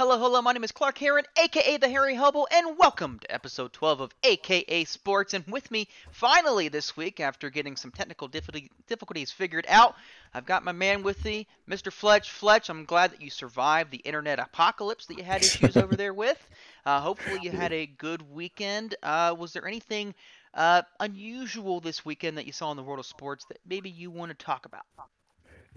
[0.00, 3.74] Hello, hello, my name is Clark Heron, aka the Harry Hubble, and welcome to episode
[3.74, 5.34] 12 of AKA Sports.
[5.34, 9.96] And with me, finally this week, after getting some technical difficulties figured out,
[10.32, 11.92] I've got my man with me, Mr.
[11.92, 12.30] Fletch.
[12.30, 16.14] Fletch, I'm glad that you survived the internet apocalypse that you had issues over there
[16.14, 16.48] with.
[16.86, 18.94] Uh, hopefully, you had a good weekend.
[19.02, 20.14] Uh, was there anything
[20.54, 24.10] uh, unusual this weekend that you saw in the world of sports that maybe you
[24.10, 24.86] want to talk about?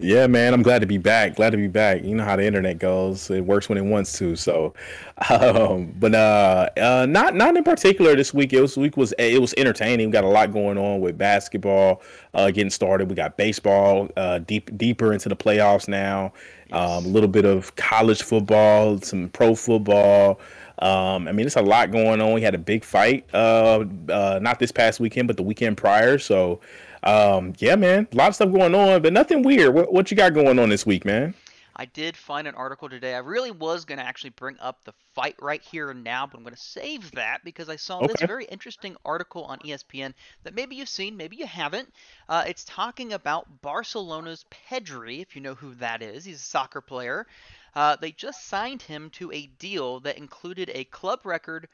[0.00, 1.36] Yeah, man, I'm glad to be back.
[1.36, 2.02] Glad to be back.
[2.02, 4.34] You know how the internet goes; it works when it wants to.
[4.34, 4.74] So,
[5.30, 8.52] um, but uh, uh, not not in particular this week.
[8.52, 10.08] It was week was it was entertaining.
[10.08, 12.02] We got a lot going on with basketball
[12.34, 13.08] uh, getting started.
[13.08, 16.32] We got baseball uh, deep deeper into the playoffs now.
[16.72, 20.40] Um, a little bit of college football, some pro football.
[20.80, 22.32] Um, I mean, it's a lot going on.
[22.32, 26.18] We had a big fight, uh, uh, not this past weekend, but the weekend prior.
[26.18, 26.60] So,
[27.04, 29.74] um, yeah, man, a lot of stuff going on, but nothing weird.
[29.74, 31.34] What, what you got going on this week, man?
[31.76, 33.14] I did find an article today.
[33.14, 36.38] I really was going to actually bring up the fight right here and now, but
[36.38, 38.06] I'm going to save that because I saw okay.
[38.06, 40.14] this very interesting article on ESPN
[40.44, 41.92] that maybe you've seen, maybe you haven't.
[42.28, 46.24] Uh, it's talking about Barcelona's Pedri, if you know who that is.
[46.24, 47.26] He's a soccer player.
[47.74, 51.68] Uh, they just signed him to a deal that included a club record.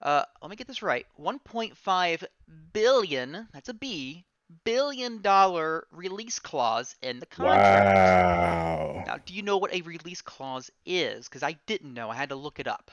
[0.00, 2.24] Uh, let me get this right: 1.5
[2.72, 3.48] billion.
[3.52, 4.24] That's a B
[4.64, 7.86] billion dollar release clause in the contract.
[7.86, 9.04] Wow.
[9.06, 11.28] Now, do you know what a release clause is?
[11.28, 12.10] Because I didn't know.
[12.10, 12.90] I had to look it up.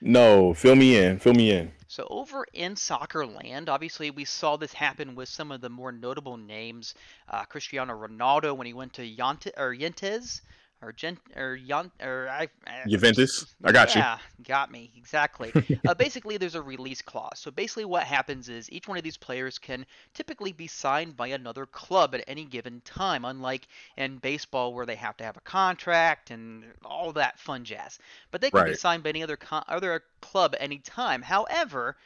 [0.00, 1.18] No, fill me in.
[1.18, 1.72] Fill me in.
[1.88, 5.90] So over in soccer land, obviously we saw this happen with some of the more
[5.90, 6.94] notable names.
[7.28, 10.42] Uh, Cristiano Ronaldo when he went to Yante, or Yentes,
[10.82, 12.48] or Gent or Jan or I,
[12.86, 13.54] Juventus.
[13.64, 14.00] I got yeah, you.
[14.00, 15.52] Yeah, got me exactly.
[15.88, 17.38] uh, basically, there's a release clause.
[17.38, 21.28] So basically, what happens is each one of these players can typically be signed by
[21.28, 25.40] another club at any given time, unlike in baseball where they have to have a
[25.40, 27.98] contract and all that fun jazz.
[28.30, 28.70] But they can right.
[28.70, 31.22] be signed by any other con- other club at any time.
[31.22, 31.96] However,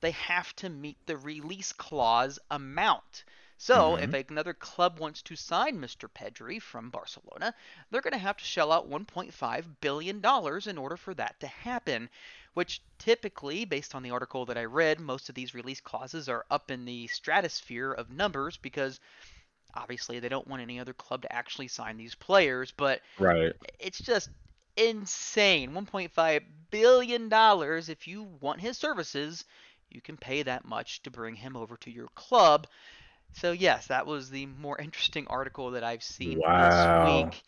[0.00, 3.24] they have to meet the release clause amount.
[3.62, 4.14] So, mm-hmm.
[4.14, 6.08] if another club wants to sign Mr.
[6.08, 7.54] Pedri from Barcelona,
[7.90, 12.08] they're going to have to shell out $1.5 billion in order for that to happen.
[12.54, 16.46] Which typically, based on the article that I read, most of these release clauses are
[16.50, 18.98] up in the stratosphere of numbers because
[19.74, 22.72] obviously they don't want any other club to actually sign these players.
[22.74, 23.52] But right.
[23.78, 24.30] it's just
[24.78, 25.72] insane.
[25.72, 27.28] $1.5 billion
[27.90, 29.44] if you want his services
[29.90, 32.66] you can pay that much to bring him over to your club.
[33.32, 37.24] So yes, that was the more interesting article that I've seen wow.
[37.24, 37.42] this week.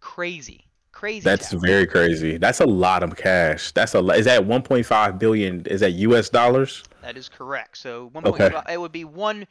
[0.00, 0.66] Crazy.
[0.92, 1.24] Crazy.
[1.24, 2.36] That's very crazy.
[2.36, 3.72] That's a lot of cash.
[3.72, 4.18] That's a lot.
[4.18, 6.84] is that 1.5 billion is that US dollars?
[7.00, 7.78] That is correct.
[7.78, 8.26] So 1.
[8.26, 8.50] Okay.
[8.70, 9.46] it would be 1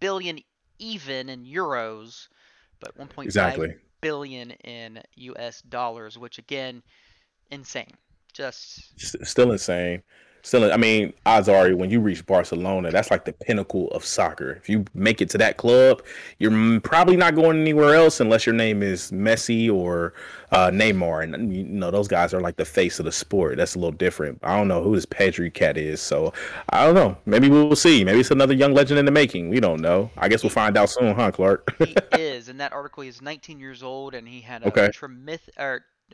[0.00, 0.40] billion
[0.78, 2.28] even in euros,
[2.80, 3.74] but 1.5 exactly.
[4.00, 6.82] billion in US dollars, which again
[7.50, 7.92] insane.
[8.32, 10.02] Just still insane
[10.46, 14.52] still, I mean, odds are when you reach Barcelona, that's like the pinnacle of soccer.
[14.52, 16.02] If you make it to that club,
[16.38, 20.14] you're probably not going anywhere else unless your name is Messi or
[20.52, 23.56] uh, Neymar, and you know those guys are like the face of the sport.
[23.56, 24.38] That's a little different.
[24.44, 26.32] I don't know who this Pedri cat is, so
[26.70, 27.16] I don't know.
[27.26, 28.04] Maybe we'll see.
[28.04, 29.48] Maybe it's another young legend in the making.
[29.48, 30.10] We don't know.
[30.16, 31.74] I guess we'll find out soon, huh, Clark?
[31.78, 32.48] he is.
[32.48, 34.90] In that article, he's 19 years old, and he had a okay.
[34.92, 35.48] tremendous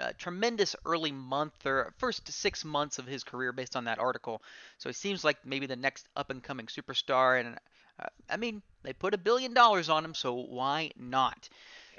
[0.00, 4.42] uh, tremendous early month or first six months of his career based on that article.
[4.78, 7.40] So he seems like maybe the next up and coming superstar.
[7.40, 7.56] And
[8.00, 11.48] uh, I mean, they put a billion dollars on him, so why not?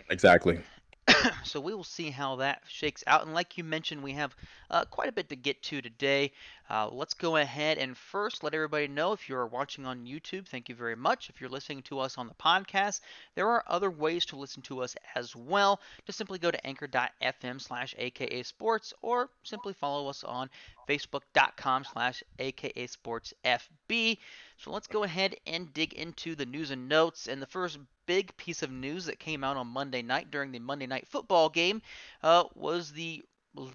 [0.10, 0.60] Exactly.
[1.44, 3.26] so we will see how that shakes out.
[3.26, 4.36] And like you mentioned, we have
[4.70, 6.32] uh, quite a bit to get to today.
[6.70, 10.70] Uh, let's go ahead and first let everybody know if you're watching on YouTube, thank
[10.70, 11.30] you very much.
[11.30, 13.02] If you're listening to us on the podcast,
[13.36, 15.80] there are other ways to listen to us as well.
[16.06, 20.50] Just simply go to anchor.fm slash aka sports or simply follow us on
[20.90, 24.18] facebook.com slash aka sports fb.
[24.58, 27.28] So let's go ahead and dig into the news and notes.
[27.28, 30.60] And the first big piece of news that came out on Monday night during the
[30.60, 31.82] Monday night football game
[32.22, 33.24] uh, was the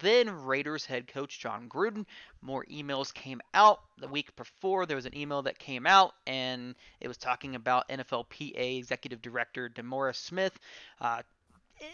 [0.01, 2.05] then Raiders head coach Jon Gruden.
[2.41, 4.85] More emails came out the week before.
[4.85, 9.69] There was an email that came out, and it was talking about NFLPA executive director
[9.69, 10.57] DeMaurice Smith.
[10.99, 11.21] Uh,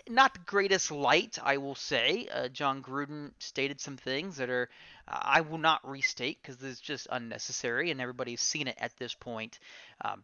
[0.10, 2.28] not the greatest light, I will say.
[2.34, 4.70] Uh, Jon Gruden stated some things that are
[5.08, 9.14] uh, I will not restate because it's just unnecessary, and everybody's seen it at this
[9.14, 9.60] point.
[10.04, 10.24] Um,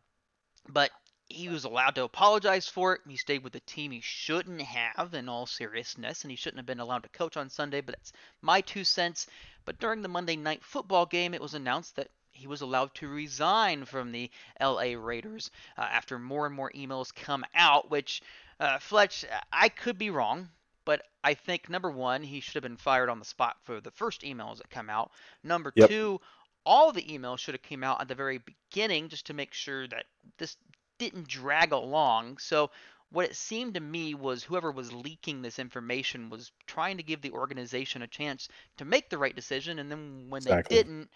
[0.68, 0.92] but
[1.32, 3.02] he was allowed to apologize for it.
[3.08, 6.66] He stayed with the team he shouldn't have, in all seriousness, and he shouldn't have
[6.66, 9.28] been allowed to coach on Sunday, but that's my two cents.
[9.66, 13.08] But during the Monday night football game, it was announced that he was allowed to
[13.08, 14.30] resign from the
[14.60, 18.22] LA Raiders uh, after more and more emails come out, which,
[18.60, 20.50] uh, Fletch, I could be wrong.
[20.86, 23.92] but I think number one, he should have been fired on the spot for the
[23.92, 25.12] first emails that come out.
[25.44, 25.90] Number Yep.
[25.90, 26.20] two,
[26.66, 29.88] all the emails should have came out at the very beginning just to make sure
[29.88, 30.06] that
[30.38, 30.58] this
[31.02, 32.38] didn't drag along.
[32.38, 32.70] So
[33.12, 37.22] what it seemed to me was whoever was leaking this information was trying to give
[37.22, 41.10] the organization a chance to make the right decision, and then when they didn't,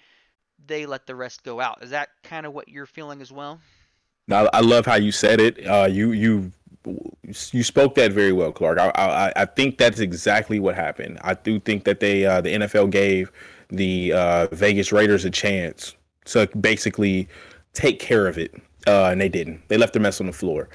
[0.65, 1.83] they let the rest go out.
[1.83, 3.59] Is that kind of what you're feeling as well?
[4.27, 5.65] Now, I love how you said it.
[5.67, 6.51] Uh, you you
[7.51, 8.79] you spoke that very well, Clark.
[8.79, 11.19] I, I I think that's exactly what happened.
[11.21, 13.31] I do think that they uh, the NFL gave
[13.69, 15.95] the uh, Vegas Raiders a chance
[16.25, 17.29] to basically
[17.73, 18.55] take care of it,
[18.87, 19.67] uh, and they didn't.
[19.67, 20.69] They left the mess on the floor.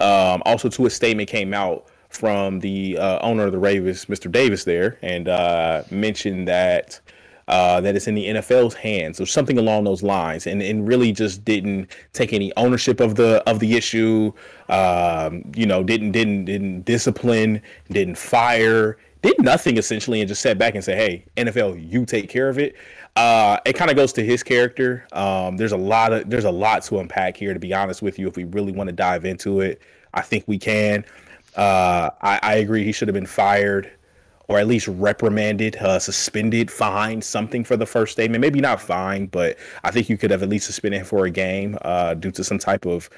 [0.00, 4.30] Um, also, to a statement came out from the uh, owner of the Ravens, Mr.
[4.30, 7.00] Davis, there, and uh, mentioned that
[7.48, 11.12] uh, that it's in the NFL's hands or something along those lines, and and really
[11.12, 14.32] just didn't take any ownership of the of the issue.
[14.68, 20.58] Um, you know, didn't didn't didn't discipline, didn't fire, did nothing essentially, and just sat
[20.58, 22.74] back and said, "Hey, NFL, you take care of it."
[23.16, 25.06] Uh, it kind of goes to his character.
[25.12, 27.54] Um, there's a lot of there's a lot to unpack here.
[27.54, 29.80] To be honest with you, if we really want to dive into it,
[30.12, 31.04] I think we can.
[31.56, 32.84] Uh, I, I agree.
[32.84, 33.90] He should have been fired
[34.48, 38.40] or at least reprimanded, uh, suspended, fined, something for the first statement.
[38.42, 41.30] Maybe not fined, but I think you could have at least suspended him for a
[41.30, 43.08] game uh, due to some type of,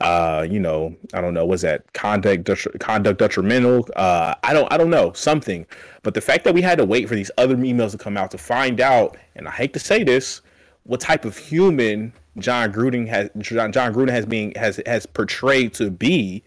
[0.00, 2.48] uh, you know, I don't know, was that conduct
[2.78, 3.88] conduct detrimental?
[3.96, 5.66] Uh, I don't, I don't know, something.
[6.02, 8.30] But the fact that we had to wait for these other emails to come out
[8.32, 10.42] to find out, and I hate to say this,
[10.84, 15.72] what type of human Jon Gruden has Jon, Jon Gruden has being has has portrayed
[15.74, 16.42] to be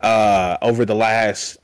[0.00, 1.58] uh, over the last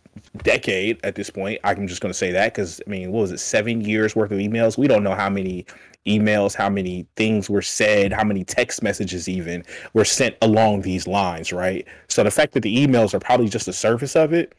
[0.44, 1.60] decade at this point.
[1.64, 4.30] I'm just going to say that because I mean, what was it, seven years worth
[4.30, 4.78] of emails?
[4.78, 5.66] We don't know how many
[6.06, 11.06] emails, how many things were said, how many text messages even were sent along these
[11.06, 11.86] lines, right?
[12.08, 14.54] So the fact that the emails are probably just the surface of it,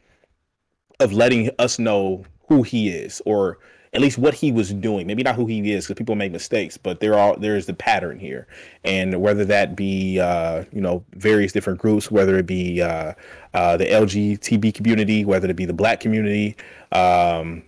[1.00, 3.58] of letting us know who he is or
[3.92, 5.06] at least what he was doing.
[5.06, 7.74] Maybe not who he is, because people make mistakes, but there are there is the
[7.74, 8.46] pattern here,
[8.84, 13.14] and whether that be uh, you know various different groups, whether it be uh,
[13.54, 16.56] uh, the LGBT community, whether it be the Black community,
[16.92, 17.62] um,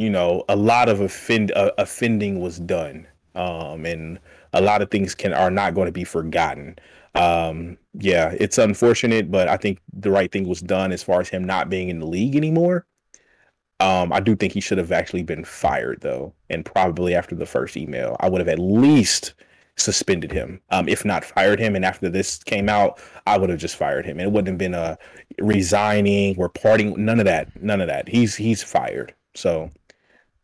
[0.00, 4.18] you know, a lot of offend uh, offending was done, um, and
[4.52, 6.76] a lot of things can are not going to be forgotten.
[7.14, 11.28] Um, yeah, it's unfortunate, but I think the right thing was done as far as
[11.28, 12.86] him not being in the league anymore.
[13.80, 17.46] Um, I do think he should have actually been fired though, and probably after the
[17.46, 19.34] first email, I would have at least
[19.76, 21.76] suspended him, um, if not fired him.
[21.76, 24.18] And after this came out, I would have just fired him.
[24.18, 24.98] And it wouldn't have been a
[25.38, 28.08] resigning or parting, none of that, none of that.
[28.08, 29.14] He's he's fired.
[29.34, 29.70] So,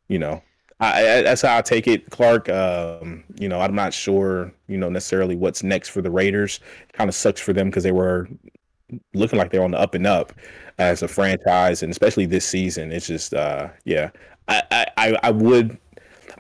[0.09, 0.43] you know,
[0.81, 2.49] I, I that's how I take it, Clark.
[2.49, 6.61] Um, you know, I'm not sure, you know, necessarily what's next for the Raiders.
[6.93, 8.29] Kind of sucks for them because they were
[9.15, 10.33] looking like they're on the up and up
[10.79, 12.93] as a franchise, and especially this season.
[12.93, 14.11] It's just, uh, yeah,
[14.49, 15.79] I, I, I would.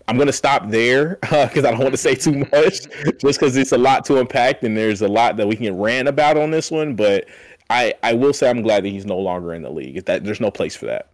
[0.06, 2.88] I'm gonna stop there because uh, I don't want to say too much,
[3.20, 6.08] just because it's a lot to unpack and there's a lot that we can rant
[6.08, 6.94] about on this one.
[6.94, 7.26] But
[7.70, 10.05] I, I will say I'm glad that he's no longer in the league.
[10.05, 11.13] That there's no place for that.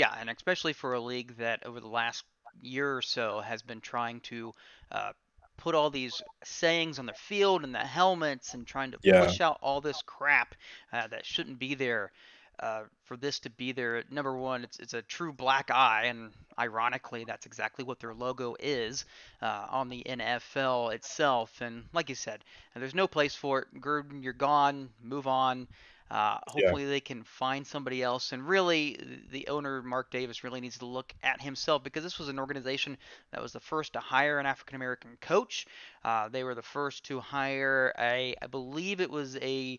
[0.00, 2.24] Yeah, and especially for a league that over the last
[2.62, 4.54] year or so has been trying to
[4.90, 5.12] uh,
[5.58, 9.40] put all these sayings on the field and the helmets and trying to Yeah, push
[9.40, 10.54] out all this crap
[10.92, 12.12] uh, that shouldn't be there.
[12.60, 16.32] Uh, for this to be there, number one, it's it's a true black eye, and
[16.58, 19.04] ironically, that's exactly what their logo is
[19.42, 21.60] uh, on the NFL itself.
[21.62, 23.80] And like you said, there's no place for it.
[23.80, 24.90] Gruden, you're gone.
[25.02, 25.68] Move on.
[26.10, 28.32] Uh, yeah, hopefully they can find somebody else.
[28.32, 28.98] And really,
[29.30, 32.96] the owner Mark Davis really needs to look at himself because this was an organization
[33.32, 35.66] that was the first to hire an African American coach.
[36.04, 39.78] Uh, they were the first to hire a, I believe it was a,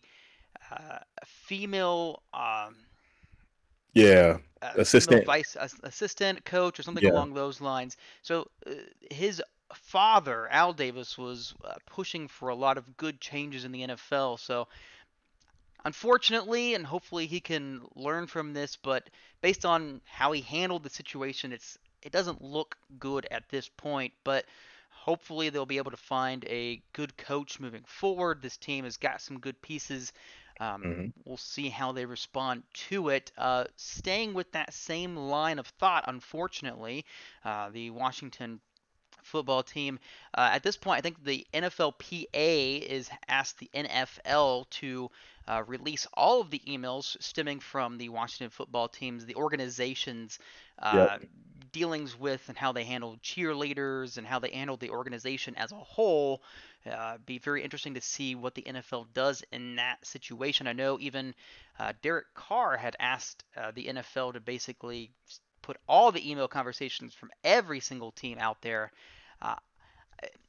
[0.70, 2.22] uh, a female.
[2.32, 2.76] Um,
[3.94, 4.38] yeah.
[4.62, 5.26] Assistant.
[5.26, 7.96] vice assistant coach or something Yeah, along those lines.
[8.22, 8.70] So uh,
[9.10, 9.42] his
[9.74, 14.38] father, Al Davis, was uh, pushing for a lot of good changes in the NFL.
[14.38, 14.68] So
[15.84, 19.08] unfortunately, and hopefully he can learn from this, but
[19.40, 24.12] based on how he handled the situation, it's it doesn't look good at this point,
[24.24, 24.44] but
[24.90, 28.42] hopefully they'll be able to find a good coach moving forward.
[28.42, 30.12] This team has got some good pieces.
[30.60, 33.32] Um, hmm we'll see how they respond to it.
[33.36, 37.04] Uh, staying with that same line of thought, unfortunately,
[37.44, 38.60] uh, the Washington
[39.22, 39.98] football team.
[40.34, 45.10] Uh, at this point, I think the NFLPA is asked the NFL to
[45.48, 50.38] uh, release all of the emails stemming from the Washington football teams, the organization's
[50.80, 51.28] uh, Yep.
[51.72, 55.76] dealings with and how they handled cheerleaders and how they handled the organization as a
[55.76, 56.42] whole.
[56.90, 60.66] Uh, be very interesting to see what the NFL does in that situation.
[60.66, 61.34] I know even
[61.78, 65.12] uh, Derek Carr had asked uh, the NFL to basically
[65.62, 68.92] put all the email conversations from every single team out there.
[69.40, 69.56] Uh,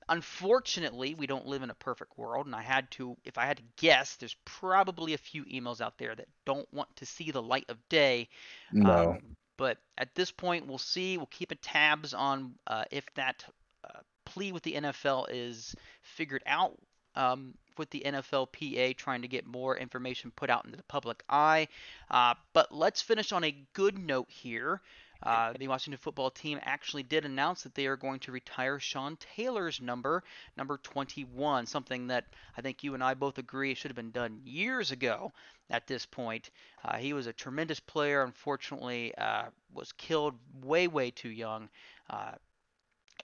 [0.10, 3.58] unfortunately, we don't live in a perfect world, and I had to, if I had
[3.58, 7.42] to guess, there's probably a few emails out there that don't want to see the
[7.42, 8.30] light of day.
[8.72, 9.12] No.
[9.12, 11.18] Um, but at this point, we'll see.
[11.18, 13.46] We'll keep a tabs on uh, if that
[13.84, 16.78] uh, plea with the NFL is figured out
[17.16, 21.68] um, with the NFLPA, trying to get more information put out into the public eye.
[22.10, 24.82] Uh, but let's finish on a good note here.
[25.24, 29.18] Uh, the Washington football team actually did announce that they are going to retire Sean
[29.18, 30.24] Taylor's number,
[30.58, 32.26] number 21, something that
[32.58, 35.32] I think you and I both agree should have been done years ago
[35.70, 36.50] at this point.
[36.84, 41.70] Uh, he was a tremendous player, unfortunately, uh, was killed way, way too young.
[42.10, 42.34] Uh,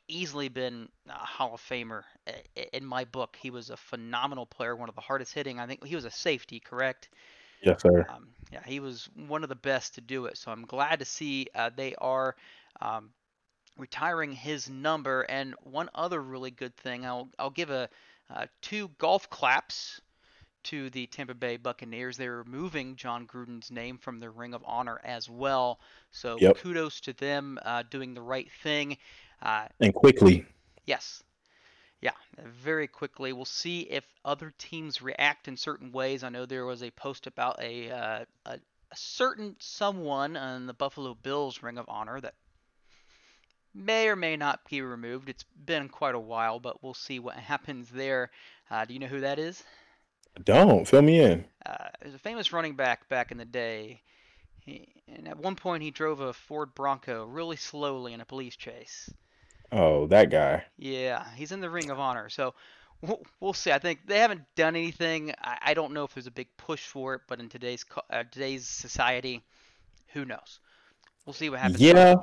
[0.07, 2.03] easily been a Hall of Famer
[2.73, 3.37] in my book.
[3.41, 5.59] He was a phenomenal player, one of the hardest hitting.
[5.59, 7.09] I think he was a safety, correct?
[7.61, 8.07] Yes, sir.
[8.09, 10.37] Um, yeah, he was one of the best to do it.
[10.37, 12.35] So I'm glad to see uh, they are
[12.81, 13.09] um,
[13.77, 15.21] retiring his number.
[15.23, 17.89] And one other really good thing, I'll I'll give a
[18.33, 20.01] uh, two golf claps
[20.61, 22.17] to the Tampa Bay Buccaneers.
[22.17, 25.79] They're removing Jon Gruden's name from their Ring of Honor as well.
[26.11, 26.57] So Yep.
[26.57, 28.97] kudos to them uh, doing the right thing.
[29.41, 30.45] Uh, And quickly.
[30.85, 31.23] Yes.
[32.01, 33.33] Yeah, very quickly.
[33.33, 36.23] We'll see if other teams react in certain ways.
[36.23, 40.73] I know there was a post about a, uh, a, a certain someone on the
[40.73, 42.35] Buffalo Bills Ring of Honor that
[43.73, 45.29] may or may not be removed.
[45.29, 48.31] It's been quite a while, but we'll see what happens there.
[48.71, 49.63] Uh, do you know who that is?
[50.43, 51.45] Don't fill me in.
[51.65, 54.01] Uh, there's a famous running back back in the day.
[54.63, 58.55] He, and at one point, he drove a Ford Bronco really slowly in a police
[58.55, 59.09] chase.
[59.71, 60.63] Oh, that guy.
[60.77, 62.29] Yeah, he's in the Ring of Honor.
[62.29, 62.53] So
[63.01, 63.71] we'll, we'll see.
[63.71, 65.33] I think they haven't done anything.
[65.41, 68.23] I, I don't know if there's a big push for it, but in today's uh,
[68.31, 69.43] today's society,
[70.13, 70.59] who knows?
[71.25, 71.79] We'll see what happens.
[71.79, 72.15] Yeah.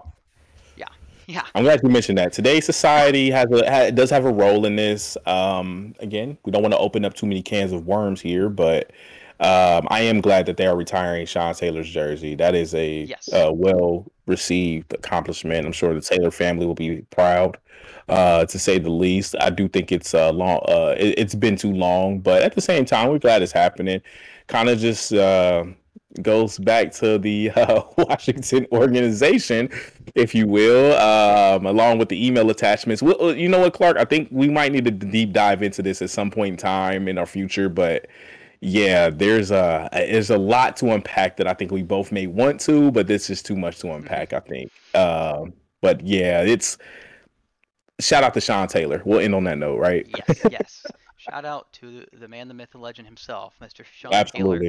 [0.76, 0.86] Yeah,
[1.26, 1.42] Yeah.
[1.54, 2.32] I'm glad you mentioned that.
[2.32, 5.16] Today's society has a ha, does have a role in this.
[5.26, 8.92] Um, again, we don't want to open up too many cans of worms here, but
[9.40, 12.34] um, I am glad that they are retiring Sean Taylor's jersey.
[12.34, 13.28] That is a Yes.
[13.32, 15.66] uh, well received accomplishment.
[15.66, 17.58] I'm sure the Taylor family will be proud,
[18.08, 19.34] uh, to say the least.
[19.40, 20.60] I do think it's uh, long.
[20.68, 24.00] Uh, it, it's been too long, but at the same time, we're glad it's happening.
[24.46, 25.64] Kind of just uh,
[26.22, 29.68] goes back to the uh, Washington organization,
[30.14, 33.02] if you will, um, along with the email attachments.
[33.02, 33.96] Well, uh, you know what, Clark?
[33.98, 37.06] I think we might need to deep dive into this at some point in time
[37.08, 38.06] in our future, but
[38.60, 42.60] yeah, there's a there's a lot to unpack that I think we both may want
[42.62, 44.32] to, but this is too much to unpack.
[44.32, 44.70] I think.
[44.94, 46.78] Um, but yeah, it's
[48.00, 49.02] shout out to Sean Taylor.
[49.04, 50.06] We'll end on that note, right?
[50.08, 50.40] Yes.
[50.50, 50.86] Yes.
[51.18, 53.84] Shout out to the, man, the myth, the legend himself, Mr.
[53.84, 54.60] Sean Taylor.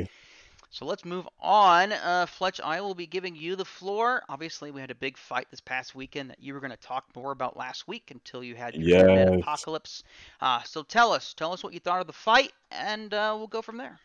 [0.69, 1.93] So let's move on.
[1.93, 4.21] Uh, Fletch, I will be giving you the floor.
[4.29, 7.05] Obviously, we had a big fight this past weekend that you were going to talk
[7.15, 9.39] more about last week until you had your Yes.
[9.39, 10.03] apocalypse.
[10.41, 13.47] Uh, so tell us, tell us what you thought of the fight, and uh, we'll
[13.47, 13.99] go from there.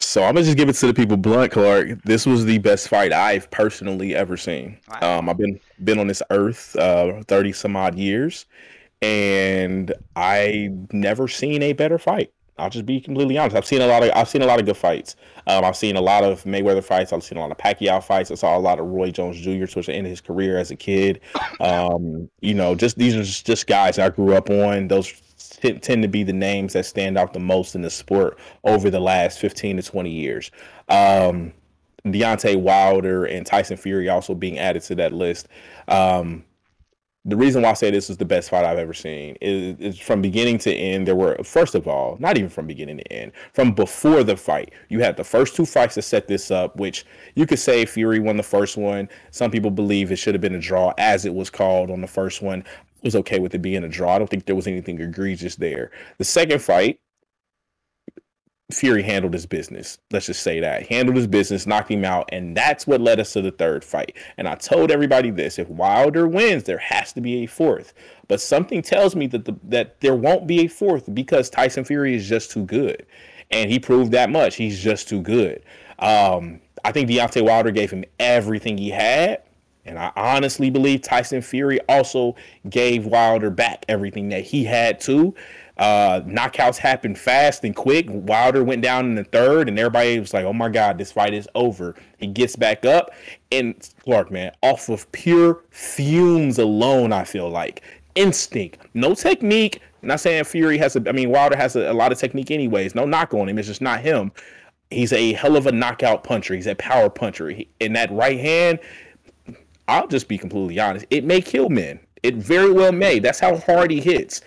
[0.00, 2.02] So I'm gonna just give it to the people blunt, Clark.
[2.04, 4.78] This was the best fight I've personally ever seen.
[4.88, 5.18] Wow.
[5.18, 8.46] Um, I've been been on this earth uh, thirty some odd years,
[9.00, 12.32] and I never seen a better fight.
[12.58, 13.56] I'll just be completely honest.
[13.56, 15.16] I've seen a lot of I've seen a lot of good fights.
[15.46, 17.12] Um, I've seen a lot of Mayweather fights.
[17.12, 18.30] I've seen a lot of Pacquiao fights.
[18.30, 19.64] I saw a lot of Roy Jones Jr.
[19.66, 21.20] towards the end of his career as a kid.
[21.60, 24.88] Um, you know, just these are just, just guys I grew up on.
[24.88, 25.12] Those
[25.60, 28.90] t- tend to be the names that stand out the most in the sport over
[28.90, 30.50] the last 15 to 20 years.
[30.88, 31.52] Um,
[32.04, 35.48] Deontay Wilder and Tyson Fury also being added to that list.
[35.88, 36.44] Um,
[37.24, 39.98] the reason why I say this is the best fight I've ever seen is, is
[39.98, 41.06] from beginning to end.
[41.06, 44.72] There were, first of all, not even from beginning to end, from before the fight,
[44.88, 48.18] you had the first two fights to set this up, which you could say Fury
[48.18, 49.08] won the first one.
[49.30, 52.08] Some people believe it should have been a draw, as it was called on the
[52.08, 52.64] first one.
[52.66, 54.16] I was okay with it being a draw.
[54.16, 55.92] I don't think there was anything egregious there.
[56.18, 56.98] The second fight,
[58.70, 59.98] Fury handled his business.
[60.10, 60.86] Let's just say that.
[60.86, 64.16] Handled his business, knocked him out, and that's what led us to the third fight.
[64.38, 67.92] And I told everybody this if Wilder wins, there has to be a fourth.
[68.28, 72.14] But something tells me that the, that there won't be a fourth because Tyson Fury
[72.14, 73.04] is just too good.
[73.50, 74.56] And he proved that much.
[74.56, 75.62] He's just too good.
[75.98, 79.42] Um, I think Deontay Wilder gave him everything he had.
[79.84, 82.36] And I honestly believe Tyson Fury also
[82.70, 85.34] gave Wilder back everything that he had too.
[85.82, 88.06] Uh, knockouts happened fast and quick.
[88.08, 91.34] Wilder went down in the third, and everybody was like, "Oh my God, this fight
[91.34, 93.10] is over." He gets back up,
[93.50, 93.74] and
[94.04, 97.82] Clark, man, off of pure fumes alone, I feel like
[98.14, 99.80] instinct, no technique.
[100.02, 101.02] Not saying Fury has a.
[101.08, 102.94] I mean, Wilder has a, a lot of technique, anyways.
[102.94, 103.58] No knock on him.
[103.58, 104.30] It's just not him.
[104.90, 106.54] He's a hell of a knockout puncher.
[106.54, 107.50] He's a power puncher.
[107.50, 108.78] He, in that right hand,
[109.88, 111.06] I'll just be completely honest.
[111.10, 111.98] It may kill men.
[112.22, 113.18] It very well may.
[113.18, 114.42] That's how hard he hits.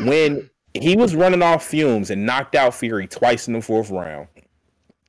[0.00, 0.50] When
[0.82, 4.28] he was running off fumes and knocked out Fury twice in the fourth round.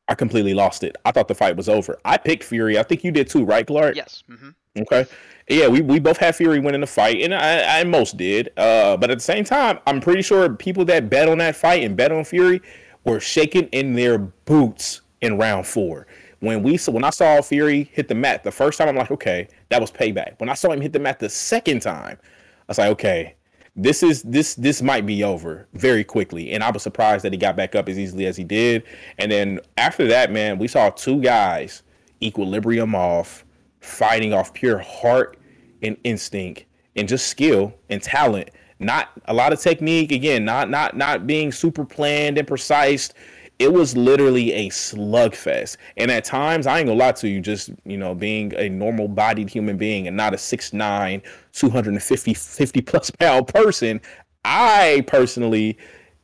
[0.07, 0.95] I completely lost it.
[1.05, 1.99] I thought the fight was over.
[2.05, 2.79] I picked Fury.
[2.79, 3.95] I think you did too, right, Clark?
[3.95, 4.23] Yes.
[4.29, 4.49] Mm-hmm.
[4.81, 5.05] Okay.
[5.49, 8.49] Yeah, we, we both had Fury winning the fight, and I, I most did.
[8.57, 11.83] Uh, but at the same time, I'm pretty sure people that bet on that fight
[11.83, 12.61] and bet on Fury
[13.05, 16.07] were shaking in their boots in round four.
[16.39, 19.47] When we when I saw Fury hit the mat the first time, I'm like, okay,
[19.69, 20.39] that was payback.
[20.39, 23.35] When I saw him hit the mat the second time, I was like, okay,
[23.77, 26.51] this is this this might be over very quickly.
[26.51, 28.83] And i was surprised that he got back up as easily as he did.
[29.19, 31.83] And then after that man we saw two guys
[32.21, 33.45] equilibrium off
[33.79, 35.37] fighting off pure heart
[35.83, 36.65] and instinct
[36.95, 38.49] and just skill and talent.
[38.79, 43.13] Not a lot of technique again not not not being super planned and precise
[43.59, 45.77] it was literally a slugfest.
[45.97, 49.07] And at times, I ain't gonna lie to you, just you know, being a normal
[49.07, 51.23] bodied human being and not a 6'9,
[51.53, 54.01] 250 50 plus pound person,
[54.45, 55.77] I personally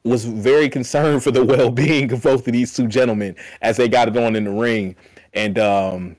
[0.04, 3.88] was very concerned for the well being of both of these two gentlemen as they
[3.88, 4.96] got it on in the ring.
[5.34, 6.16] And um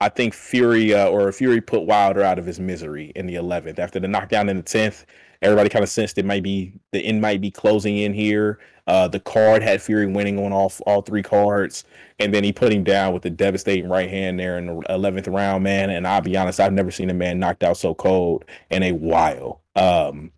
[0.00, 3.78] I think Fury uh, or Fury put Wilder out of his misery in the 11th
[3.78, 5.04] after the knockdown in the 10th.
[5.40, 8.58] Everybody kind of sensed it might be the end might be closing in here.
[8.86, 11.84] Uh, the card had Fury winning on all all three cards,
[12.18, 15.28] and then he put him down with a devastating right hand there in the eleventh
[15.28, 15.90] round, man.
[15.90, 18.92] And I'll be honest, I've never seen a man knocked out so cold in a
[18.92, 19.62] while.
[19.74, 20.30] Um,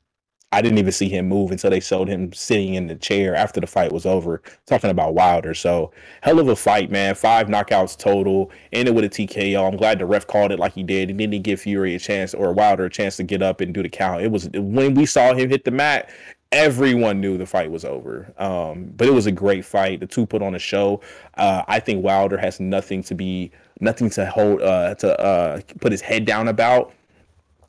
[0.53, 3.61] I didn't even see him move until they showed him sitting in the chair after
[3.61, 5.55] the fight was over, talking about Wilder.
[5.55, 5.91] So
[6.23, 7.17] hell of a fight, man.
[7.17, 9.67] Five knockouts total, ended with a TKO.
[9.67, 11.11] I'm glad the ref called it like he did.
[11.11, 13.83] He didn't give Fury a chance or Wilder a chance to get up and do
[13.83, 14.23] the count.
[14.23, 16.09] It was when we saw him hit the mat,
[16.57, 18.33] everyone knew the fight was over.
[18.39, 20.01] Um, but it was a great fight.
[20.01, 21.03] The two put on a show.
[21.37, 25.93] Uh, I think Wilder has nothing to be, nothing to hold, uh, to uh, put
[25.93, 26.95] his head down about.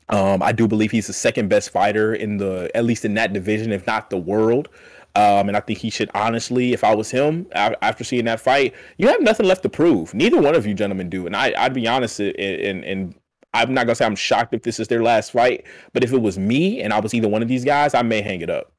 [0.08, 3.34] Um, I do believe he's the second best fighter in the, at least in that
[3.34, 4.70] division, if not the world.
[5.14, 8.74] Um, and I think he should honestly, if I was him, after seeing that fight,
[8.96, 10.14] you have nothing left to prove.
[10.14, 11.26] Neither one of you gentlemen do.
[11.26, 13.14] And I, I'd be honest, and, and
[13.52, 16.22] I'm not gonna say I'm shocked if this is their last fight, but if it
[16.22, 18.72] was me and I was either one of these guys, I may hang it up.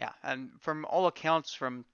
[0.00, 1.84] Yeah, and from all accounts, from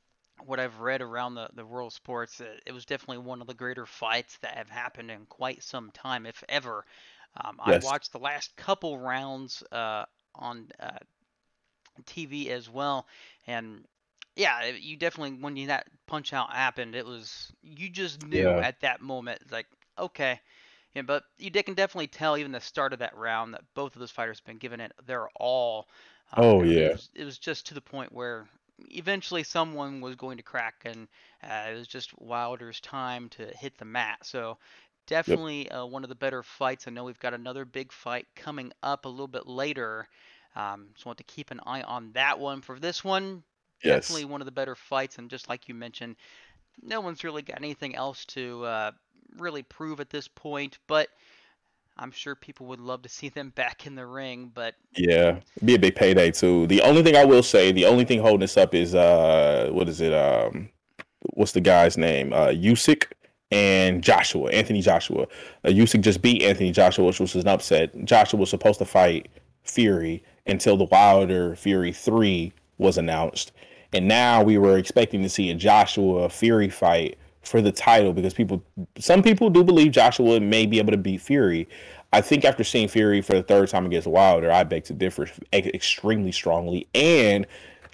[0.44, 3.48] what I've read around the, the world of sports, it, it was definitely one of
[3.48, 6.84] the greater fights that have happened in quite some time, if ever.
[7.42, 7.84] Um, yes.
[7.84, 10.04] I watched the last couple rounds uh,
[10.36, 10.98] on uh,
[12.04, 13.08] TV as well,
[13.48, 13.84] and
[14.36, 18.58] yeah, you definitely when you, that punch out happened, it was you just knew yeah.
[18.58, 19.66] at that moment like
[19.98, 20.38] okay,
[20.94, 24.00] yeah, but you can definitely tell even the start of that round that both of
[24.00, 25.88] those fighters have been given it their all.
[26.32, 26.78] Um, oh yeah.
[26.78, 28.48] It was, it was, just to the point where
[28.90, 31.08] eventually someone was going to crack, and
[31.42, 34.18] uh, it was just Wilder's time to hit the mat.
[34.22, 34.58] So
[35.06, 35.74] definitely yep.
[35.74, 36.86] uh, one of the better fights.
[36.86, 40.08] I know we've got another big fight coming up a little bit later.
[40.54, 42.62] Um, so want to keep an eye on that one.
[42.62, 43.42] For this one,
[43.84, 44.08] yes.
[44.08, 46.16] definitely one of the better fights, and just like you mentioned,
[46.82, 48.90] no one's really got anything else to uh,
[49.38, 51.08] really prove at this point, but
[51.98, 55.74] I'm sure people would love to see them back in the ring, but yeah, be
[55.74, 56.66] a big payday too.
[56.66, 59.88] The only thing I will say, the only thing holding us up is uh, what
[59.88, 60.12] is it?
[60.12, 60.68] Um,
[61.34, 62.32] what's the guy's name?
[62.32, 63.06] Uh, Usyk
[63.50, 65.26] and Joshua, Anthony Joshua.
[65.64, 68.04] Uh, Usyk just beat Anthony Joshua, which was an upset.
[68.04, 69.28] Joshua was supposed to fight
[69.62, 73.52] Fury until the Wilder Fury three was announced,
[73.92, 78.34] and now we were expecting to see a Joshua Fury fight for the title because
[78.34, 78.62] people,
[78.98, 81.68] some people do believe Joshua may be able to beat Fury.
[82.12, 85.28] I think after seeing Fury for the third time against Wilder, I beg to differ
[85.52, 86.88] extremely strongly.
[86.94, 87.46] And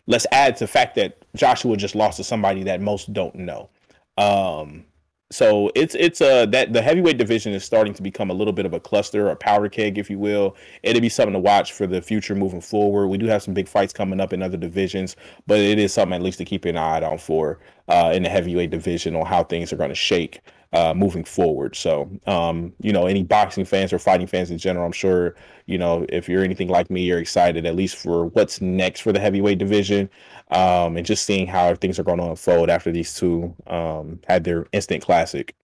[0.07, 3.69] let's add to the fact that Joshua just lost to somebody that most don't know.
[4.17, 4.85] Um,
[5.33, 8.67] so it's it's uh that the heavyweight division is starting to become a little bit
[8.67, 10.57] of a cluster, a powder keg, if you will.
[10.83, 13.09] It'll be something to watch for the future moving forward.
[13.09, 15.17] We do have some big fights coming up in other divisions,
[15.47, 18.23] but it is something at least to keep an eye out on for uh, in
[18.23, 20.41] the heavyweight division on how things are going to shake
[20.73, 21.77] uh, moving forward.
[21.77, 25.35] So, um, you know, any boxing fans or fighting fans in general, I'm sure,
[25.67, 29.13] you know, if you're anything like me, you're excited at least for what's next for
[29.13, 30.09] the heavyweight division
[30.51, 34.45] um, and just seeing how things are going to unfold after these two um, had
[34.45, 35.55] their instant classic.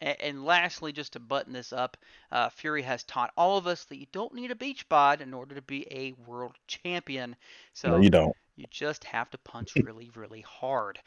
[0.00, 1.96] And, lastly, just to button this up,
[2.32, 5.32] uh, Fury has taught all of us that you don't need a beach bod in
[5.32, 7.36] order to be a world champion.
[7.72, 8.34] So no, you don't.
[8.56, 10.98] You just have to punch really, really hard.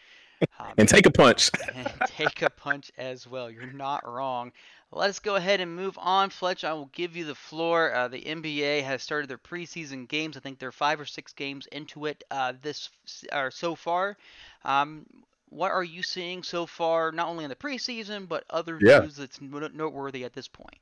[0.59, 1.49] Um, and take a punch.
[2.07, 3.49] take a punch as well.
[3.49, 4.51] You're not wrong.
[4.91, 6.63] Let's go ahead and move on, Fletch.
[6.63, 7.93] I will give you the floor.
[7.93, 10.37] Uh, the NBA has started their preseason games.
[10.37, 12.89] I think they're five or six games into it uh, this
[13.33, 14.17] or so far.
[14.63, 15.05] Um,
[15.49, 18.99] what are you seeing so far, not only in the preseason but other yeah.
[18.99, 20.77] news that's noteworthy at this point?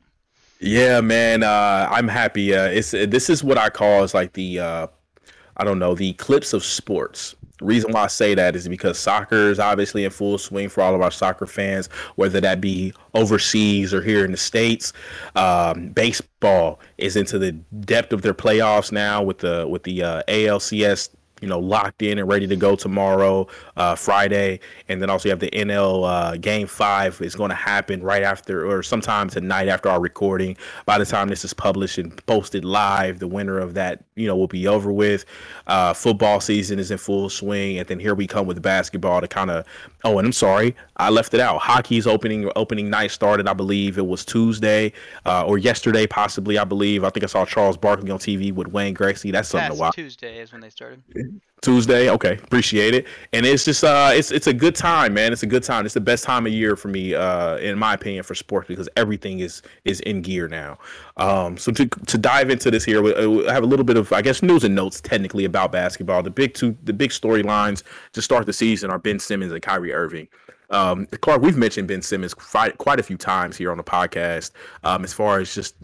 [0.60, 2.56] Yeah, man, uh, I'm happy.
[2.56, 4.88] Uh, it's this is what I call is like the uh,
[5.58, 7.36] I don't know the eclipse of sports.
[7.64, 10.82] The reason why I say that is because soccer is obviously in full swing for
[10.82, 14.92] all of our soccer fans, whether that be overseas or here in the states.
[15.38, 20.24] Um, baseball is into the depth of their playoffs now with the with the uh,
[20.28, 21.10] ALCS
[21.44, 25.32] you know, locked in and ready to go tomorrow, uh, Friday, and then also you
[25.32, 29.68] have the NL uh, Game Five is going to happen right after or sometime tonight
[29.68, 30.56] after our recording.
[30.86, 34.38] By the time this is published and posted live, the winner of that, you know,
[34.38, 35.26] will be over with.
[35.68, 39.28] Uh, football season is in full swing, and then here we come with basketball to
[39.28, 39.66] kind of.
[40.06, 41.60] Oh, and I'm sorry, I left it out.
[41.60, 44.94] Hockey's opening opening night started, I believe it was Tuesday
[45.26, 46.58] uh, or yesterday, possibly.
[46.58, 47.04] I believe.
[47.04, 49.34] I think I saw Charles Barkley on TV with Wayne Gretzky.
[49.34, 49.96] That's something Past to watch.
[49.96, 51.04] Tuesday is when they started.
[51.64, 52.10] Tuesday.
[52.10, 53.08] Okay, appreciate it.
[53.32, 55.32] And it's just uh it's it's a good time, man.
[55.32, 55.86] It's a good time.
[55.86, 58.90] It's the best time of year for me, uh, in my opinion, for sports because
[58.98, 60.78] everything is is in gear now.
[61.16, 64.12] Um, so to to dive into this here, we, we have a little bit of
[64.12, 66.22] I guess news and notes technically about basketball.
[66.22, 69.94] The big two the big storylines to start the season are Ben Simmons and Kyrie
[69.94, 70.28] Irving.
[70.70, 74.52] Um, Clark, we've mentioned Ben Simmons quite, quite a few times here on the podcast.
[74.84, 75.76] Um, as far as just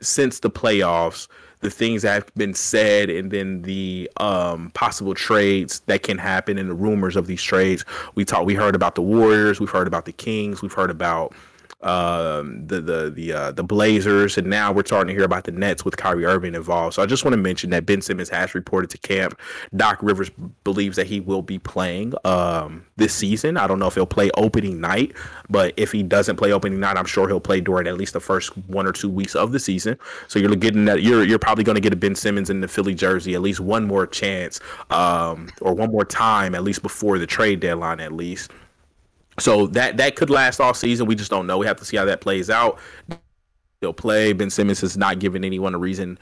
[0.00, 1.28] since the playoffs
[1.60, 6.58] the things that have been said and then the um, possible trades that can happen
[6.58, 7.84] and the rumors of these trades.
[8.14, 8.46] We talked.
[8.46, 9.60] We heard about the Warriors.
[9.60, 10.62] We've heard about the Kings.
[10.62, 11.34] We've heard about
[11.82, 15.52] um, the the the uh, the Blazers, and now we're starting to hear about the
[15.52, 16.94] Nets with Kyrie Irving involved.
[16.94, 19.38] So I just want to mention that Ben Simmons has reported to camp.
[19.74, 20.30] Doc Rivers
[20.64, 23.56] believes that he will be playing um, this season.
[23.56, 25.16] I don't know if he'll play opening night,
[25.48, 28.20] but if he doesn't play opening night, I'm sure he'll play during at least the
[28.20, 29.98] first one or two weeks of the season.
[30.28, 32.68] So you're getting that you're you're probably going to get a Ben Simmons in the
[32.68, 37.18] Philly jersey at least one more chance, um, or one more time at least before
[37.18, 38.50] the trade deadline at least.
[39.38, 41.06] So that that could last all season.
[41.06, 41.58] We just don't know.
[41.58, 42.78] We have to see how that plays out.
[43.80, 44.32] He'll play.
[44.32, 46.18] Ben Simmons has not given anyone a reason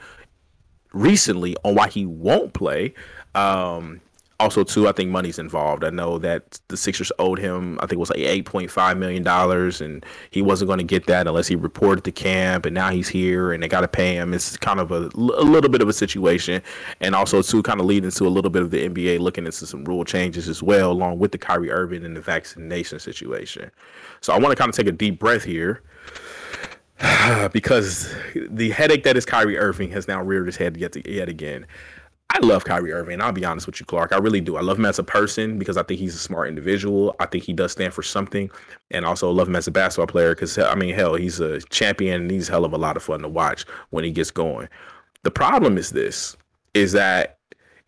[0.93, 2.93] recently on why he won't play.
[3.35, 4.01] Um,
[4.39, 5.83] also too i think money's involved.
[5.83, 9.81] I know that the sixers owed him i think it was like 8.5 million dollars
[9.81, 13.07] and he wasn't going to get that unless he reported to camp and now he's
[13.07, 14.33] here and they got to pay him.
[14.33, 16.61] It's kind of a, a little bit of a situation
[17.01, 19.65] and also too kind of leading to a little bit of the nba looking into
[19.65, 23.71] some rule changes as well along with the Kyrie Irving and the vaccination situation.
[24.21, 25.81] So i want to kind of take a deep breath here
[27.53, 31.65] because the headache that is Kyrie Irving has now reared its head yet, yet again.
[32.31, 33.21] I love Kyrie Irving.
[33.21, 34.13] I'll be honest with you, Clark.
[34.13, 34.55] I really do.
[34.55, 37.15] I love him as a person because I think he's a smart individual.
[37.19, 38.51] I think he does stand for something,
[38.91, 42.21] and also love him as a basketball player because I mean, hell, he's a champion
[42.21, 44.69] and he's hell of a lot of fun to watch when he gets going.
[45.23, 46.37] The problem is this:
[46.75, 47.39] is that,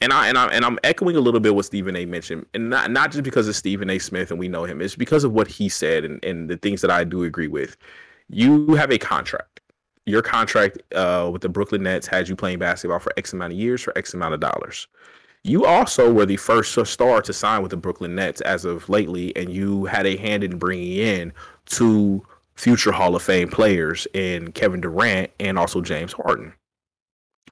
[0.02, 2.06] and I and I and I'm echoing a little bit what Stephen A.
[2.06, 4.00] mentioned, and not not just because of Stephen A.
[4.00, 4.82] Smith and we know him.
[4.82, 7.78] It's because of what he said and and the things that I do agree with.
[8.28, 9.61] You have a contract
[10.06, 13.60] your contract uh, with the Brooklyn Nets had you playing basketball for X amount of
[13.60, 14.88] years for X amount of dollars.
[15.44, 19.36] You also were the first star to sign with the Brooklyn Nets as of lately,
[19.36, 21.34] and you had a hand in bringing in
[21.66, 26.54] two future Hall of Fame players in Kevin Durant and also James Harden.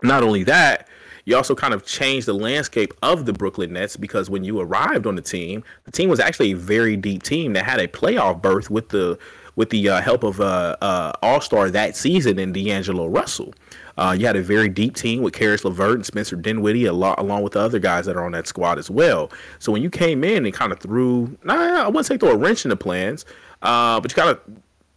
[0.04, 0.88] Not only that,
[1.26, 5.08] you also kind of changed the landscape of the Brooklyn Nets because when you arrived
[5.08, 8.42] on the team, the team was actually a very deep team that had a playoff
[8.42, 9.18] berth with the
[9.60, 13.54] with the uh, help of uh, uh, All Star that season in D'Angelo Russell.
[13.98, 17.20] Uh, you had a very deep team with Caris LeVert and Spencer Dinwiddie, a lot,
[17.20, 19.30] along with the other guys that are on that squad as well.
[19.60, 22.38] So when you came in and kind of threw, nah, I wouldn't say throw a
[22.38, 23.26] wrench in the plans,
[23.62, 24.40] uh, but you kind of,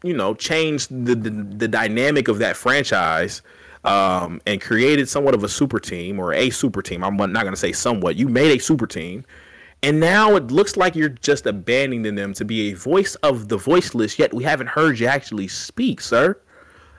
[0.05, 3.43] you know, changed the, the, the dynamic of that franchise.
[3.85, 7.03] Um, and created somewhat of a super team or a super team.
[7.03, 8.15] I'm not going to say somewhat.
[8.15, 9.25] You made a super team
[9.83, 13.57] and now it looks like you're just abandoning them to be a voice of the
[13.57, 16.39] voiceless, yet we haven't heard you actually speak, sir.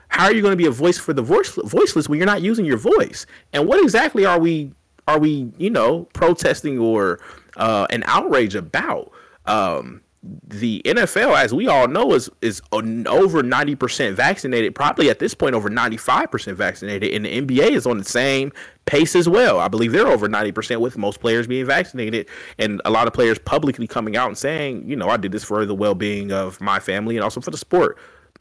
[0.08, 2.42] How are you going to be a voice for the voice, voiceless when you're not
[2.42, 3.26] using your voice?
[3.52, 4.72] And what exactly are we
[5.08, 7.20] are we, you know, protesting or
[7.56, 9.12] uh, an outrage about?
[9.46, 10.00] Um,
[10.46, 14.74] the NFL, as we all know, is is over ninety percent vaccinated.
[14.74, 18.04] Probably at this point, over ninety five percent vaccinated, and the NBA is on the
[18.04, 18.52] same
[18.86, 19.60] pace as well.
[19.60, 23.12] I believe they're over ninety percent, with most players being vaccinated, and a lot of
[23.12, 26.32] players publicly coming out and saying, you know, I did this for the well being
[26.32, 27.98] of my family and also for the sport.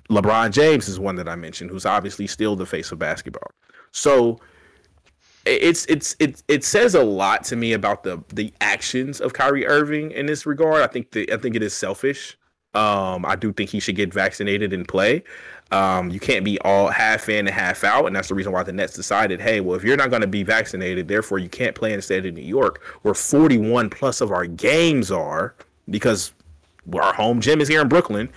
[0.10, 3.52] LeBron James is one that I mentioned, who's obviously still the face of basketball.
[3.92, 4.40] So
[5.46, 9.66] it's it's it it says a lot to me about the the actions of Kyrie
[9.66, 10.82] Irving in this regard.
[10.82, 12.38] I think the I think it is selfish.
[12.74, 15.24] Um, I do think he should get vaccinated and play.
[15.72, 18.64] Um, you can't be all half in and half out, and that's the reason why
[18.64, 21.76] the Nets decided, hey, well, if you're not going to be vaccinated, therefore you can't
[21.76, 25.56] play in the state of New York, where 41 plus of our games are,
[25.90, 26.32] because
[26.94, 28.30] our home gym is here in Brooklyn.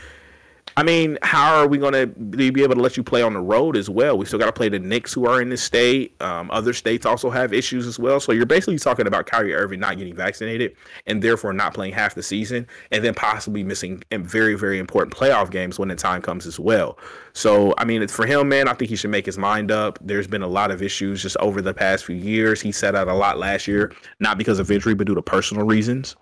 [0.79, 3.41] I mean, how are we going to be able to let you play on the
[3.41, 4.19] road as well?
[4.19, 6.21] We still got to play the Knicks, who are in the state.
[6.21, 8.21] Um, other states also have issues as well.
[8.21, 12.15] So you're basically talking about Kyrie Irving not getting vaccinated and therefore not playing half
[12.15, 16.47] the season, and then possibly missing very, very important playoff games when the time comes
[16.47, 16.99] as well.
[17.33, 19.99] So I mean, for him, man, I think he should make his mind up.
[20.03, 22.61] There's been a lot of issues just over the past few years.
[22.61, 25.65] He set out a lot last year, not because of injury, but due to personal
[25.65, 26.17] reasons.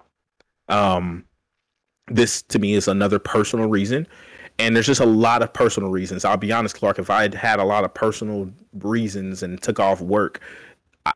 [0.68, 1.24] Um,
[2.08, 4.06] this to me is another personal reason
[4.58, 6.24] and there's just a lot of personal reasons.
[6.24, 6.98] I'll be honest, Clark.
[6.98, 10.40] If I had had a lot of personal reasons and took off work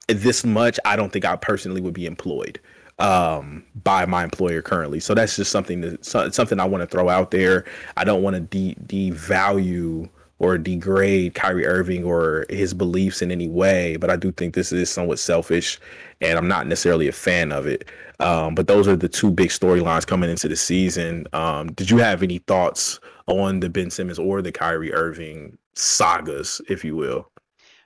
[0.09, 2.61] this much, I don't think I personally would be employed
[2.99, 5.01] um, by my employer currently.
[5.01, 7.65] So that's just something that something I want to throw out there.
[7.97, 10.09] I don't want to de- devalue
[10.41, 14.71] or degrade Kyrie Irving or his beliefs in any way, but I do think this
[14.71, 15.81] is somewhat selfish,
[16.21, 17.89] and I'm not necessarily a fan of it.
[18.21, 21.27] Um, but those are the two big storylines coming into the season.
[21.33, 26.61] Um, did you have any thoughts on the Ben Simmons or the Kyrie Irving sagas,
[26.69, 27.31] if you will?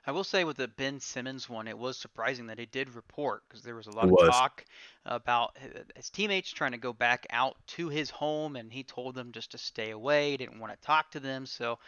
[0.05, 3.43] I will say with the Ben Simmons one, it was surprising that he did report
[3.47, 4.65] because there was a lot of talk
[5.05, 5.55] about
[5.95, 9.51] his teammates trying to go back out to his home, and he told them just
[9.51, 10.31] to stay away.
[10.31, 11.79] He didn't want to talk to them, so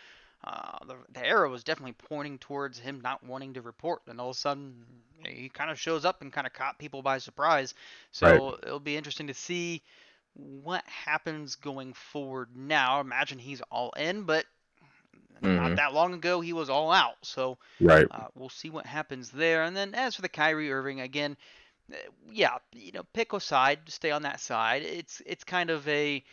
[0.45, 4.01] uh, the, the arrow was definitely pointing towards him not wanting to report.
[4.07, 4.85] And all of a sudden,
[5.25, 7.73] he kind of shows up and kind of caught people by surprise.
[8.11, 8.59] So right.
[8.63, 9.81] it'll be interesting to see
[10.35, 12.99] what happens going forward now.
[12.99, 14.45] Imagine he's all in, but
[15.41, 15.55] mm-hmm.
[15.55, 17.15] not that long ago he was all out.
[17.23, 18.07] So right.
[18.09, 19.63] Uh, we'll see what happens there.
[19.63, 21.37] And then as for the Kyrie Irving, again,
[21.91, 21.95] uh,
[22.31, 24.83] yeah, you know, pick a side, stay on that side.
[24.83, 26.23] It's it's kind of a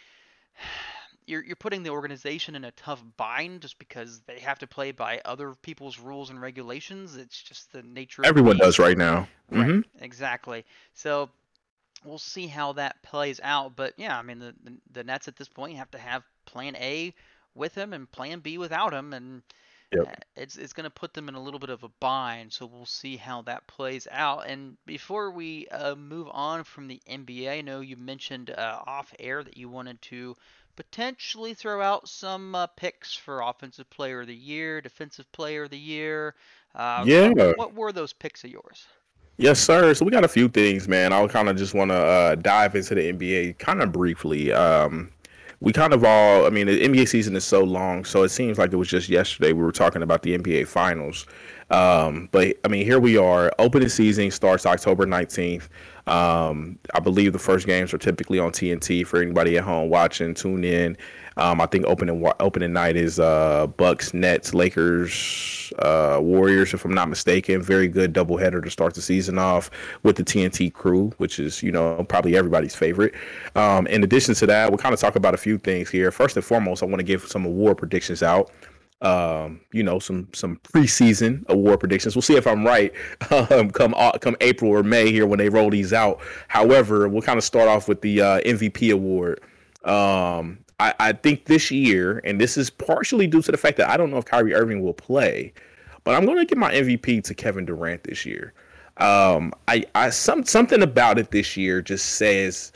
[1.27, 4.91] you're you're putting the organization in a tough bind just because they have to play
[4.91, 7.17] by other people's rules and regulations.
[7.17, 8.25] It's just the nature.
[8.25, 9.29] Everyone does right now.
[9.51, 10.05] Right, mm-hmm.
[10.05, 10.65] Exactly.
[10.95, 11.31] So
[12.05, 13.77] we'll see how that plays out.
[13.77, 16.77] But yeah, I mean the, the, the Nets at this point have to have Plan
[16.77, 17.15] A
[17.55, 19.43] with him and Plan B without him, and
[19.93, 20.07] yep.
[20.09, 22.53] Uh, it's it's going to put them in a little bit of a bind.
[22.53, 24.47] So we'll see how that plays out.
[24.47, 29.13] And before we uh, move on from the NBA, I know you mentioned uh, off
[29.19, 30.37] air that you wanted to
[30.77, 35.71] potentially throw out some uh, picks for offensive player of the year, defensive player of
[35.71, 36.35] the year.
[36.75, 37.29] Uh, yeah.
[37.29, 38.87] What, what, were those picks of yours?
[39.43, 39.93] Yes, sir.
[39.93, 41.13] So we got a few things, man.
[41.13, 44.53] I'll kind of just want to uh, dive into the NBA kind of briefly.
[44.53, 45.11] Um,
[45.59, 48.57] we kind of all, I mean, the NBA season is so long, so it seems
[48.57, 51.27] like it was just yesterday we were talking about the NBA finals.
[51.73, 53.51] Um, but I mean, here we are.
[53.59, 55.69] Opening season starts October 19th.
[56.07, 60.35] Um, I believe the first games are typically on TNT for anybody at home watching.
[60.35, 60.97] Tune in.
[61.39, 66.93] Um, I think opening opening night is uh, Bucks, Nets, Lakers, uh, Warriors, if I'm
[66.93, 67.63] not mistaken.
[67.63, 69.71] Very good doubleheader to start the season off
[70.03, 73.15] with the TNT crew, which is you know probably everybody's favorite.
[73.55, 76.11] Um, in addition to that, we'll kind of talk about a few things here.
[76.11, 78.51] First and foremost, I want to give some award predictions out
[79.03, 82.15] um, you know, some some preseason award predictions.
[82.15, 82.93] We'll see if I'm right
[83.31, 86.21] um, come come April or May here when they roll these out.
[86.49, 89.41] However, we'll kind of start off with the uh, MVP award.
[89.85, 93.91] Um, I, I think this year, and this is partially due to the fact that
[93.91, 95.53] I don't know if Kyrie Irving will play,
[96.05, 98.55] but I'm going to give my MVP to Kevin Durant this year.
[98.99, 102.73] Um, I, I some something about it this year just says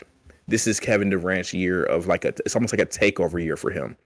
[0.49, 3.71] this is Kevin Durant's year of like a it's almost like a takeover year for
[3.71, 3.97] him.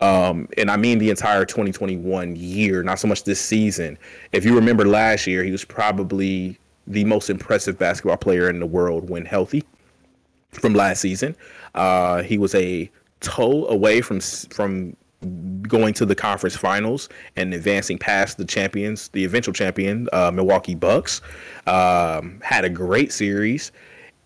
[0.00, 3.98] Um, and I mean the entire 2021 year, not so much this season.
[4.32, 8.66] If you remember last year, he was probably the most impressive basketball player in the
[8.66, 9.64] world when healthy
[10.52, 11.36] from last season.
[11.74, 14.96] Uh, he was a toe away from from
[15.62, 20.76] going to the conference finals and advancing past the champions, the eventual champion, uh, Milwaukee
[20.76, 21.20] Bucks.
[21.66, 23.72] Um, had a great series,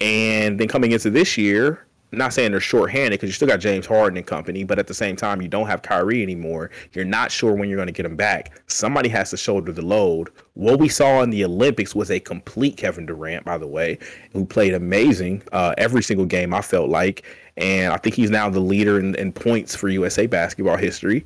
[0.02, 3.86] and then coming into this year, not saying they're short-handed because you still got James
[3.86, 6.70] Harden and company, but at the same time, you don't have Kyrie anymore.
[6.92, 8.60] You're not sure when you're going to get him back.
[8.66, 10.30] Somebody has to shoulder the load.
[10.54, 13.98] What we saw in the Olympics was a complete Kevin Durant, by the way,
[14.32, 16.52] who played amazing uh, every single game.
[16.52, 17.24] I felt like,
[17.56, 21.24] and I think he's now the leader in, in points for USA basketball history.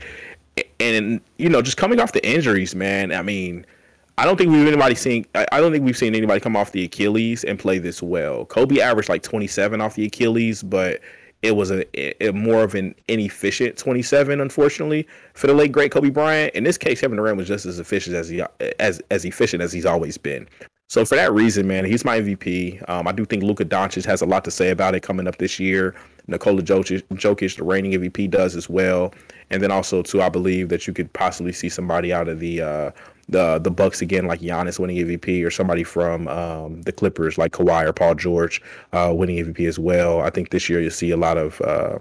[0.81, 3.13] And you know, just coming off the injuries, man.
[3.13, 3.67] I mean
[4.19, 5.27] I don't think we've anybody seen.
[5.35, 8.47] I don't think we've seen anybody come off the Achilles and play this well.
[8.47, 11.01] Kobe averaged like 27 off the Achilles, but
[11.43, 16.09] it was a, a, more of an inefficient 27, unfortunately, for the late great Kobe
[16.09, 16.55] Bryant.
[16.55, 18.43] In this case, Kevin Durant was just as efficient as he
[18.81, 20.49] as as efficient as he's always been.
[20.89, 22.89] So for that reason, man, he's my MVP.
[22.89, 25.37] Um, I do think Luka Doncic has a lot to say about it coming up
[25.39, 25.97] this year.
[26.29, 29.13] Nikola Jokic, the reigning MVP, does as well.
[29.51, 32.63] And then also too, I believe that you could possibly see somebody out of the
[32.63, 32.91] uh,
[33.29, 37.53] the the Bucks again, like Giannis winning MVP, or somebody from um, the Clippers like
[37.53, 38.63] Kawhi or Paul George
[38.93, 40.21] uh, winning MVP as well.
[40.21, 41.99] I think this year you'll see a lot of uh,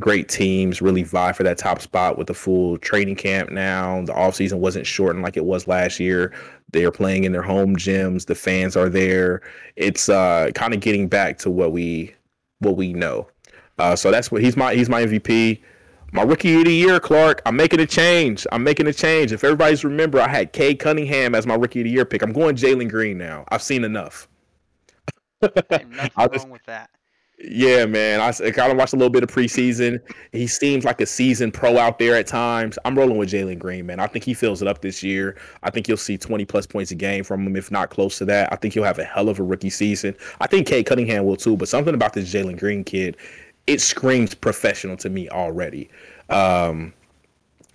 [0.00, 4.02] great teams really vie for that top spot with the full training camp now.
[4.02, 6.32] The offseason wasn't shortened like it was last year.
[6.70, 8.26] They are playing in their home gyms.
[8.26, 9.40] The fans are there.
[9.76, 12.14] It's uh, kind of getting back to what we
[12.60, 13.28] what we know.
[13.78, 15.60] Uh, so that's what he's my he's my MVP
[16.12, 17.42] my rookie of the year, Clark.
[17.44, 18.46] I'm making a change.
[18.52, 19.32] I'm making a change.
[19.32, 22.22] If everybody's remember, I had Cade Cunningham as my rookie of the year pick.
[22.22, 23.44] I'm going Jalen Green now.
[23.48, 24.28] I've seen enough.
[25.42, 26.90] nothing just, wrong with that.
[27.40, 28.20] Yeah, man.
[28.20, 30.00] I, I kind of watched a little bit of preseason.
[30.32, 32.78] He seems like a seasoned pro out there at times.
[32.84, 34.00] I'm rolling with Jalen Green, man.
[34.00, 35.36] I think he fills it up this year.
[35.62, 38.24] I think you'll see 20 plus points a game from him, if not close to
[38.24, 38.52] that.
[38.52, 40.16] I think he'll have a hell of a rookie season.
[40.40, 43.16] I think Cade Cunningham will too, but something about this Jalen Green kid
[43.68, 45.90] it screams professional to me already.
[46.30, 46.94] Um,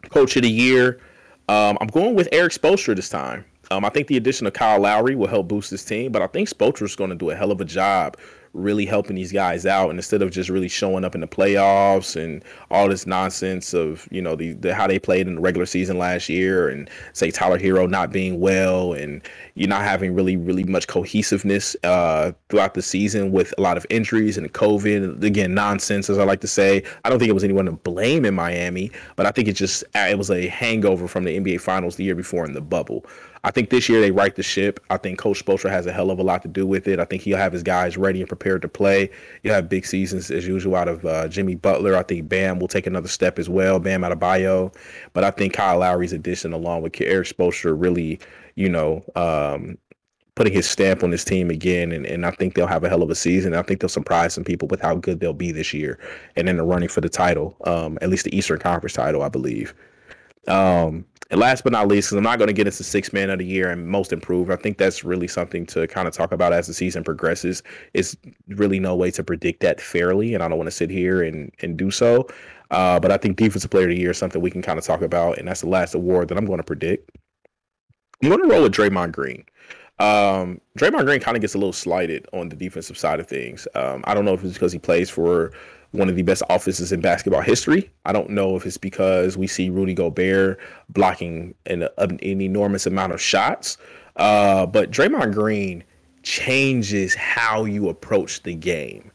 [0.09, 0.99] coach of the year,
[1.47, 3.45] um, I'm going with Erik Spoelstra this time.
[3.69, 6.27] Um, I think the addition of Kyle Lowry will help boost this team, but I
[6.27, 8.17] think Spoelstra is going to do a hell of a job
[8.53, 12.15] really helping these guys out and instead of just really showing up in the playoffs
[12.15, 15.65] and all this nonsense of you know the, the how they played in the regular
[15.65, 19.21] season last year and say Tyler Herro not being well and
[19.55, 23.87] you're not having really really much cohesiveness uh, throughout the season with a lot of
[23.89, 26.83] injuries and COVID again nonsense as I like to say.
[27.03, 29.83] I don't think it was anyone to blame in Miami but I think it just
[29.95, 33.03] it was a hangover from the NBA Finals the year before in the bubble
[33.45, 34.79] I think this year they right the ship.
[34.89, 36.99] I think Coach Spoelstra has a hell of a lot to do with it.
[36.99, 39.09] I think he'll have his guys ready and prepared to play.
[39.41, 41.97] You'll have big seasons as usual out of uh, Jimmy Butler.
[41.97, 43.79] I think Bam will take another step as well.
[43.79, 44.73] Bam Adebayo,
[45.11, 48.19] but I think Kyle Lowry's addition along with Erik Spoelstra really,
[48.55, 49.77] you know, um,
[50.35, 51.91] putting his stamp on his team again.
[51.91, 53.53] And, and I think they'll have a hell of a season.
[53.53, 55.99] I think they'll surprise some people with how good they'll be this year
[56.37, 59.29] and in the running for the title, um, at least the Eastern Conference title, I
[59.29, 59.73] believe.
[60.47, 63.31] Um, and last but not least, because I'm not going to get into six man
[63.31, 64.51] of the year and most improved.
[64.51, 67.63] I think that's really something to kind of talk about as the season progresses.
[67.95, 68.15] It's
[68.49, 71.51] really no way to predict that fairly, and I don't want to sit here and
[71.63, 72.27] and do so.
[72.69, 74.85] Uh, but I think defensive player of the year is something we can kind of
[74.85, 77.09] talk about, and that's the last award that I'm going to predict.
[78.21, 79.43] I'm going to roll with Draymond Green.
[79.97, 83.67] Um, Draymond Green kind of gets a little slighted on the defensive side of things.
[83.73, 85.51] Um, I don't know if it's because he plays for
[85.93, 87.89] one of the best offenses in basketball history.
[88.05, 93.13] I don't know if it's because we see Rudy Gobert blocking an, an enormous amount
[93.13, 93.77] of shots,
[94.17, 95.83] uh, but Draymond Green
[96.23, 99.11] changes how you approach the game.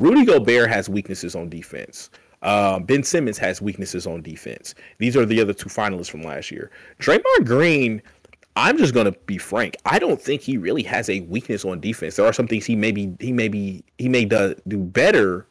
[0.00, 2.10] Rudy Gobert has weaknesses on defense.
[2.42, 4.74] Uh, ben Simmons has weaknesses on defense.
[4.98, 6.70] These are the other two finalists from last year.
[7.00, 8.02] Draymond Green,
[8.54, 9.76] I'm just gonna be frank.
[9.86, 12.16] I don't think he really has a weakness on defense.
[12.16, 15.46] There are some things he maybe he maybe he may do, do better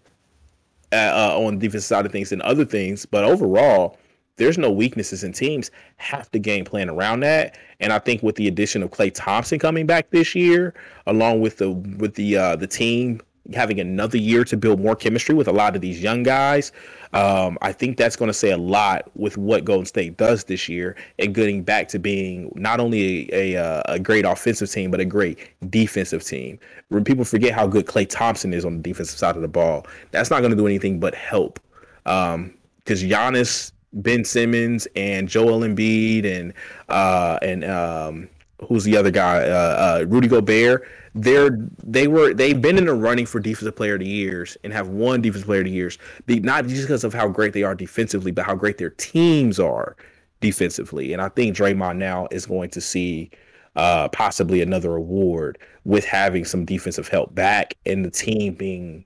[0.94, 3.06] uh, on the defensive side of things than other things.
[3.06, 3.98] But overall,
[4.38, 5.72] there's no weaknesses and teams.
[5.98, 9.60] have the game plan around that, and I think with the addition of Klay Thompson
[9.60, 10.74] coming back this year,
[11.08, 13.22] along with the with the uh, the team
[13.54, 16.72] having another year to build more chemistry with a lot of these young guys.
[17.14, 20.68] Um, I think that's going to say a lot with what Golden State does this
[20.68, 24.92] year and getting back to being not only a, a, uh, a great offensive team,
[24.92, 26.60] but a great defensive team.
[26.90, 29.86] When people forget how good Klay Thompson is on the defensive side of the ball,
[30.12, 31.60] that's not going to do anything but help.
[32.04, 32.54] Because um,
[32.86, 36.54] Giannis, Ben Simmons, and Joel Embiid, and
[36.90, 38.30] uh, and um,
[38.68, 39.48] who's the other guy?
[39.48, 40.88] Uh, uh, Rudy Gobert.
[41.16, 44.72] They're they were they've been in the running for defensive player of the years and
[44.72, 47.74] have won defensive player of the years, not just because of how great they are
[47.76, 49.96] defensively, but how great their teams are
[50.42, 51.14] defensively.
[51.14, 53.32] And I think Draymond now is going to see
[53.76, 59.06] uh, possibly another award with having some defensive help back and the team being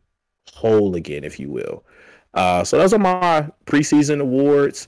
[0.53, 1.83] whole again, if you will.
[2.33, 4.87] Uh, so those are my preseason awards.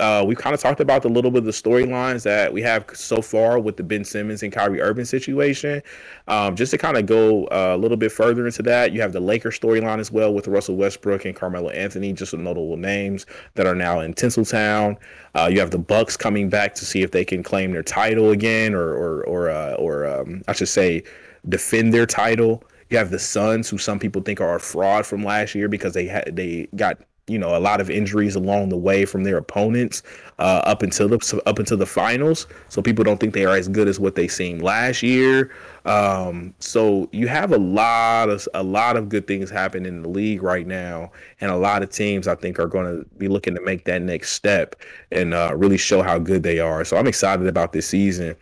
[0.00, 2.84] Uh, we've kind of talked about a little bit of the storylines that we have
[2.94, 5.82] so far with the Ben Simmons and Kyrie Irving situation.
[6.28, 9.12] Um, just to kind of go uh, a little bit further into that, you have
[9.12, 13.26] the Lakers storyline as well with Russell Westbrook and Carmelo Anthony, just some notable names
[13.54, 14.96] that are now in Tinseltown.
[15.34, 18.30] Uh, you have the Bucks coming back to see if they can claim their title
[18.30, 21.02] again, or or or uh, or um, I should say,
[21.48, 22.62] defend their title.
[22.90, 25.94] You have the Suns, who some people think are a fraud from last year because
[25.94, 29.38] they had they got you know a lot of injuries along the way from their
[29.38, 30.02] opponents
[30.38, 32.46] uh, up until the up until the finals.
[32.68, 35.50] So people don't think they are as good as what they seemed last year.
[35.86, 40.08] Um, so you have a lot of a lot of good things happening in the
[40.08, 43.54] league right now, and a lot of teams I think are going to be looking
[43.54, 44.76] to make that next step
[45.10, 46.84] and uh, really show how good they are.
[46.84, 48.36] So I'm excited about this season.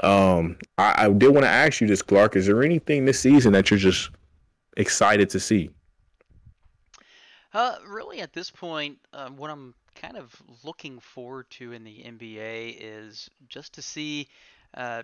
[0.00, 2.36] Um, I, I did want to ask you this, Clark.
[2.36, 4.10] Is there anything this season that you're just
[4.76, 5.70] excited to see?
[7.56, 10.30] Uh, really, at this point, uh, what I'm kind of
[10.62, 14.28] looking forward to in the NBA is just to see
[14.74, 15.02] uh,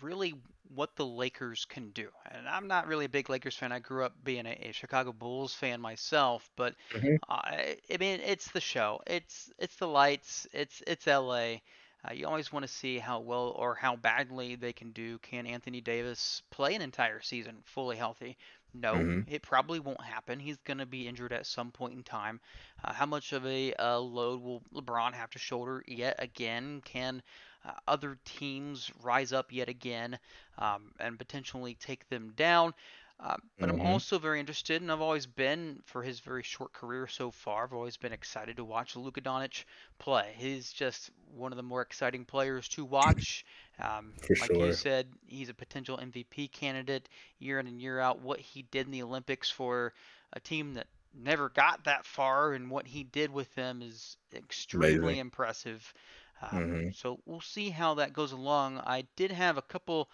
[0.00, 0.34] really
[0.74, 2.08] what the Lakers can do.
[2.32, 3.72] And I'm not really a big Lakers fan.
[3.72, 8.20] I grew up being a, a Chicago Bulls fan myself, but hmm I, I mean,
[8.24, 9.00] it's the show.
[9.06, 10.46] It's it's the lights.
[10.52, 11.62] It's it's LA.
[12.08, 15.18] Uh, you always want to see how well or how badly they can do.
[15.18, 18.36] Can Anthony Davis play an entire season fully healthy?
[18.74, 20.38] No, hmm it probably won't happen.
[20.38, 22.40] He's going to be injured at some point in time.
[22.84, 26.80] Uh, how much of a uh, load will LeBron have to shoulder yet again?
[26.84, 27.22] Can
[27.64, 30.18] uh, other teams rise up yet again
[30.58, 32.74] um, and potentially take them down?
[33.20, 36.72] Uh, but I'm hmm also very interested, and I've always been, for his very short
[36.72, 39.64] career so far, I've always been excited to watch Luka Doncic
[39.98, 40.34] play.
[40.36, 43.44] He's just one of the more exciting players to watch.
[43.80, 47.08] Um, For like you said, he's a potential MVP candidate
[47.40, 48.20] year in and year out.
[48.20, 49.94] What he did in the Olympics for
[50.32, 55.18] a team that never got that far, and what he did with them is extremely
[55.18, 55.18] Amazing.
[55.18, 55.92] impressive.
[56.40, 58.78] Um, hmm so we'll see how that goes along.
[58.78, 60.08] I did have a couple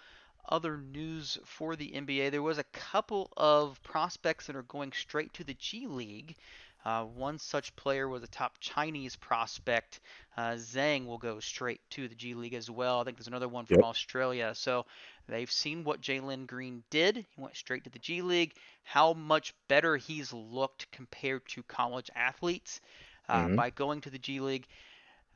[0.48, 5.32] other news for the NBA, there was a couple of prospects that are going straight
[5.34, 6.36] to the G League.
[6.84, 10.00] Uh, one such player was a top Chinese prospect.
[10.36, 13.00] Uh, Zhang will go straight to the G League as well.
[13.00, 13.84] I think there's another one from Yep.
[13.84, 14.54] Australia.
[14.54, 14.86] So
[15.28, 17.16] they've seen what Jalen Green did.
[17.16, 18.54] He went straight to the G League.
[18.82, 22.80] How much better he's looked compared to college athletes
[23.28, 24.66] uh, hmm by going to the G League.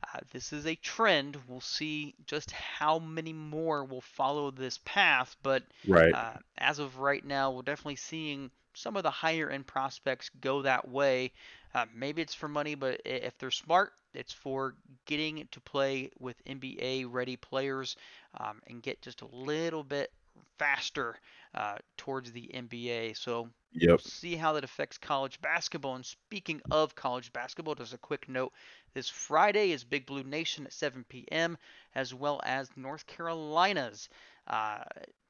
[0.03, 1.37] Uh, this is a trend.
[1.47, 6.15] We'll see just how many more will follow this path, but Right.
[6.15, 10.61] uh, as of right now, we're definitely seeing some of the higher end prospects go
[10.63, 11.31] that way.
[11.73, 14.75] Uh, maybe it's for money, but if they're smart, it's for
[15.05, 17.95] getting to play with NBA ready players
[18.39, 20.11] um, and get just a little bit
[20.57, 21.17] faster
[21.53, 23.13] uh, towards the NBA.
[23.13, 23.49] So
[23.87, 25.95] we'll see how that affects college basketball.
[25.95, 28.53] And speaking of college basketball, just a quick note
[28.93, 31.57] this Friday is Big Blue Nation at 7 p.m.,
[31.95, 34.09] as well as North Carolina's
[34.47, 34.83] uh,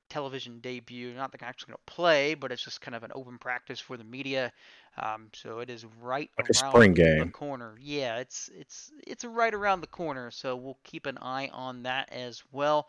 [0.09, 1.13] television debut.
[1.13, 3.80] Not that I'm actually going to play, but it's just kind of an open practice
[3.80, 4.51] for the media.
[4.97, 7.34] Um, so it is right Like a around spring the game.
[7.34, 7.78] corner.
[7.80, 10.32] Yeah, it's it's it's right around the corner.
[10.32, 12.88] So we'll keep an eye on that as well.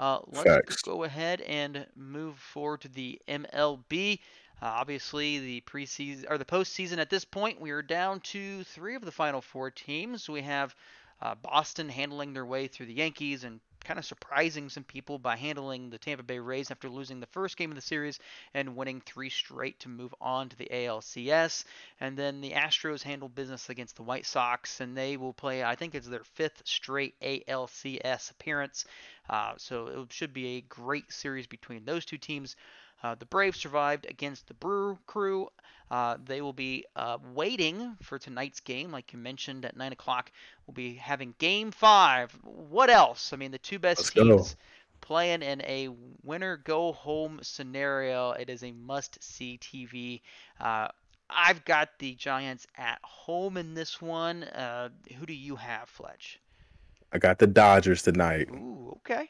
[0.00, 0.82] Uh, let's Facts.
[0.82, 4.18] go ahead and move forward to the MLB.
[4.62, 8.94] Uh, obviously, the preseason or the postseason at this point, we are down to three
[8.94, 10.26] of the final four teams.
[10.26, 10.74] We have
[11.20, 15.36] uh, Boston handling their way through the Yankees and kind of surprising some people by
[15.36, 18.18] handling the Tampa Bay Rays after losing the first game of the series
[18.54, 21.64] and winning three straight to move on to the ALCS.
[22.00, 25.74] And then the Astros handle business against the White Sox, and they will play, I
[25.74, 28.84] think it's their fifth straight ALCS appearance.
[29.28, 32.56] Uh, so it should be a great series between those two teams.
[33.02, 35.48] Uh, the Braves survived against the Brew Crew.
[35.90, 40.30] Uh, they will be uh, waiting for tonight's game, like you mentioned at nine o'clock.
[40.66, 42.30] We'll be having Game Five.
[42.42, 43.32] What else?
[43.32, 44.36] I mean, the two best Let's go.
[44.36, 44.56] teams
[45.00, 45.88] playing in a
[46.22, 48.32] winner go home scenario.
[48.32, 50.20] It is a must see TV.
[50.60, 50.88] Uh,
[51.28, 54.44] I've got the Giants at home in this one.
[54.44, 56.40] Uh, who do you have, Fletch?
[57.12, 58.48] I got the Dodgers tonight.
[58.50, 59.28] Ooh, okay.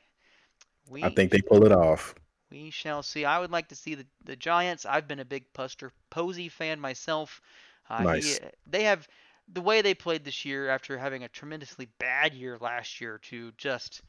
[1.02, 2.14] I think they pull it off.
[2.50, 3.24] We shall see.
[3.24, 4.84] I would like to see the, the Giants.
[4.84, 7.40] I've been a big Buster Posey fan myself.
[7.88, 8.40] Uh, he Nice.
[8.66, 9.06] they have
[9.52, 13.52] the way they played this year after having a tremendously bad year last year to
[13.56, 14.02] just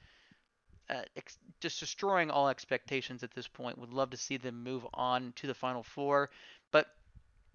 [0.90, 3.78] uh, ex- just destroying all expectations at this point.
[3.78, 6.30] Would love to see them move on to the Final Four,
[6.72, 6.88] but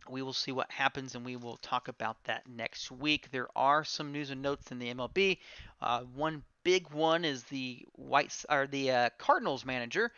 [0.08, 3.30] we will see what happens and we will talk about that next week.
[3.30, 5.38] There are some news and notes in the MLB.
[5.80, 10.12] Uh, one big one is the White or the uh, Cardinals manager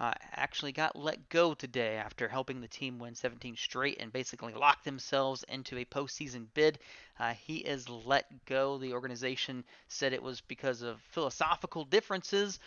[0.00, 4.54] uh, actually got let go today after helping the team win 17 straight and basically
[4.54, 6.78] lock themselves into a postseason bid.
[7.18, 8.78] Uh, he is let go.
[8.78, 12.58] The organization said it was because of philosophical differences.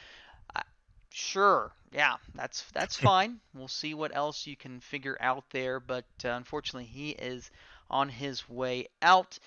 [0.55, 0.61] Uh,
[1.09, 3.39] sure, yeah, that's that's fine.
[3.55, 7.49] We'll see what else you can figure out there, but uh, unfortunately, he is
[7.89, 9.39] on his way out.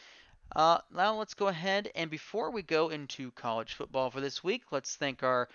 [0.56, 4.62] Uh, now let's go ahead and before we go into college football for this week,
[4.72, 5.48] let's thank our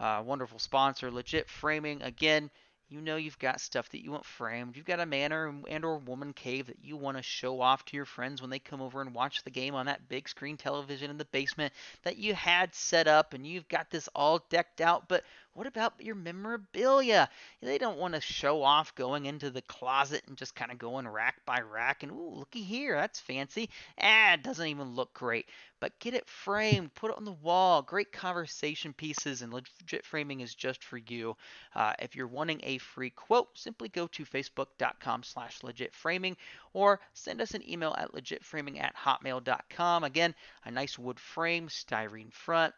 [0.00, 2.02] uh, wonderful sponsor, Legit Framing.
[2.02, 2.50] Again,
[2.90, 4.76] you know you've got stuff that you want framed.
[4.76, 7.84] You've got a man or, and or woman cave that you want to show off
[7.86, 10.56] to your friends when they come over and watch the game on that big screen
[10.56, 11.74] television in the basement
[12.04, 15.24] that you had set up and you've got this all decked out, but
[15.58, 17.28] what about your memorabilia?
[17.60, 21.08] They don't want to show off going into the closet and just kind of going
[21.08, 23.68] rack by rack and ooh, looky here, that's fancy.
[24.00, 25.46] Ah, it doesn't even look great.
[25.80, 27.82] But get it framed, put it on the wall.
[27.82, 31.36] Great conversation pieces, and legit framing is just for you.
[31.74, 36.36] Uh, if you're wanting a free quote, simply go to facebook.com/slash legitframing
[36.72, 40.04] or send us an email at legitframing at hotmail.com.
[40.04, 42.74] Again, a nice wood frame, styrene front.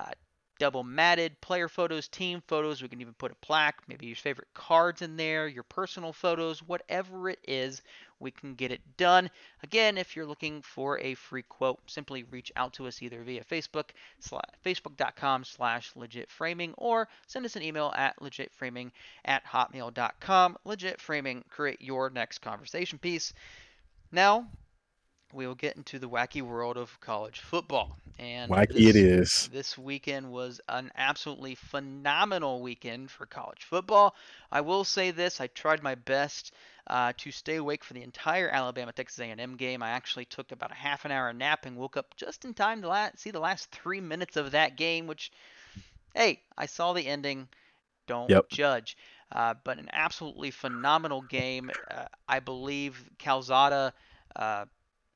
[0.00, 0.10] Uh,
[0.64, 2.80] double matted player photos, team photos.
[2.80, 6.62] We can even put a plaque, maybe your favorite cards in there, your personal photos,
[6.62, 7.82] whatever it is,
[8.18, 9.28] we can get it done.
[9.62, 13.44] Again, if you're looking for a free quote, simply reach out to us either via
[13.44, 13.90] Facebook,
[14.64, 18.90] facebook.com slash legitframing, or send us an email at legitframing
[19.26, 20.56] at hotmail.com.
[20.64, 23.34] Legit Framing, create your next conversation piece.
[24.10, 24.46] Now,
[25.34, 27.96] we will get into the wacky world of college football.
[28.18, 29.50] And wacky this, it is.
[29.52, 34.14] This weekend was an absolutely phenomenal weekend for college football.
[34.52, 36.52] I will say this: I tried my best
[36.86, 39.82] uh, to stay awake for the entire Alabama Texas A&M game.
[39.82, 42.82] I actually took about a half an hour nap and woke up just in time
[42.82, 45.06] to la- see the last three minutes of that game.
[45.06, 45.32] Which,
[46.14, 47.48] hey, I saw the ending.
[48.06, 48.48] Don't yep.
[48.50, 48.96] judge.
[49.32, 51.70] Uh, but an absolutely phenomenal game.
[51.90, 53.92] Uh, I believe Calzada
[54.36, 54.66] uh,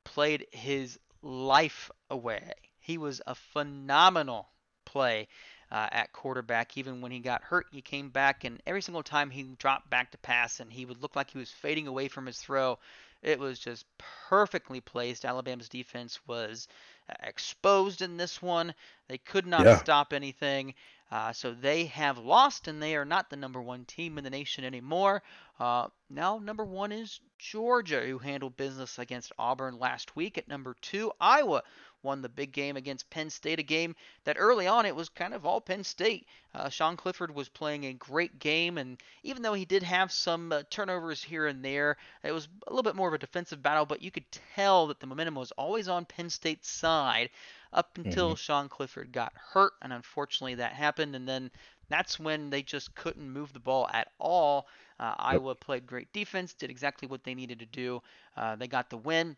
[0.09, 2.53] played his life away.
[2.81, 4.49] He was a phenomenal
[4.87, 5.29] play
[5.71, 6.79] uh, at quarterback.
[6.79, 10.11] Even when he got hurt, he came back, and every single time he dropped back
[10.13, 12.79] to pass, and he would look like he was fading away from his throw.
[13.23, 13.85] It was just
[14.29, 15.25] perfectly placed.
[15.25, 16.69] Alabama's defense was
[17.11, 18.75] uh, exposed in this one.
[19.09, 19.77] They could not yeah.
[19.77, 20.75] stop anything.
[21.11, 24.31] Uh, so they have lost, and they are not the number one team in the
[24.31, 25.23] nation anymore.
[25.59, 30.37] Uh, now, number one is Georgia, who handled business against Auburn last week.
[30.37, 31.63] At number two, Iowa
[32.03, 35.35] won the big game against Penn State, a game that early on it was kind
[35.35, 36.27] of all Penn State.
[36.55, 40.53] Uh, Sean Clifford was playing a great game, and even though he did have some
[40.53, 43.87] uh, turnovers here and there, it was a little bit more of a defensive battle,
[43.87, 47.31] but you could tell that the momentum was always on Penn State's side
[47.73, 48.37] up until mm-hmm.
[48.37, 51.51] Sean Clifford got hurt, and unfortunately that happened, and then
[51.89, 54.67] that's when they just couldn't move the ball at all.
[55.01, 58.03] Uh, Iowa played great defense, did exactly what they needed to do.
[58.37, 59.37] Uh, they got the win.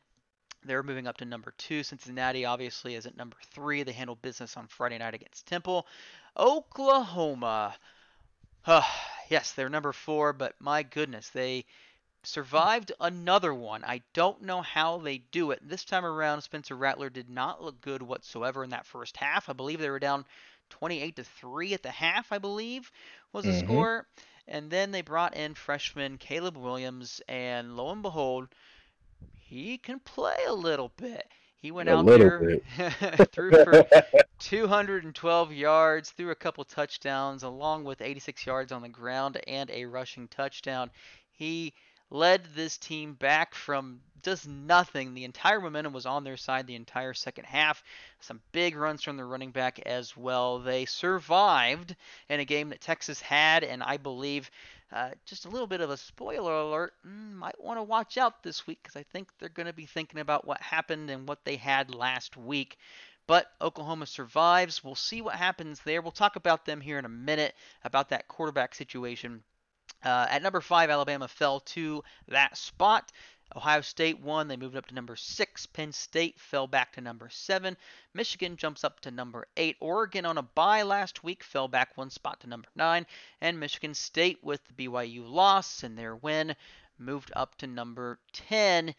[0.64, 1.82] They're moving up to number two.
[1.82, 3.82] Cincinnati obviously is at number three.
[3.82, 5.86] They handled business on Friday night against Temple.
[6.36, 7.74] Oklahoma.
[8.66, 8.82] Uh,
[9.28, 11.64] yes, they're number four, but my goodness, they
[12.22, 13.84] survived another one.
[13.84, 15.60] I don't know how they do it.
[15.62, 19.48] This time around, Spencer Rattler did not look good whatsoever in that first half.
[19.48, 20.24] I believe they were down
[20.70, 22.90] 28 to 3 at the half, I believe,
[23.32, 23.66] was the mm-hmm.
[23.66, 24.06] score.
[24.46, 28.48] And then they brought in freshman Caleb Williams, and lo and behold,
[29.38, 31.26] he can play a little bit.
[31.60, 32.58] He went a out there,
[33.32, 33.84] threw for
[34.38, 39.84] 212 yards, threw a couple touchdowns, along with 86 yards on the ground and a
[39.84, 40.90] rushing touchdown.
[41.30, 41.74] He
[42.10, 45.14] led this team back from just nothing.
[45.14, 47.82] The entire momentum was on their side the entire second half.
[48.20, 50.58] Some big runs from the running back as well.
[50.58, 51.96] They survived
[52.28, 54.50] in a game that Texas had, and I believe
[54.92, 56.94] uh, just a little bit of a spoiler alert.
[57.06, 59.86] Mm, might want to watch out this week because I think they're going to be
[59.86, 62.76] thinking about what happened and what they had last week.
[63.26, 64.82] But Oklahoma survives.
[64.82, 66.02] We'll see what happens there.
[66.02, 67.54] We'll talk about them here in a minute
[67.84, 69.44] about that quarterback situation.
[70.02, 73.12] Uh, at number five, Alabama fell to that spot.
[73.56, 74.46] Ohio State won.
[74.46, 75.66] They moved up to number six.
[75.66, 77.76] Penn State fell back to number seven.
[78.14, 79.76] Michigan jumps up to number eight.
[79.80, 83.06] Oregon on a bye last week fell back one spot to number nine.
[83.40, 86.54] And Michigan State, with the BYU loss and their win,
[86.96, 88.94] moved up to number 10.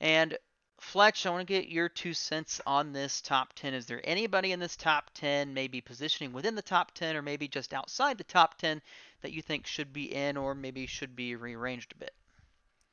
[0.00, 0.38] And
[0.78, 3.74] Fletch, I want to get your two cents on this top 10.
[3.74, 7.48] Is there anybody in this top 10, maybe positioning within the top 10 or maybe
[7.48, 8.82] just outside the top 10,
[9.26, 12.14] that you think should be in or maybe should be rearranged a bit?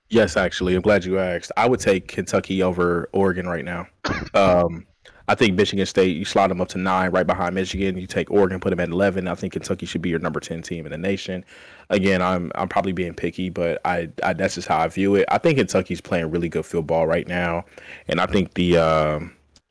[0.10, 1.52] Yes, actually, I'm glad you asked.
[1.56, 3.86] I would take Kentucky over Oregon right now.
[4.34, 4.88] Um,
[5.28, 7.98] I think Michigan State, you slot them up to nine, right behind Michigan.
[7.98, 9.28] You take Oregon, put them at eleven.
[9.28, 11.46] I think Kentucky should be your number ten team in the nation.
[11.92, 15.26] Again, I'm I'm probably being picky, but I, I that's just how I view it.
[15.30, 17.66] I think Kentucky's playing really good football right now,
[18.08, 19.20] and I think the uh,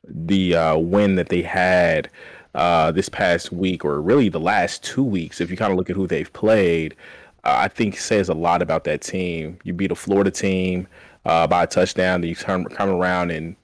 [0.07, 2.09] the uh, win that they had
[2.55, 5.89] uh, this past week, or really the last two weeks, if you kind of look
[5.89, 6.95] at who they've played,
[7.43, 9.57] uh, I think says a lot about that team.
[9.63, 10.87] You beat a Florida team
[11.25, 13.55] uh, by a touchdown, then you come come around and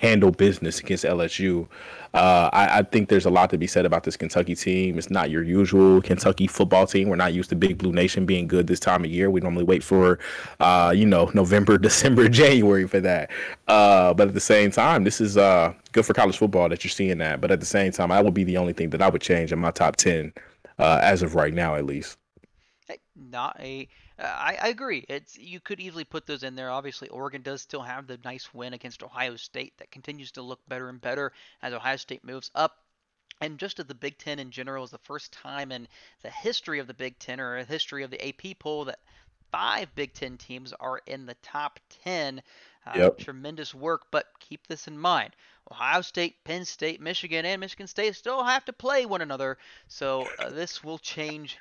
[0.00, 1.68] handle business against LSU.
[2.14, 4.96] Uh, I, I, think there's a lot to be said about this Kentucky team.
[4.96, 7.08] It's not your usual Kentucky football team.
[7.08, 9.30] We're not used to Big Blue Nation being good this time of year.
[9.30, 10.18] We normally wait for,
[10.58, 13.30] uh, you know, November, December, January for that.
[13.66, 16.90] Uh, but at the same time, this is uh, good for college football that you're
[16.90, 17.42] seeing that.
[17.42, 19.52] But at the same time, that would be the only thing that I would change
[19.52, 20.32] in my top 10
[20.78, 22.16] uh, as of right now, at least.
[23.14, 23.86] Not a
[24.18, 25.04] I, I agree.
[25.08, 26.70] It's you could easily put those in there.
[26.70, 30.60] Obviously, Oregon does still have the nice win against Ohio State that continues to look
[30.68, 32.78] better and better as Ohio State moves up.
[33.40, 35.86] And just as the Big Ten in general is the first time in
[36.22, 38.98] the history of the Big Ten or history of the AP poll that
[39.52, 42.42] five Big Ten teams are in the top 10.
[42.86, 43.18] Uh, yep.
[43.18, 45.36] Tremendous work, but keep this in mind.
[45.70, 49.58] Ohio State, Penn State, Michigan, and Michigan State still have to play one another.
[49.86, 51.58] So uh, this will change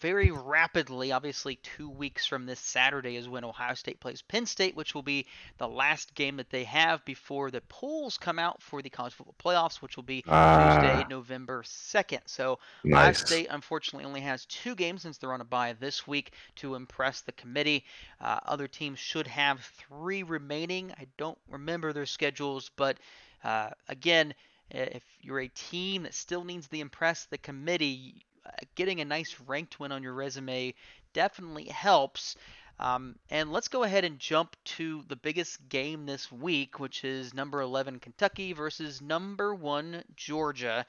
[0.00, 1.12] very rapidly.
[1.12, 5.02] Obviously, two weeks from this Saturday is when Ohio State plays Penn State, which will
[5.02, 5.26] be
[5.58, 9.34] the last game that they have before the polls come out for the college football
[9.42, 12.20] playoffs, which will be uh, Tuesday, November 2nd.
[12.26, 13.00] So nice.
[13.00, 16.74] Ohio State, unfortunately, only has two games since they're on a bye this week to
[16.74, 17.84] impress the committee.
[18.20, 20.92] Uh, other teams should have three remaining.
[20.98, 22.98] I don't remember their schedules, but
[23.44, 24.34] uh, again,
[24.70, 28.25] if you're a team that still needs to impress the committee,
[28.74, 30.74] getting a nice ranked win on your resume
[31.12, 32.36] definitely helps.
[32.78, 37.32] Um, and let's go ahead and jump to the biggest game this week, which is
[37.32, 40.84] number 11 Kentucky versus number one Georgia.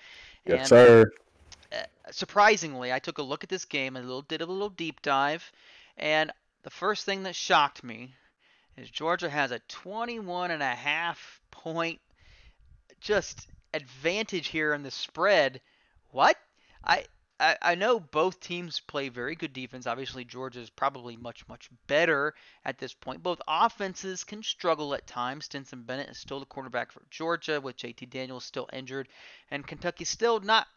[0.46, 1.12] Yes, and, sir.
[1.72, 1.78] Uh,
[2.12, 5.50] surprisingly, I took a look at this game and little, did a little deep dive,
[5.98, 6.32] and
[6.64, 8.14] the first thing that shocked me
[8.76, 12.00] is Georgia has a 21 and a half point
[13.00, 15.62] just advantage here in the spread.
[16.12, 16.38] What?
[16.84, 17.06] I
[17.40, 19.86] I, I know both teams play very good defense.
[19.86, 22.34] Obviously, Georgia is probably much, much better
[22.66, 23.22] at this point.
[23.22, 25.46] Both offenses can struggle at times.
[25.46, 29.08] Stetson Bennett is still the quarterback for Georgia, with JT Daniels still injured,
[29.52, 30.68] and Kentucky's still not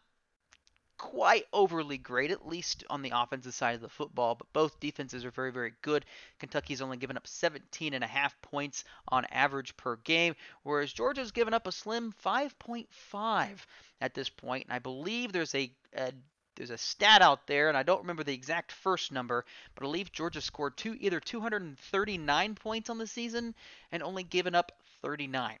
[1.01, 5.25] quite overly great, at least on the offensive side of the football, but both defenses
[5.25, 6.05] are very, very good.
[6.37, 11.31] Kentucky's only given up 17 and a half points on average per game, whereas Georgia's
[11.31, 13.65] given up a slim 5.5
[13.99, 14.65] at this point.
[14.65, 16.11] And I believe there's a, a
[16.55, 19.45] there's a stat out there, and I don't remember the exact first number,
[19.75, 23.55] but I believe Georgia scored two either 239 points on the season
[23.91, 24.71] and only given up
[25.01, 25.57] 39.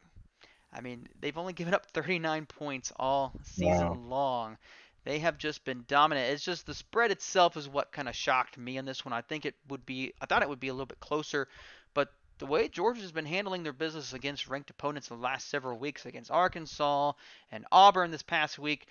[0.73, 3.99] I mean, they've only given up 39 points all season wow.
[4.07, 4.57] long.
[5.03, 6.31] They have just been dominant.
[6.31, 9.13] It's just the spread itself is what kind of shocked me in this one.
[9.13, 11.47] I think it would be, I thought it would be a little bit closer,
[11.93, 15.77] but the way Georgia's been handling their business against ranked opponents in the last several
[15.77, 17.13] weeks, against Arkansas
[17.51, 18.87] and Auburn this past week,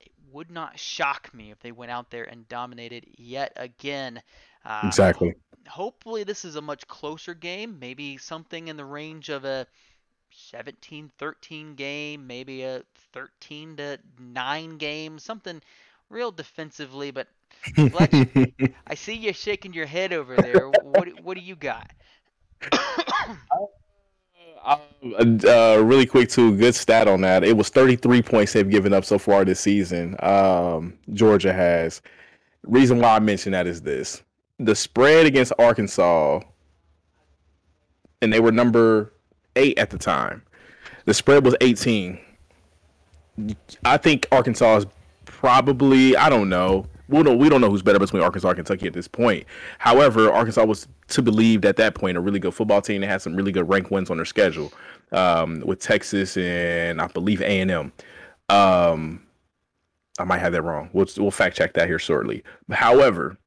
[0.00, 4.20] it would not shock me if they went out there and dominated yet again.
[4.64, 5.34] Uh, exactly.
[5.68, 7.78] Hopefully, this is a much closer game.
[7.78, 9.66] Maybe something in the range of a
[10.52, 12.82] 17-13 game, maybe a
[13.12, 15.60] 13 to 9 game, something
[16.10, 17.10] real defensively.
[17.10, 17.28] But
[17.74, 18.14] Fletch,
[18.86, 20.68] I see you shaking your head over there.
[20.68, 21.90] What what do you got?
[24.64, 24.78] Uh,
[25.46, 27.44] uh, really quick too, good stat on that.
[27.44, 30.16] It was 33 points they've given up so far this season.
[30.20, 32.02] Um, Georgia has.
[32.64, 34.22] Reason why I mention that is this:
[34.58, 36.40] the spread against Arkansas,
[38.20, 39.12] and they were number
[39.56, 40.42] eight at the time.
[41.04, 42.18] The spread was 18.
[43.84, 44.86] I think Arkansas is
[45.24, 48.86] probably I don't know we don't we don't know who's better between Arkansas and Kentucky
[48.86, 49.46] at this point.
[49.78, 53.00] However, Arkansas was to believe at that point a really good football team.
[53.00, 54.72] They had some really good rank wins on their schedule
[55.12, 57.92] um, with Texas and I believe A and M.
[58.48, 59.22] Um,
[60.18, 60.90] I might have that wrong.
[60.92, 62.42] We'll we'll fact check that here shortly.
[62.70, 63.38] However,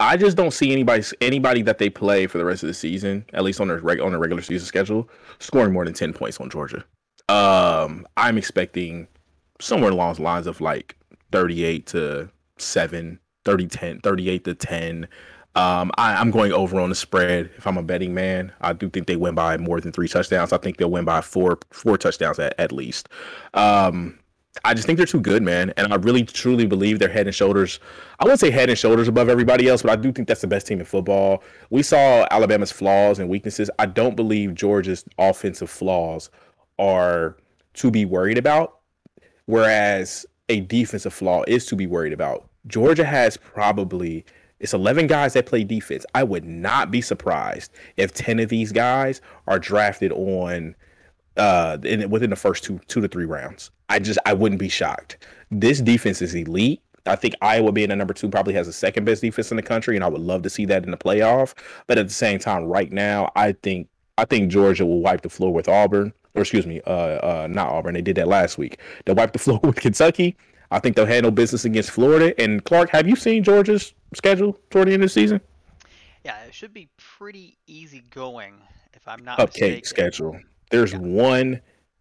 [0.00, 3.24] I just don't see anybody anybody that they play for the rest of the season,
[3.32, 5.08] at least on their reg, on their regular season schedule,
[5.38, 6.84] scoring more than ten points on Georgia.
[7.28, 9.08] Um, I'm expecting
[9.60, 10.96] somewhere along the lines of like
[11.32, 15.08] 38 to 7, 30 10, 38 to 10.
[15.54, 17.50] Um, I, am going over on the spread.
[17.56, 20.52] If I'm a betting man, I do think they win by more than three touchdowns.
[20.52, 23.08] I think they'll win by four four touchdowns at, at least.
[23.54, 24.18] Um,
[24.64, 25.72] I just think they're too good, man.
[25.76, 27.80] And I really truly believe they're head and shoulders.
[28.18, 30.46] I wouldn't say head and shoulders above everybody else, but I do think that's the
[30.46, 31.42] best team in football.
[31.70, 33.70] We saw Alabama's flaws and weaknesses.
[33.78, 36.30] I don't believe Georgia's offensive flaws
[36.78, 37.36] are
[37.74, 38.78] to be worried about,
[39.46, 42.48] whereas a defensive flaw is to be worried about.
[42.66, 44.24] Georgia has probably
[44.60, 46.04] it's 11 guys that play defense.
[46.14, 50.74] I would not be surprised if 10 of these guys are drafted on
[51.36, 53.70] uh in, within the first two two to three rounds.
[53.88, 55.18] I just I wouldn't be shocked.
[55.50, 56.82] This defense is elite.
[57.06, 59.62] I think Iowa being a number two probably has the second best defense in the
[59.62, 61.54] country, and I would love to see that in the playoff.
[61.86, 63.88] But at the same time, right now, I think
[64.18, 67.68] I think Georgia will wipe the floor with Auburn, or excuse me, uh, uh, not
[67.68, 67.94] Auburn.
[67.94, 68.78] They did that last week.
[69.04, 70.36] They'll wipe the floor with Kentucky.
[70.70, 72.38] I think they'll handle business against Florida.
[72.40, 75.40] And Clark, have you seen Georgia's schedule toward the end of the season?
[76.24, 78.54] Yeah, it should be pretty easy going
[78.94, 79.48] if I'm not Cupcake
[79.80, 79.84] mistaken.
[79.84, 80.40] schedule.
[80.70, 80.98] There's Yeah.
[80.98, 81.60] one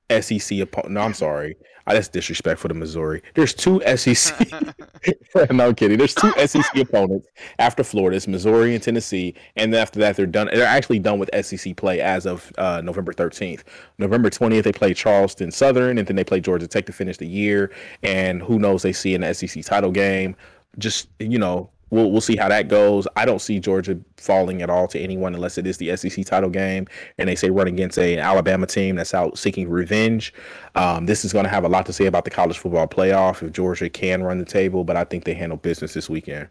[0.09, 0.93] SEC opponent.
[0.93, 1.55] No, I'm sorry.
[1.87, 3.21] Ah, that's disrespectful to Missouri.
[3.33, 4.51] There's two SEC.
[5.51, 5.97] no, I'm kidding.
[5.97, 7.29] There's two SEC opponents
[7.59, 8.17] after Florida.
[8.17, 10.49] It's Missouri and Tennessee, and then after that, they're done.
[10.51, 13.63] They're actually done with SEC play as of uh, November 13th.
[13.99, 17.27] November 20th, they play Charleston Southern, and then they play Georgia Tech to finish the
[17.27, 17.71] year.
[18.03, 18.81] And who knows?
[18.81, 20.35] They see in the SEC title game.
[20.77, 23.07] Just you know, we'll we'll see how that goes.
[23.15, 26.49] I don't see Georgia falling at all to anyone unless it is the SEC title
[26.49, 30.33] game, and they say run against a Alabama team that's out seeking revenge.
[30.75, 33.43] Um, this is going to have a lot to say about the college football playoff
[33.43, 36.49] if Georgia can run the table, but I think they handle business this weekend.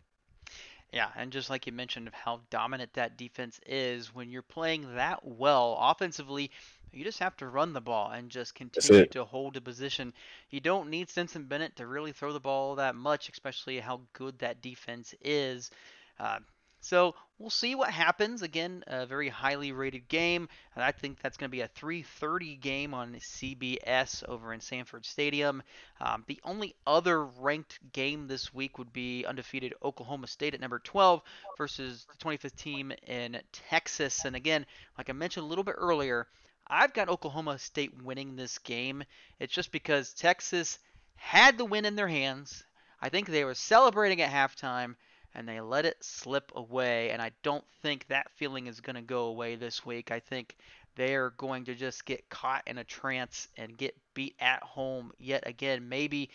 [0.93, 4.95] Yeah, and just like you mentioned of how dominant that defense is, when you're playing
[4.95, 6.51] that well offensively,
[6.97, 10.12] you just have to run the ball and just continue to hold a position.
[10.51, 14.38] You don't need Stetson Bennett to really throw the ball that much, especially how good
[14.38, 15.70] that defense is.
[16.18, 16.38] Uh,
[16.80, 18.42] so we'll see what happens.
[18.42, 22.61] Again, a very highly rated game, and I think that's going to be a 3:30
[22.61, 25.62] game on CBS over in Sanford Stadium.
[26.01, 30.78] Um, the only other ranked game this week would be undefeated Oklahoma State at number
[30.78, 31.22] 12
[31.59, 34.24] versus the 25th team in Texas.
[34.24, 34.64] And again,
[34.97, 36.28] like I mentioned a little bit earlier,
[36.68, 39.04] I've got Oklahoma State winning this game.
[39.38, 40.78] It's just because Texas
[41.14, 42.64] had the win in their hands.
[43.00, 44.96] I think they were celebrating at halftime
[45.34, 47.10] and they let it slip away.
[47.10, 50.10] And I don't think that feeling is going to go away this week.
[50.10, 50.56] I think
[50.96, 55.12] they are going to just get caught in a trance and get beat at home
[55.18, 55.88] yet again.
[55.88, 56.30] Maybe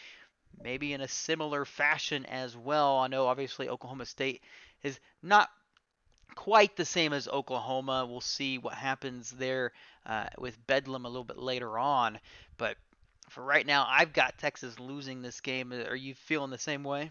[0.62, 3.00] maybe in a similar fashion as well.
[3.00, 4.44] I know obviously Oklahoma State
[4.84, 5.50] is not
[6.36, 8.06] quite the same as Oklahoma.
[8.10, 9.72] We'll see what happens there
[10.06, 12.20] uh, with Bedlam a little bit later on.
[12.58, 12.78] But
[13.30, 15.72] for right now, I've got Texas losing this game.
[15.72, 17.10] Are you feeling the same way?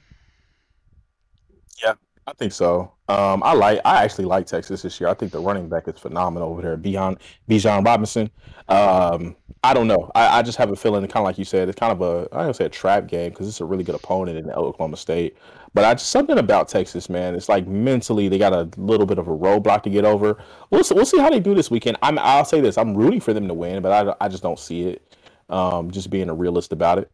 [1.82, 1.94] Yeah,
[2.26, 2.92] I think so.
[3.08, 3.80] Um, I like.
[3.84, 5.08] I actually like Texas this year.
[5.08, 6.76] I think the running back is phenomenal over there.
[6.76, 7.18] Bijan
[7.48, 8.30] Bijan Robinson.
[8.68, 10.10] Um, I don't know.
[10.14, 12.28] I, I just have a feeling, kind of like you said, it's kind of a
[12.32, 15.36] I don't say a trap game because it's a really good opponent in Oklahoma State.
[15.74, 17.34] But I just something about Texas, man.
[17.34, 20.42] It's like mentally they got a little bit of a roadblock to get over.
[20.70, 21.98] We'll we'll see how they do this weekend.
[22.02, 22.78] I'm I'll say this.
[22.78, 25.16] I'm rooting for them to win, but I I just don't see it.
[25.50, 27.10] Um, just being a realist about it.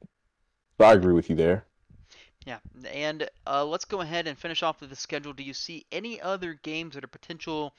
[0.78, 1.64] I agree with you there.
[2.44, 2.59] Yeah,
[2.92, 5.32] and uh, let's go ahead and finish off with the schedule.
[5.32, 7.74] Do you see any other games that are potential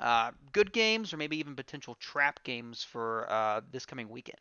[0.00, 4.40] uh, good games or maybe even potential trap games for uh, this coming weekend?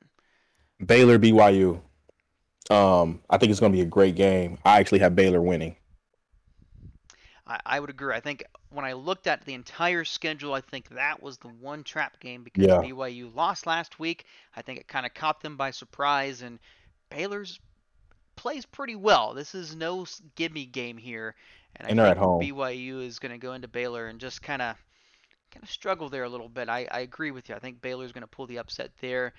[0.85, 1.79] Baylor BYU.
[2.69, 4.57] Um, I think it's going to be a great game.
[4.65, 5.75] I actually have Baylor winning.
[7.45, 8.13] I, I would agree.
[8.13, 11.83] I think when I looked at the entire schedule, I think that was the one
[11.83, 14.25] trap game because Yeah, BYU lost last week.
[14.55, 16.59] I think it kind of caught them by surprise, and
[17.09, 17.59] Baylor's
[18.35, 19.33] plays pretty well.
[19.33, 21.35] This is no gimme game here,
[21.75, 22.43] and I and at think.
[22.43, 24.75] BYU is going to go into Baylor and just kind of
[25.53, 26.69] kind of struggle there a little bit.
[26.69, 27.55] I, I agree with you.
[27.55, 29.33] I think Baylor's going to pull the upset there.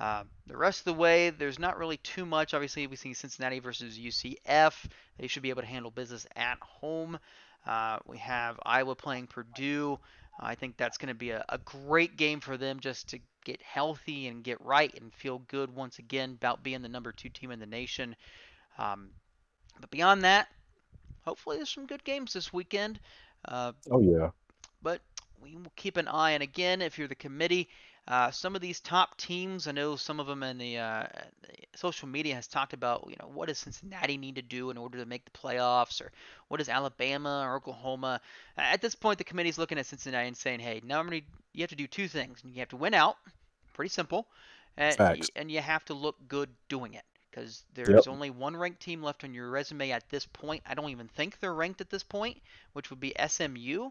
[0.00, 2.54] Uh, the rest of the way, there's not really too much.
[2.54, 4.88] Obviously, we see Cincinnati versus UCF.
[5.18, 7.18] They should be able to handle business at home.
[7.66, 9.98] Uh, we have Iowa playing Purdue.
[10.40, 13.62] I think that's going to be a, a great game for them just to get
[13.62, 17.50] healthy and get right and feel good once again about being the number two team
[17.50, 18.16] in the nation.
[18.78, 19.10] Um,
[19.80, 20.48] but beyond that,
[21.24, 23.00] hopefully there's some good games this weekend.
[23.46, 24.30] Uh, Oh yeah.
[24.82, 25.00] but
[25.40, 26.32] we will keep an eye.
[26.32, 27.68] And again, if you're the committee,
[28.08, 31.06] uh, some of these top teams, I know some of them in the, uh,
[31.74, 34.98] social media has talked about, you know, what does Cincinnati need to do in order
[34.98, 36.12] to make the playoffs, or
[36.48, 38.20] what does Alabama or Oklahoma?
[38.56, 41.22] At this point, the committee's looking at Cincinnati and saying, hey, now you
[41.62, 42.40] have to do two things.
[42.44, 43.16] You have to win out,
[43.72, 44.26] pretty simple,
[44.76, 45.30] and Facts.
[45.36, 47.04] and you have to look good doing it.
[47.30, 48.04] Because Yep.
[48.04, 50.62] there's only one ranked team left on your resume at this point.
[50.66, 52.40] I don't even think they're ranked at this point,
[52.72, 53.90] which would be SMU.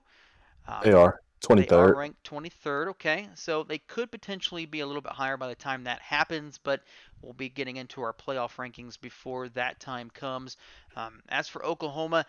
[0.82, 1.22] They Um, are.
[1.56, 1.98] They are third.
[1.98, 2.88] ranked 23rd.
[2.90, 6.58] Okay, so they could potentially be a little bit higher by the time that happens,
[6.58, 6.82] but
[7.22, 10.58] we'll be getting into our playoff rankings before that time comes.
[10.96, 12.26] Um, as for Oklahoma,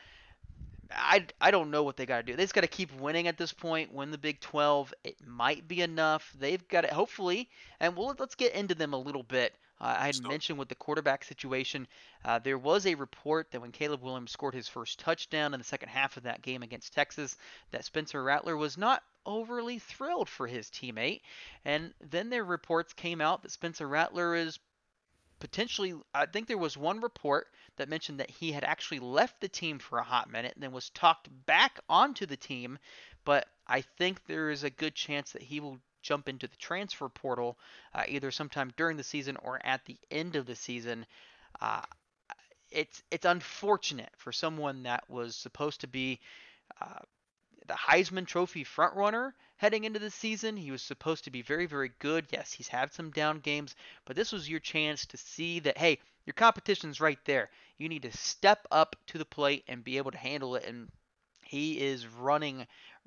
[0.91, 2.37] I, I don't know what they got to do.
[2.37, 3.93] They just got to keep winning at this point.
[3.93, 4.93] Win the Big 12.
[5.05, 6.35] It might be enough.
[6.39, 7.49] They've got it, hopefully,
[7.79, 9.55] and we'll, let's get into them a little bit.
[9.81, 11.87] Uh, I had mentioned with the quarterback situation,
[12.25, 15.65] uh, there was a report that when Caleb Williams scored his first touchdown in the
[15.65, 17.37] second half of that game against Texas,
[17.71, 21.23] that Spencer Rattler was not overly thrilled for his teammate.
[21.65, 24.59] And then their reports came out that Spencer Rattler is
[25.39, 29.49] potentially I think there was one report that mentioned that he had actually left the
[29.49, 32.79] team for a hot minute and then was talked back onto the team,
[33.25, 37.09] but I think there is a good chance that he will jump into the transfer
[37.09, 37.59] portal
[37.95, 41.07] uh, either sometime during the season or at the end of the season.
[41.61, 41.83] Uh,
[42.71, 46.21] it's it's unfortunate for someone that was supposed to be
[46.81, 47.01] uh,
[47.67, 50.57] the Heisman Trophy frontrunner heading into the season.
[50.57, 52.27] He was supposed to be very, very good.
[52.31, 53.77] Yes, he's had some down games,
[54.07, 57.51] but this was your chance to see that, hey, your competition's right there.
[57.79, 60.65] You need to step up to the plate and be able to handle it.
[60.65, 60.89] And
[61.45, 62.67] he is running,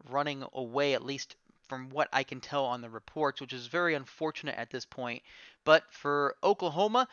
[0.10, 1.36] running away, at least
[1.74, 5.24] from what I can tell on the reports, which is very unfortunate at this point.
[5.66, 7.08] But for Oklahoma,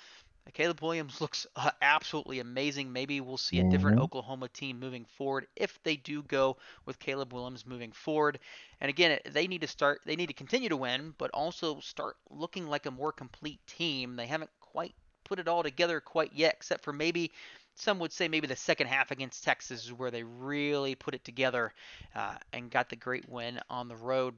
[0.53, 2.93] Caleb Williams looks uh, absolutely amazing.
[2.93, 4.03] Maybe we'll see a different mhm.
[4.03, 8.39] Oklahoma team moving forward if they do go with Caleb Williams moving forward.
[8.83, 12.17] And again, they need to start, they need to continue to win, but also start
[12.29, 14.17] looking like a more complete team.
[14.17, 14.95] They haven't quite
[15.25, 17.31] put it all together quite yet, except for maybe
[17.77, 21.25] some would say maybe the second half against Texas is where they really put it
[21.25, 21.73] together
[22.15, 24.35] uh, and got the great win on the road.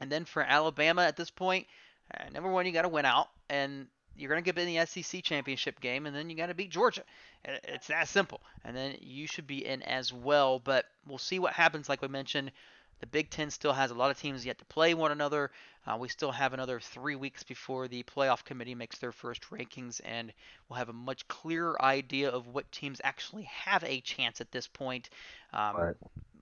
[0.00, 1.66] And then for Alabama at this point,
[2.12, 3.86] uh, number one, you got to win out, and
[4.16, 6.70] you're going to get in the SEC championship game, and then you got to beat
[6.70, 7.02] Georgia.
[7.44, 8.40] It's that simple.
[8.64, 10.58] And then you should be in as well.
[10.58, 11.88] But we'll see what happens.
[11.88, 12.52] Like we mentioned,
[13.00, 15.50] the Big Ten still has a lot of teams yet to play one another.
[15.86, 20.00] Uh, we still have another three weeks before the playoff committee makes their first rankings,
[20.04, 20.32] and
[20.68, 24.68] we'll have a much clearer idea of what teams actually have a chance at this
[24.68, 25.10] point.
[25.52, 25.96] Um, Right.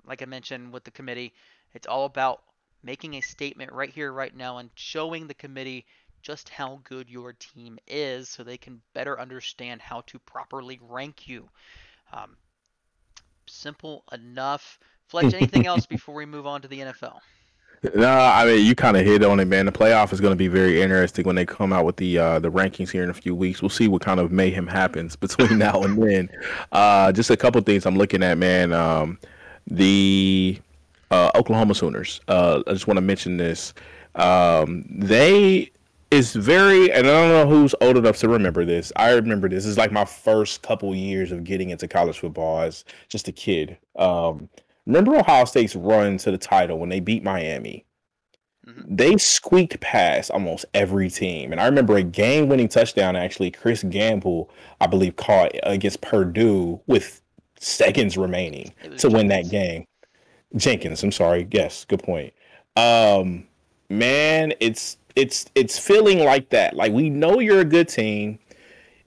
[0.07, 1.33] like I mentioned with the committee,
[1.73, 2.43] it's all about
[2.83, 5.85] making a statement right here, right now, and showing the committee
[6.23, 11.27] just how good your team is so they can better understand how to properly rank
[11.29, 11.49] you.
[12.13, 12.37] Um,
[13.47, 14.79] simple enough.
[15.09, 17.19] Fletch, anything else before we move on to the NFL?
[17.95, 19.65] No, I mean you kind of hit on it, man.
[19.65, 22.39] The playoff is going to be very interesting when they come out with the uh,
[22.39, 23.63] the rankings here in a few weeks.
[23.63, 26.29] We'll see what kind of mayhem happens between now and then.
[26.73, 28.75] Uh, just a couple things I'm looking at, man.
[28.75, 29.19] Um,
[29.67, 30.59] the
[31.11, 32.21] uh, Oklahoma Sooners.
[32.29, 33.75] Uh, I just want to mention this.
[34.15, 35.71] Um, they
[36.11, 38.93] is very, and I don't know who's old enough to remember this.
[38.97, 39.65] I remember this.
[39.65, 43.79] Is like my first couple years of getting into college football as just a kid.
[43.97, 44.49] Um,
[44.87, 47.87] remember Ohio State's run to the title when they beat Miami?
[48.65, 51.53] hmm They squeaked past almost every team.
[51.53, 54.51] And I remember a game winning touchdown, actually, Chris Gamble,
[54.81, 57.23] I believe, caught against Purdue with
[57.59, 59.85] seconds remaining to win that game.
[60.57, 61.47] Jenkins, I'm sorry.
[61.51, 62.33] Yes, good point.
[62.77, 63.47] Um,
[63.89, 66.75] man, it's it's it's feeling like that.
[66.75, 68.39] Like we know you're a good team,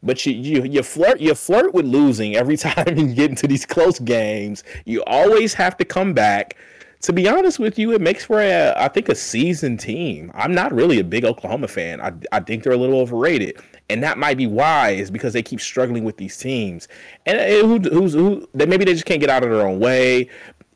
[0.03, 3.65] but you you you flirt you flirt with losing every time you get into these
[3.65, 4.63] close games.
[4.85, 6.57] You always have to come back.
[7.01, 10.31] To be honest with you, it makes for a I think a seasoned team.
[10.33, 11.99] I'm not really a big Oklahoma fan.
[11.99, 13.59] I I think they're a little overrated.
[13.89, 16.87] And that might be why is because they keep struggling with these teams,
[17.25, 18.47] and uh, who who's who?
[18.53, 20.29] They maybe they just can't get out of their own way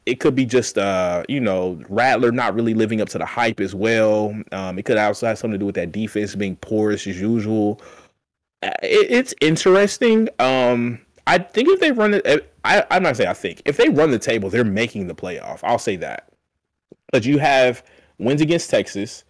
[0.07, 3.59] it could be just uh you know Rattler not really living up to the hype
[3.59, 4.33] as well.
[4.53, 7.81] Um, it could also have something to do with that defense being porous as usual.
[8.63, 10.29] Uh, It, it's interesting.
[10.39, 13.89] Um, I think if they run it, I I'm not saying I think if they
[13.89, 15.59] run the table, they're making the playoff.
[15.63, 16.29] I'll say that.
[17.11, 17.83] But you have
[18.17, 19.25] wins against Texas.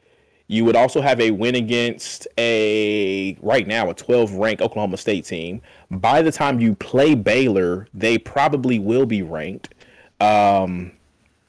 [0.49, 5.25] You would also have a win against a right now a 12 ranked Oklahoma State
[5.25, 5.61] team.
[5.89, 9.73] By the time you play Baylor, they probably will be ranked.
[10.19, 10.91] Um,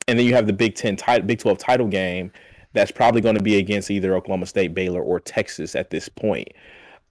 [0.06, 2.32] and then you have the Big Ten title, Big Twelve title game.
[2.72, 6.48] That's probably going to be against either Oklahoma State, Baylor, or Texas at this point.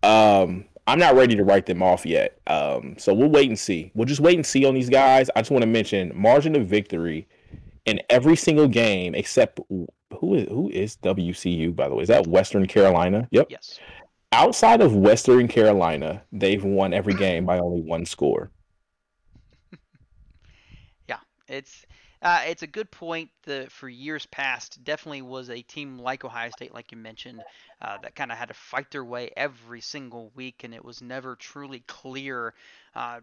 [0.03, 2.39] Um, I'm not ready to write them off yet.
[2.47, 3.91] Um, so we'll wait and see.
[3.93, 5.30] We'll just wait and see on these guys.
[5.36, 7.28] I just want to mention margin of victory
[7.86, 9.60] in every single game except
[10.20, 12.03] who is who is WCU by the way?
[12.03, 13.28] Is that Western Carolina?
[13.32, 13.47] Yep.
[13.49, 13.80] Yes.
[14.32, 18.51] Outside of Western Carolina, they've won every game by only one score.
[21.48, 21.86] It's
[22.22, 23.30] uh, it's a good point.
[23.43, 27.45] The for years past, definitely was a team like Ohio State, like you mentioned,
[27.82, 31.02] uh, that kind of had to fight their way every single week, and it was
[31.02, 32.54] never truly clear.
[32.95, 33.22] Uh,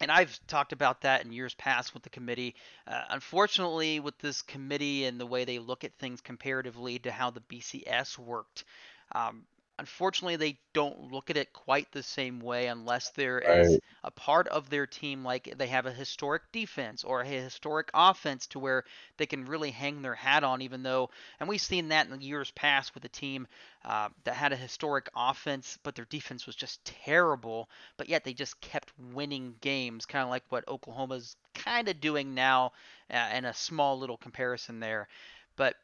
[0.00, 2.54] and I've talked about that in years past with the committee.
[2.86, 7.30] Uh, unfortunately, with this committee and the way they look at things comparatively to how
[7.30, 8.64] the BCS worked,
[9.12, 9.44] um,
[9.78, 13.82] unfortunately they don't look at it quite the same way unless there is Right.
[14.04, 18.46] a part of their team like they have a historic defense or a historic offense
[18.46, 18.84] to where
[19.16, 21.10] they can really hang their hat on even though
[21.40, 23.46] and we've seen that in the years past with a team
[23.84, 28.32] uh, that had a historic offense but their defense was just terrible but yet they
[28.34, 32.72] just kept winning games kind of like what oklahoma's kind of doing now
[33.12, 35.08] uh, in a small little comparison there
[35.56, 35.74] but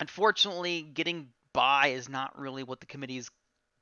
[0.00, 3.30] unfortunately getting by is not really what the committee is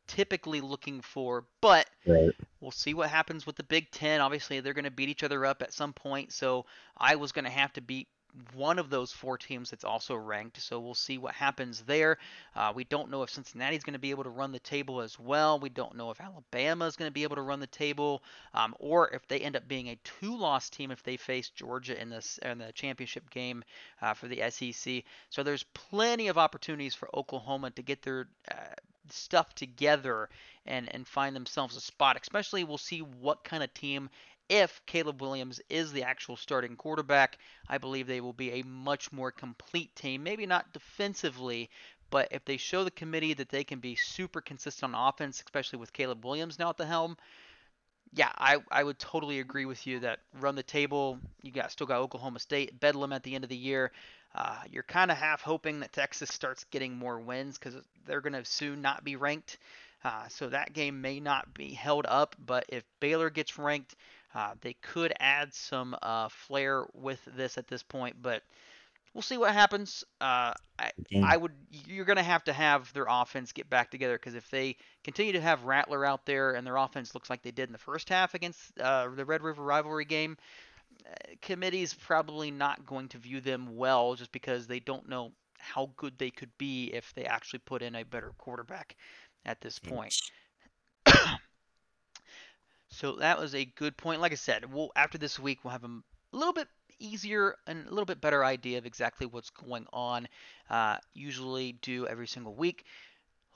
[0.07, 2.35] typically looking for, but Right.
[2.61, 4.21] we'll see what happens with the Big Ten.
[4.21, 6.67] Obviously, they're going to beat each other up at some point, so
[6.97, 8.09] I was going to have to beat
[8.55, 10.61] one of those four teams that's also ranked.
[10.61, 12.19] So we'll see what happens there.
[12.55, 15.19] Uh, we don't know if Cincinnati's going to be able to run the table as
[15.19, 15.59] well.
[15.59, 18.23] We don't know if Alabama is going to be able to run the table,
[18.55, 22.11] um, or if they end up being a two-loss team if they face Georgia in
[22.11, 23.65] this in the championship game
[24.03, 25.05] uh, for the SEC.
[25.31, 28.75] So there's plenty of opportunities for Oklahoma to get their uh,
[29.11, 30.29] stuff together
[30.67, 32.19] and and find themselves a spot.
[32.21, 34.11] Especially, we'll see what kind of team.
[34.49, 37.39] If Caleb Williams is the actual starting quarterback,
[37.69, 40.23] I believe they will be a much more complete team.
[40.23, 41.71] Maybe not defensively,
[42.11, 45.79] but if they show the committee that they can be super consistent on offense, especially
[45.79, 47.17] with Caleb Williams now at the helm,
[48.13, 51.19] yeah, I, I would totally agree with you that run the table.
[51.43, 53.91] You got still got Oklahoma State, Bedlam at the end of the year.
[54.35, 57.75] Uh, you're kind of half hoping that Texas starts getting more wins because
[58.07, 59.59] they're going to soon not be ranked.
[60.05, 62.37] Uh, so that game may not be held up.
[62.45, 63.97] But if Baylor gets ranked,
[64.35, 68.17] uh, they could add some uh, flair with this at this point.
[68.21, 68.43] But
[69.15, 70.05] we'll see what happens.
[70.21, 70.91] Uh, I.
[71.23, 71.53] I would.
[71.71, 75.33] You're going to have to have their offense get back together because if they continue
[75.33, 78.09] to have Rattler out there and their offense looks like they did in the first
[78.09, 80.37] half against uh, the Red River rivalry game,
[81.09, 85.91] uh, committee's probably not going to view them well just because they don't know how
[85.97, 88.97] good they could be if they actually put in a better quarterback
[89.47, 90.15] at this point.
[92.95, 94.21] So that was a good point.
[94.21, 96.01] Like I said, we'll after this week we'll have a
[96.33, 96.69] little bit
[96.99, 100.29] easier and a little bit better idea of exactly what's going on.
[100.71, 102.85] Uh, usually do every single week.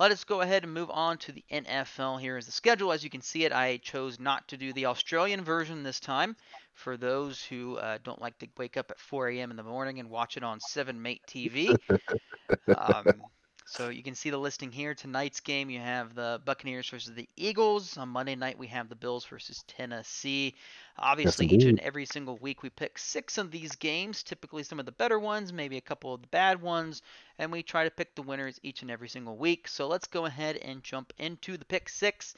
[0.00, 2.20] Let us go ahead and move on to the NFL.
[2.20, 2.92] Here is the schedule.
[2.92, 6.36] As you can see it, I chose not to do the Australian version this time.
[6.74, 9.50] For those who uh, don't like to wake up at 4 a.m.
[9.50, 11.76] in the morning and watch it on 7 Mate TV,
[12.76, 13.22] um,
[13.68, 14.94] so you can see the listing here.
[14.94, 17.98] Tonight's game, you have the Buccaneers versus the Eagles.
[17.98, 20.54] On Monday night, we have the Bills versus Tennessee.
[20.98, 24.86] Obviously, each and every single week, we pick six of these games, typically some of
[24.86, 27.02] the better ones, maybe a couple of the bad ones,
[27.38, 29.68] and we try to pick the winners each and every single week.
[29.68, 32.34] So let's go ahead and jump into the pick six.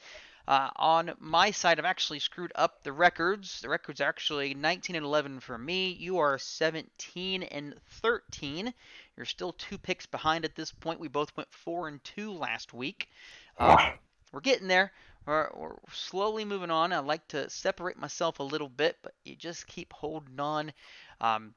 [0.51, 3.61] Uh, on my side, I've actually screwed up the records.
[3.61, 5.93] The records are actually 19 and 11 for me.
[5.93, 8.73] You are 17 and 13.
[9.15, 10.99] You're still two picks behind at this point.
[10.99, 13.07] We both went four and two last week.
[13.61, 13.95] Ah,
[14.33, 14.91] we're getting there.
[15.25, 16.91] We're, we're slowly moving on.
[16.91, 20.73] I like to separate myself a little bit, but you just keep holding on.
[21.21, 21.53] Um,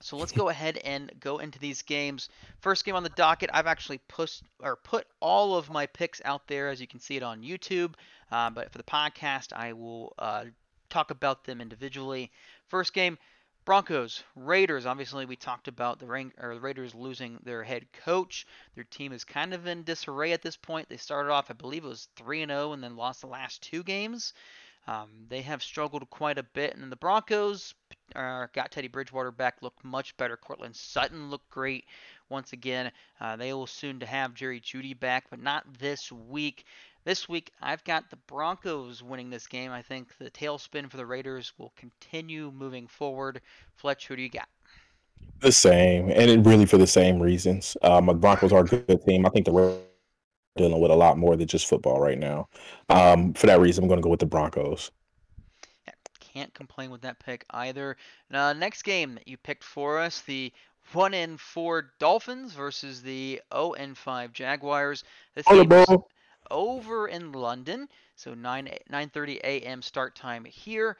[0.00, 2.28] so let's go ahead and go into these games.
[2.60, 6.46] First game on the docket, I've actually pushed or put all of my picks out
[6.48, 7.94] there, as you can see it on YouTube.
[8.30, 10.44] Uh, but for the podcast, I will uh,
[10.88, 12.30] talk about them individually.
[12.66, 13.18] First game,
[13.64, 14.86] Broncos, Raiders.
[14.86, 18.46] Obviously, we talked about the, Raiders losing their head coach.
[18.76, 20.88] Their team is kind of in disarray at this point.
[20.88, 23.62] They started off, I believe it was 3 and 0, and then lost the last
[23.62, 24.34] two games.
[24.86, 27.74] Um, they have struggled quite a bit, and the Broncos
[28.14, 30.36] uh, got Teddy Bridgewater back, looked much better.
[30.36, 31.86] Courtland Sutton looked great
[32.28, 32.92] once again.
[33.20, 36.64] Uh, they will soon to have Jerry Jeudy back, but not this week.
[37.06, 39.70] This week, I've got the Broncos winning this game.
[39.70, 43.40] I think the tailspin for the Raiders will continue moving forward.
[43.76, 44.48] Fletch, who do you got?
[45.38, 47.76] the same, and it really for the same reasons.
[47.82, 49.24] Um, the Broncos are a good team.
[49.24, 52.48] I think the Raiders are dealing with a lot more than just football right now.
[52.88, 54.90] Um, for that reason, I'm going to go with the Broncos.
[55.86, 57.96] Yeah, can't complain with that pick either.
[58.32, 60.52] Uh, next game that you picked for us, the
[60.92, 65.04] one and four Dolphins versus the 0 and 5 Jaguars.
[65.36, 66.06] This Hola, game is bro.
[66.50, 69.82] Over in London, so 9 9:30 a.m.
[69.82, 70.96] start time here.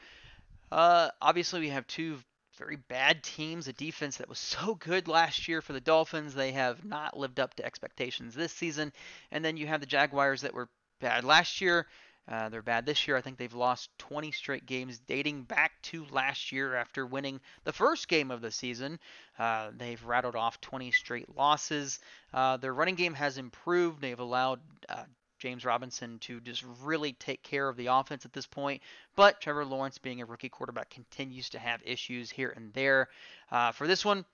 [0.70, 2.18] Uh, obviously, we have two
[2.58, 3.68] very bad teams.
[3.68, 7.40] A defense that was so good last year for the Dolphins, they have not lived
[7.40, 8.92] up to expectations this season.
[9.30, 10.68] And then you have the Jaguars that were
[11.00, 11.86] bad last year.
[12.28, 13.16] Uh, they're bad this year.
[13.16, 17.72] I think they've lost 20 straight games dating back to last year after winning the
[17.72, 18.98] first game of the season.
[19.38, 22.00] Uh, they've rattled off 20 straight losses.
[22.34, 24.00] Uh, their running game has improved.
[24.00, 25.04] They've allowed uh,
[25.38, 28.82] James Robinson to just really take care of the offense at this point.
[29.14, 33.08] But Trevor Lawrence, being a rookie quarterback, continues to have issues here and there.
[33.50, 34.24] Uh, for this one,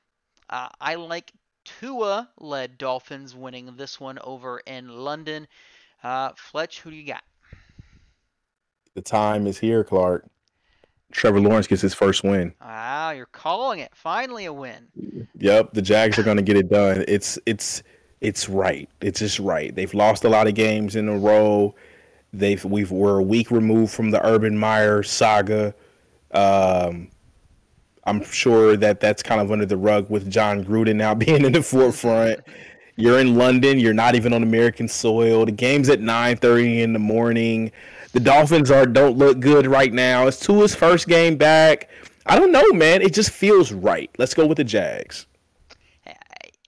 [0.51, 1.33] uh, I like
[1.65, 5.47] Tua led Dolphins winning this one over in London.
[6.03, 7.23] Uh, Fletch, who do you got?
[8.95, 10.27] The time is here, Clark.
[11.13, 12.55] Trevor Lawrence gets his first win.
[12.61, 13.91] Wow, you're calling it.
[13.95, 14.89] Finally a win.
[15.39, 17.05] Yep, the Jags are going to get it done.
[17.07, 17.83] It's it's
[18.23, 18.89] it's right.
[19.01, 19.75] It's just right.
[19.75, 21.75] They've lost a lot of games in a row.
[22.33, 25.75] They've we've we're a week removed from the Urban Meyer saga.
[26.31, 27.11] Um,
[28.05, 31.53] I'm sure that that's kind of under the rug with Jon Gruden now being in
[31.53, 32.41] the forefront.
[32.95, 33.81] You're in London.
[33.81, 35.45] You're not even on American soil.
[35.45, 37.73] The game's at 9:30 in the morning.
[38.13, 40.29] The Dolphins are don't look good right now.
[40.29, 41.91] It's Tua's first game back.
[42.25, 43.03] I don't know, man.
[43.03, 44.11] It just feels right.
[44.17, 45.27] Let's go with the Jags.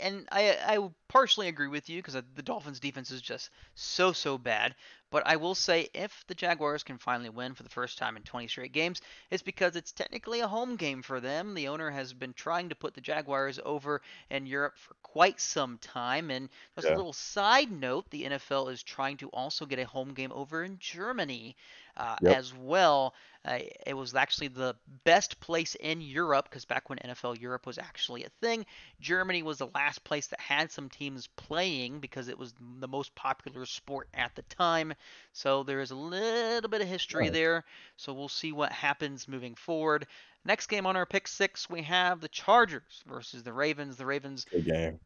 [0.04, 4.36] And I I partially agree with you because the Dolphins' defense is just so so
[4.36, 4.74] bad.
[5.10, 8.24] But I will say, if the Jaguars can finally win for the first time in
[8.24, 9.00] 20 straight games,
[9.30, 11.54] it's because it's technically a home game for them.
[11.54, 15.78] The owner has been trying to put the Jaguars over in Europe for quite some
[15.78, 16.32] time.
[16.32, 16.94] And just yeah.
[16.94, 20.64] a little side note the NFL is trying to also get a home game over
[20.64, 21.54] in Germany
[21.96, 22.36] uh, yep.
[22.36, 23.14] as well.
[23.44, 24.74] Uh, it was actually the
[25.04, 28.64] best place in Europe because back when NFL Europe was actually a thing,
[29.00, 33.14] Germany was the last place that had some teams playing because it was the most
[33.14, 34.94] popular sport at the time.
[35.32, 37.64] So there is a little bit of history there.
[37.96, 40.06] So we'll see what happens moving forward.
[40.46, 43.96] Next game on our pick six, we have the Chargers versus the Ravens.
[43.96, 44.46] The Ravens.
[44.50, 45.00] Good game.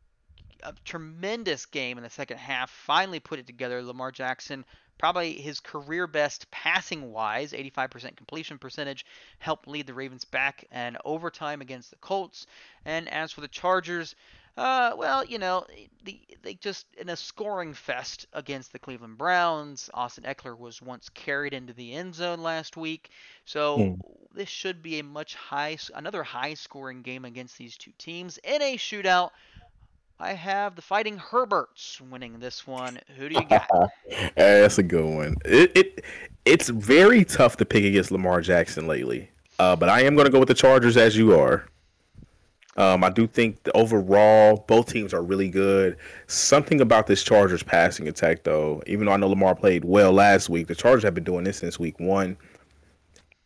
[0.65, 2.71] A tremendous game in the second half.
[2.71, 3.83] Finally put it together.
[3.83, 4.65] Lamar Jackson
[4.99, 9.07] probably his career best passing wise, 85% completion percentage,
[9.39, 12.47] helped lead the Ravens back and overtime against the Colts.
[12.85, 14.15] And as for the Chargers,
[14.59, 15.65] uh, well, you know,
[16.03, 19.89] the, they just in a scoring fest against the Cleveland Browns.
[19.95, 23.11] Austin Ekeler was once carried into the end zone last week,
[23.45, 24.01] so mm.
[24.35, 28.77] this should be a much high, another high-scoring game against these two teams in a
[28.77, 29.31] shootout.
[30.21, 32.99] I have the Fighting Herberts winning this one.
[33.17, 33.91] Who do you got?
[34.09, 35.37] hey, that's a good one.
[35.45, 36.05] It, it
[36.45, 40.33] it's very tough to pick against Lamar Jackson lately, uh, but I am going to
[40.33, 41.67] go with the Chargers as you are.
[42.77, 45.97] Um, I do think the overall both teams are really good.
[46.29, 50.49] Something about this Chargers passing attack, though, even though I know Lamar played well last
[50.49, 52.37] week, the Chargers have been doing this since week one.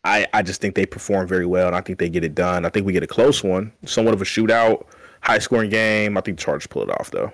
[0.03, 2.65] I, I just think they perform very well, and I think they get it done.
[2.65, 4.85] I think we get a close one, somewhat of a shootout
[5.23, 6.17] high scoring game.
[6.17, 7.31] I think the Chargers pull it off though.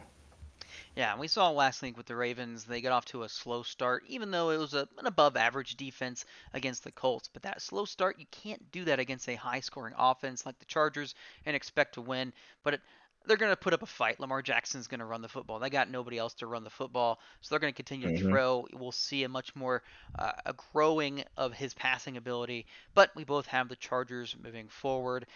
[0.96, 2.66] Yeah, we saw last week with the Ravens.
[2.66, 5.78] They got off to a slow start, even though it was a, an above average
[5.78, 7.30] defense against the Colts.
[7.32, 10.66] But that slow start, you can't do that against a high scoring offense like the
[10.66, 11.16] Chargers
[11.46, 12.34] and expect to win.
[12.64, 12.82] But it,
[13.26, 14.20] they're going to put up a fight.
[14.20, 15.60] Lamar Jackson's going to run the football.
[15.60, 18.26] They got nobody else to run the football, so they're going to continue mm-hmm.
[18.26, 18.68] to throw.
[18.74, 19.84] We'll see a much more
[20.18, 22.66] uh, a growing of his passing ability.
[22.94, 25.28] But we both have the Chargers moving forward.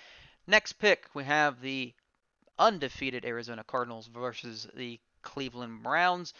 [0.45, 1.93] Next pick, we have the
[2.60, 6.34] undefeated Arizona Cardinals versus the Cleveland Browns.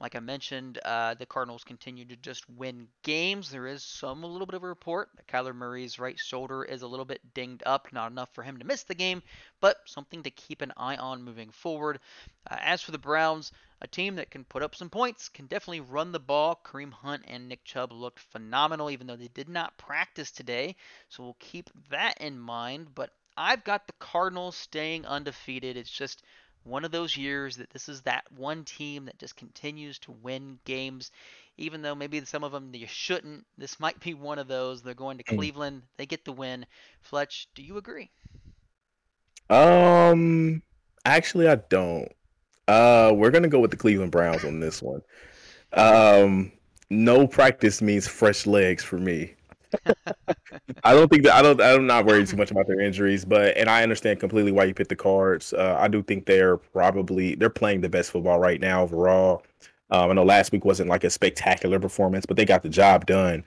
[0.00, 3.50] Like I mentioned, uh, the Cardinals continue to just win games.
[3.50, 6.80] There is some a little bit of a report that Kyler Murray's right shoulder is
[6.80, 9.22] a little bit dinged up, not enough for him to miss the game,
[9.60, 12.00] but something to keep an eye on moving forward.
[12.50, 13.52] Uh, as for the Browns,
[13.82, 16.58] a team that can put up some points, can definitely run the ball.
[16.64, 20.76] Kareem Hunt and Nick Chubb looked phenomenal, even though they did not practice today.
[21.10, 22.94] So we'll keep that in mind.
[22.94, 23.10] But
[23.40, 25.78] I've got the Cardinals staying undefeated.
[25.78, 26.22] It's just
[26.64, 30.58] one of those years that this is that one team that just continues to win
[30.66, 31.10] games,
[31.56, 33.46] even though maybe some of them you shouldn't.
[33.56, 34.82] This might be one of those.
[34.82, 35.36] They're going to hmm.
[35.36, 35.82] Cleveland.
[35.96, 36.66] They get the win.
[37.00, 38.10] Fletch, do you agree?
[39.48, 40.62] Um,
[41.06, 42.12] actually, I don't.
[42.68, 45.00] Uh, we're gonna go with the Cleveland Browns on this one.
[45.72, 46.52] Um,
[46.90, 49.34] no practice means fresh legs for me.
[50.84, 51.60] I don't think that I don't.
[51.60, 54.74] I'm not worried too much about their injuries, but and I understand completely why you
[54.74, 55.52] picked the Cards.
[55.52, 59.44] Uh, I do think they're probably they're playing the best football right now overall.
[59.90, 63.06] Um, I know last week wasn't like a spectacular performance, but they got the job
[63.06, 63.44] done.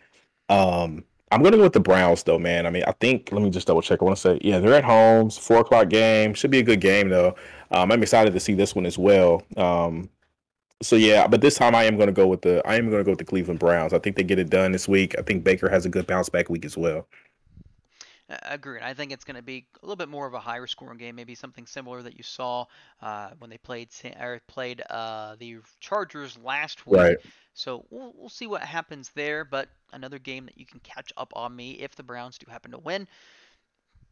[0.50, 2.66] Um, I'm gonna go with the Browns though, man.
[2.66, 4.02] I mean, I think let me just double check.
[4.02, 5.30] I want to say, yeah, they're at home.
[5.30, 7.36] Four o'clock game should be a good game though.
[7.72, 9.42] Um, I'm excited to see this one as well.
[9.58, 10.10] Um,
[10.84, 13.00] so yeah, but this time I am going to go with the I am going
[13.00, 13.94] to go with the Cleveland Browns.
[13.94, 15.16] I think they get it done this week.
[15.18, 17.08] I think Baker has a good bounce back week as well.
[18.44, 18.82] Agreed.
[18.82, 21.16] I think it's going to be a little bit more of a higher scoring game,
[21.16, 22.66] maybe something similar that you saw
[23.02, 27.00] uh, when they played or played uh, the Chargers last week.
[27.00, 27.18] Right.
[27.54, 29.44] So we'll, we'll see what happens there.
[29.44, 32.72] But another game that you can catch up on me if the Browns do happen
[32.72, 33.08] to win.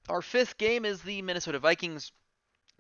[0.09, 2.11] Our fifth game is the Minnesota Vikings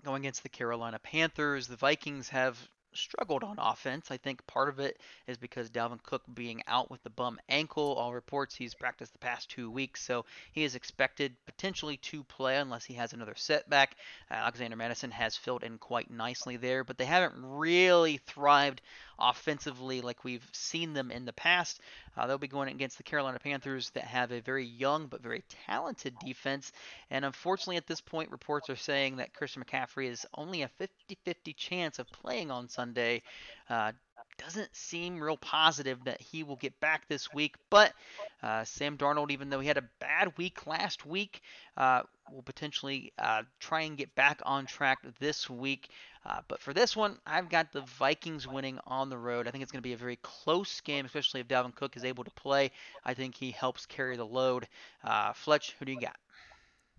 [0.03, 1.67] going against the Carolina Panthers.
[1.67, 2.57] The Vikings have
[2.93, 4.11] struggled on offense.
[4.11, 7.93] I think part of it is because Dalvin Cook being out with the bum ankle.
[7.93, 12.57] All reports he's practiced the past two weeks, so he is expected potentially to play
[12.57, 13.95] unless he has another setback.
[14.29, 18.81] Uh, Alexander Mattison has filled in quite nicely there, but they haven't really thrived
[19.19, 21.79] offensively like we've seen them in the past.
[22.17, 25.43] Uh, they'll be going against the Carolina Panthers that have a very young but very
[25.67, 26.71] talented defense.
[27.09, 31.17] And unfortunately, at this point, reports are saying that Christian McCaffrey is only a 50
[31.23, 33.23] 50 chance of playing on Sunday.
[33.69, 33.91] Uh,
[34.37, 37.55] doesn't seem real positive that he will get back this week.
[37.69, 37.93] But
[38.41, 41.41] uh, Sam Darnold, even though he had a bad week last week,
[41.77, 45.89] uh, will potentially uh, try and get back on track this week.
[46.25, 49.47] Uh, but for this one, I've got the Vikings winning on the road.
[49.47, 52.03] I think it's going to be a very close game, especially if Dalvin Cook is
[52.03, 52.71] able to play.
[53.03, 54.67] I think he helps carry the load.
[55.03, 56.15] Uh, Fletch, who do you got?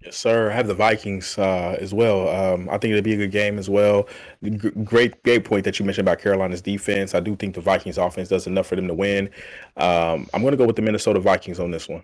[0.04, 0.50] Yes, sir.
[0.50, 2.28] I have the Vikings uh, as well.
[2.28, 4.08] Um, I think it'll be a good game as well.
[4.42, 7.14] G- great, great point that you mentioned about Carolina's defense.
[7.14, 9.30] I do think the Vikings offense does enough for them to win.
[9.76, 12.02] Um, I'm going to go with the Minnesota Vikings on this one.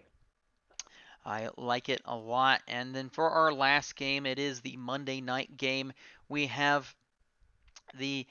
[1.26, 2.62] I like it a lot.
[2.68, 5.92] And then for our last game, it is the Monday night game.
[6.28, 6.94] We have
[7.96, 8.26] the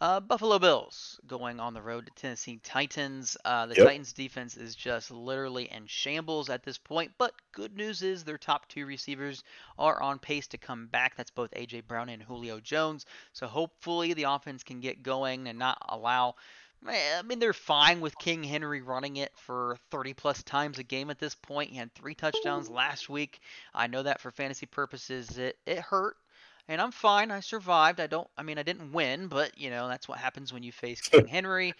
[0.00, 3.36] uh, Buffalo Bills going on the road to Tennessee Titans.
[3.44, 3.86] Uh, the yep.
[3.86, 8.36] Titans defense is just literally in shambles at this point, but good news is their
[8.36, 9.42] top two receivers
[9.78, 11.16] are on pace to come back.
[11.16, 11.82] That's both A.J.
[11.82, 13.06] Brown and Julio Jones.
[13.32, 16.34] So hopefully the offense can get going and not allow.
[16.86, 21.08] I mean, they're fine with King Henry running it for 30 plus times a game
[21.08, 21.70] at this point.
[21.70, 23.40] He had three touchdowns last week.
[23.74, 26.16] I know that for fantasy purposes, it, it hurt
[26.68, 27.30] and I'm fine.
[27.30, 28.00] I survived.
[28.00, 28.28] I don't.
[28.36, 31.26] I mean, I didn't win, but you know that's what happens when you face King
[31.26, 31.74] Henry.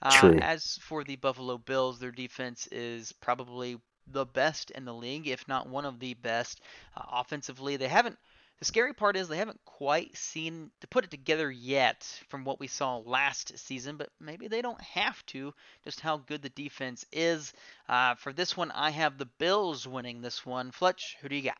[0.00, 3.78] Uh, as for the Buffalo Bills, their defense is probably
[4.08, 6.60] the best in the league, if not one of the best.
[6.96, 8.18] Uh, offensively, they haven't.
[8.58, 12.60] The scary part is they haven't quite seen to put it together yet from what
[12.60, 15.52] we saw last season, but maybe they don't have to.
[15.84, 17.52] Just how good the defense is.
[17.88, 20.70] Uh, for this one, I have the Bills winning this one.
[20.70, 21.58] Fletch, who do you got?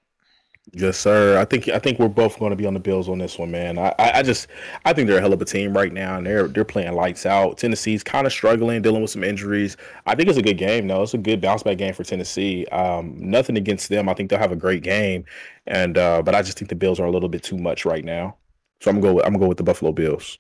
[0.70, 1.38] Yes, sir.
[1.38, 3.50] I think I think we're both going to be on the Bills on this one,
[3.50, 3.78] man.
[3.78, 4.46] I, I just
[4.84, 7.26] I think they're a hell of a team right now, and they're they're playing lights
[7.26, 7.58] out.
[7.58, 9.76] Tennessee's kind of struggling, dealing with some injuries.
[10.06, 11.02] I think it's a good game, though.
[11.02, 12.64] It's a good bounce back game for Tennessee.
[12.66, 14.08] Um, nothing against them.
[14.08, 15.24] I think they'll have a great game,
[15.66, 18.04] and uh, but I just think the Bills are a little bit too much right
[18.04, 18.36] now.
[18.80, 19.20] So I'm gonna go.
[19.20, 20.38] I'm gonna go with the Buffalo Bills.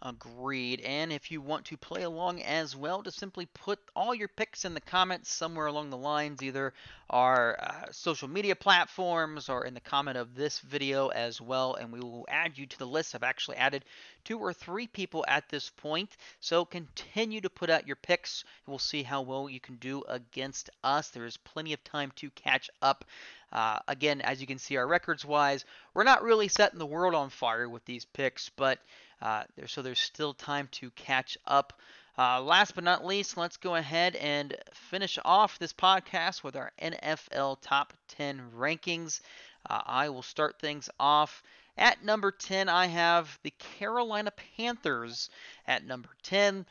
[0.00, 0.80] Agreed.
[0.82, 4.64] And if you want to play along as well, just simply put all your picks
[4.64, 6.72] in the comments somewhere along the lines, either
[7.10, 11.92] our uh, social media platforms or in the comment of this video as well, and
[11.92, 13.16] we will add you to the list.
[13.16, 13.84] I've actually added
[14.22, 18.44] two or three people at this point, so continue to put out your picks.
[18.68, 21.08] We'll see how well you can do against us.
[21.08, 23.04] There is plenty of time to catch up.
[23.50, 25.64] Uh, again, as you can see, our records wise,
[25.94, 28.78] we're not really setting the world on fire with these picks, but
[29.20, 31.72] uh, there, so there's still time to catch up.
[32.18, 36.72] Uh, last but not least, let's go ahead and finish off this podcast with our
[36.82, 39.20] NFL Top 10 rankings.
[39.68, 41.42] Uh, I will start things off.
[41.76, 45.30] At number 10, I have the Carolina Panthers
[45.64, 46.66] at number 10.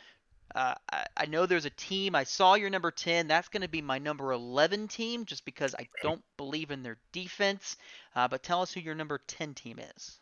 [0.54, 2.14] Uh, I, I, know there's a team.
[2.14, 3.28] I saw your number 10.
[3.28, 6.98] That's going to be my number 11 team just because I don't believe in their
[7.14, 7.78] defense.
[8.16, 10.20] Uh, but tell us who your number 10 team is.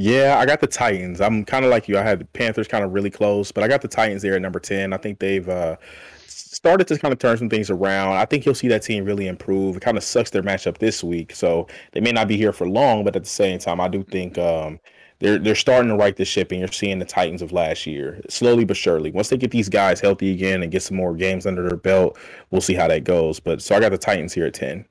[0.00, 1.20] Yeah, I got the Titans.
[1.20, 1.98] I'm kind of like you.
[1.98, 4.40] I had the Panthers kind of really close, but I got the Titans there at
[4.40, 4.92] number 10.
[4.92, 5.74] I think they've uh,
[6.24, 8.12] started to kind of turn some things around.
[8.12, 9.76] I think you'll see that team really improve.
[9.76, 12.68] It kind of sucks their matchup this week, so they may not be here for
[12.68, 14.78] long, but at the same time, I do think um,
[15.18, 18.20] they're they're starting to right the ship, and you're seeing the Titans of last year
[18.28, 19.10] slowly but surely.
[19.10, 22.16] Once they get these guys healthy again and get some more games under their belt,
[22.52, 23.40] we'll see how that goes.
[23.40, 24.84] But so I got the Titans here at 10.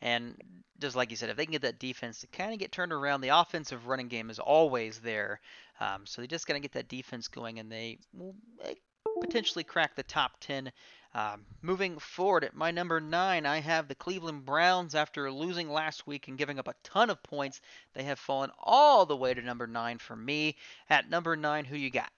[0.00, 0.34] And
[0.80, 2.92] just like you said, if they can get that defense to kind of get turned
[2.92, 5.40] around, the offensive running game is always there.
[5.80, 8.34] Um, so they just got to get that defense going, and they will
[8.64, 8.74] eh,
[9.20, 10.72] potentially crack the top 10.
[11.14, 14.94] Um, moving forward, at my number nine, I have the Cleveland Browns.
[14.94, 17.60] After losing last week and giving up a ton of points,
[17.94, 20.56] they have fallen all the way to number nine for me.
[20.90, 22.12] At number nine, who you got?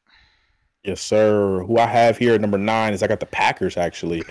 [0.82, 1.62] Yes, sir.
[1.64, 4.22] Who I have here at number nine is I got the Packers actually.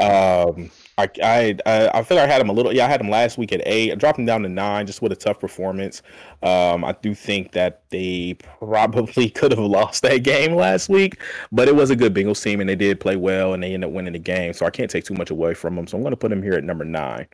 [0.00, 2.72] Um, I, I I feel like I had them a little.
[2.72, 3.92] Yeah, I had them last week at eight.
[3.92, 6.00] I dropped them down to nine just with a tough performance.
[6.42, 11.20] Um, I do think that they probably could have lost that game last week,
[11.52, 13.88] but it was a good Bengals team and they did play well and they ended
[13.90, 14.54] up winning the game.
[14.54, 15.86] So I can't take too much away from them.
[15.86, 17.26] So I'm going to put them here at number nine.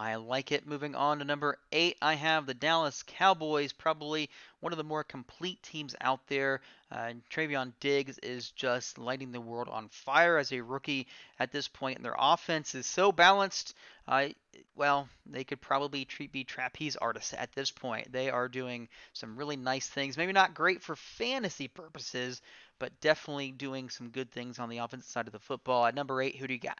[0.00, 0.66] I like it.
[0.66, 5.04] Moving on to number eight, I have the Dallas Cowboys, probably one of the more
[5.04, 6.62] complete teams out there.
[6.90, 11.06] Uh, Trevon Diggs is just lighting the world on fire as a rookie
[11.38, 13.74] at this point, and their offense is so balanced.
[14.08, 14.28] Uh,
[14.74, 18.10] well, they could probably treat, be trapeze artists at this point.
[18.10, 20.16] They are doing some really nice things.
[20.16, 22.40] Maybe not great for fantasy purposes,
[22.78, 25.84] but definitely doing some good things on the offensive side of the football.
[25.84, 26.78] At number eight, who do you got?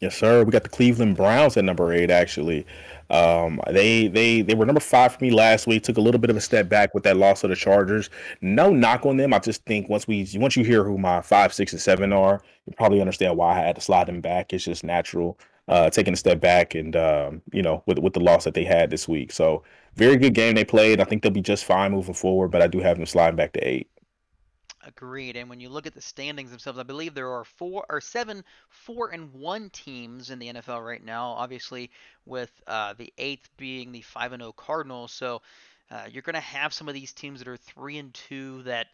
[0.00, 0.44] Yes, sir.
[0.44, 2.08] We got the Cleveland Browns at number eight.
[2.10, 2.64] Actually,
[3.10, 5.82] um, they they they were number five for me last week.
[5.82, 8.08] Took a little bit of a step back with that loss of the Chargers.
[8.40, 9.34] No knock on them.
[9.34, 12.40] I just think once we once you hear who my five, six, and seven are,
[12.66, 14.52] you probably understand why I had to slide them back.
[14.52, 15.36] It's just natural.
[15.66, 18.64] Uh, taking a step back and um, you know with with the loss that they
[18.64, 19.32] had this week.
[19.32, 19.64] So
[19.96, 21.00] very good game they played.
[21.00, 22.52] I think they'll be just fine moving forward.
[22.52, 23.88] But I do have them sliding back to eight.
[24.86, 25.36] Agreed.
[25.36, 28.44] And when you look at the standings themselves, I believe there are four or seven
[28.68, 31.30] four and one teams in the NFL right now.
[31.30, 31.90] Obviously,
[32.24, 35.12] with uh, the eighth being the five and zero oh Cardinals.
[35.12, 35.42] So
[35.90, 38.86] uh, you're going to have some of these teams that are three and two that.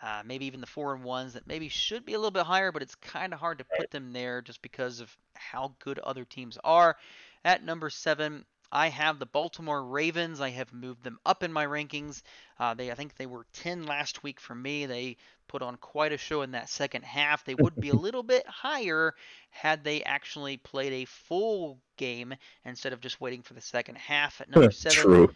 [0.00, 2.70] Uh, maybe even the four and ones that maybe should be a little bit higher,
[2.70, 6.24] but it's kind of hard to put them there just because of how good other
[6.24, 6.96] teams are.
[7.44, 10.40] At number seven, I have the Baltimore Ravens.
[10.40, 12.22] I have moved them up in my rankings.
[12.58, 14.86] Uh, they, I think they were 10 last week for me.
[14.86, 15.16] They
[15.48, 17.44] put on quite a show in that second half.
[17.44, 19.14] They would be a little bit higher
[19.50, 22.34] had they actually played a full game
[22.64, 24.40] instead of just waiting for the second half.
[24.40, 25.34] At number seven, True.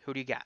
[0.00, 0.44] who do you got?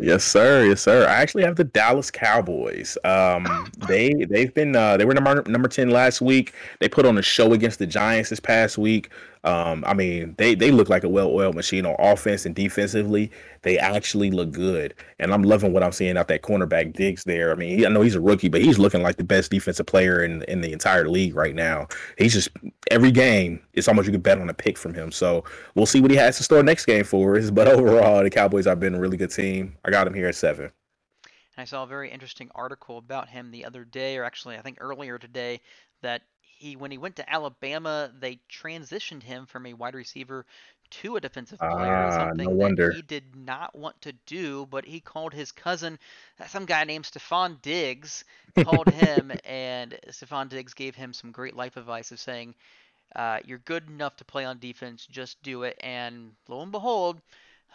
[0.00, 0.64] Yes, sir.
[0.64, 1.06] Yes, sir.
[1.06, 2.98] I actually have the Dallas Cowboys.
[3.04, 6.52] Um, they they've been uh, they were number number ten last week.
[6.80, 9.10] They put on a show against the Giants this past week.
[9.44, 13.30] Um, I mean, they they look like a well-oiled machine on offense and defensively.
[13.62, 17.52] They actually look good, and I'm loving what I'm seeing out that cornerback Diggs there.
[17.52, 19.86] I mean, he, I know he's a rookie, but he's looking like the best defensive
[19.86, 21.88] player in in the entire league right now.
[22.16, 22.48] He's just
[22.90, 23.60] every game.
[23.74, 25.12] It's almost you could bet on a pick from him.
[25.12, 25.44] So
[25.74, 27.50] we'll see what he has to store next game for us.
[27.54, 29.76] But overall, the Cowboys have been a really good team.
[29.84, 30.72] I got him here at seven.
[31.56, 34.78] I saw a very interesting article about him the other day, or actually, I think
[34.80, 35.60] earlier today,
[36.02, 36.22] that
[36.64, 40.46] he when he went to Alabama, they transitioned him from a wide receiver
[40.90, 42.08] to a defensive player.
[42.08, 45.98] Ah, something no that he did not want to do, but he called his cousin,
[46.40, 48.24] uh, some guy named Stefon Diggs,
[48.56, 52.54] called him, and Stefon Diggs gave him some great life advice of saying,
[53.16, 57.20] uh, "You're good enough to play on defense, just do it." And lo and behold.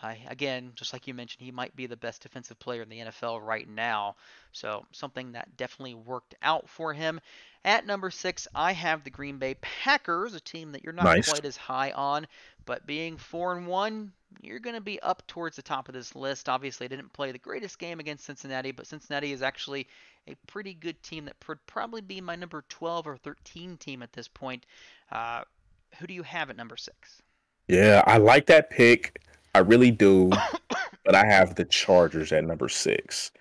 [0.01, 2.99] Uh, again, just like you mentioned, he might be the best defensive player in the
[2.99, 4.15] NFL right now.
[4.53, 7.19] So, something that definitely worked out for him.
[7.65, 11.29] At number six, I have the Green Bay Packers, a team that you're not Nice.
[11.29, 12.27] quite as high on,
[12.65, 16.15] but being four and one, you're going to be up towards the top of this
[16.15, 16.47] list.
[16.47, 19.87] Obviously, didn't play the greatest game against Cincinnati, but Cincinnati is actually
[20.27, 24.13] a pretty good team that would probably be my number 12 or 13 team at
[24.13, 24.65] this point.
[25.11, 25.41] Uh,
[25.97, 27.21] who do you have at number six?
[27.67, 29.21] Yeah, I like that pick.
[29.55, 30.31] I really do.
[31.05, 33.31] but I have the Chargers at number six.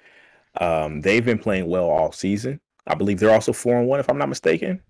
[0.61, 2.61] Um, they've been playing well all season.
[2.87, 4.81] I believe they're also four and one, if I'm not mistaken.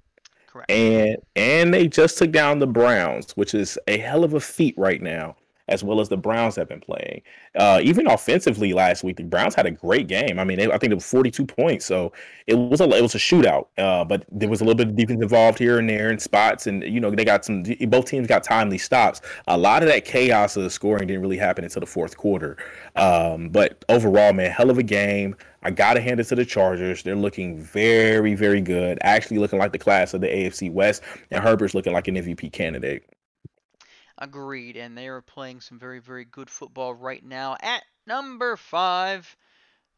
[0.47, 0.71] Correct.
[0.71, 4.75] And and they just took down the Browns, which is a hell of a feat
[4.79, 5.37] right now,
[5.69, 7.23] as well as the Browns have been playing.
[7.55, 10.39] Uh, even offensively last week, the Browns had a great game.
[10.39, 12.13] I mean, they, I think it was 42 points, so
[12.47, 13.67] it was a it was a shootout.
[13.77, 16.67] Uh, but there was a little bit of defense involved here and there in spots,
[16.67, 17.63] and you know they got some.
[17.63, 19.21] Both teams got timely stops.
[19.47, 22.57] A lot of that chaos of the scoring didn't really happen until the fourth quarter.
[22.97, 25.37] Um, but overall, man, hell of a game.
[25.63, 27.03] I gotta hand it to the Chargers.
[27.03, 28.99] They're looking very, very good.
[29.03, 32.53] Actually, looking like the class of the AFC West, and Herbert's looking like an MVP
[32.53, 33.05] candidate.
[34.19, 37.57] Agreed, and they are playing some very, very good football right now.
[37.61, 39.37] At number five,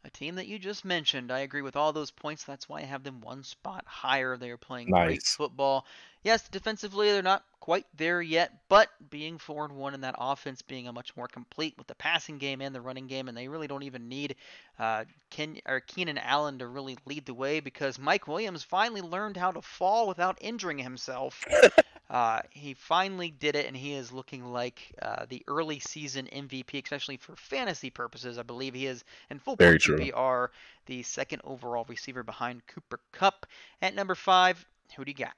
[0.05, 1.31] a team that you just mentioned.
[1.31, 2.45] I agree with all those points.
[2.45, 4.37] That's why I have them one spot higher.
[4.37, 5.87] They are playing great football.
[6.23, 10.63] Yes, defensively they're not quite there yet, but being four and one in that offense
[10.63, 13.49] being a much more complete with the passing game and the running game, and they
[13.49, 14.37] really don't even need
[14.79, 19.37] uh, Ken or Keenan Allen to really lead the way because Mike Williams finally learned
[19.37, 21.45] how to fall without injuring himself.
[22.11, 26.83] Uh, he finally did it, and he is looking like uh, the early season MVP,
[26.83, 28.37] especially for fantasy purposes.
[28.37, 29.97] I believe he is in full Very true.
[29.97, 30.49] PPR,
[30.87, 33.47] the second overall receiver behind Cooper Kupp.
[33.81, 34.67] At number five,
[34.97, 35.35] who do you got?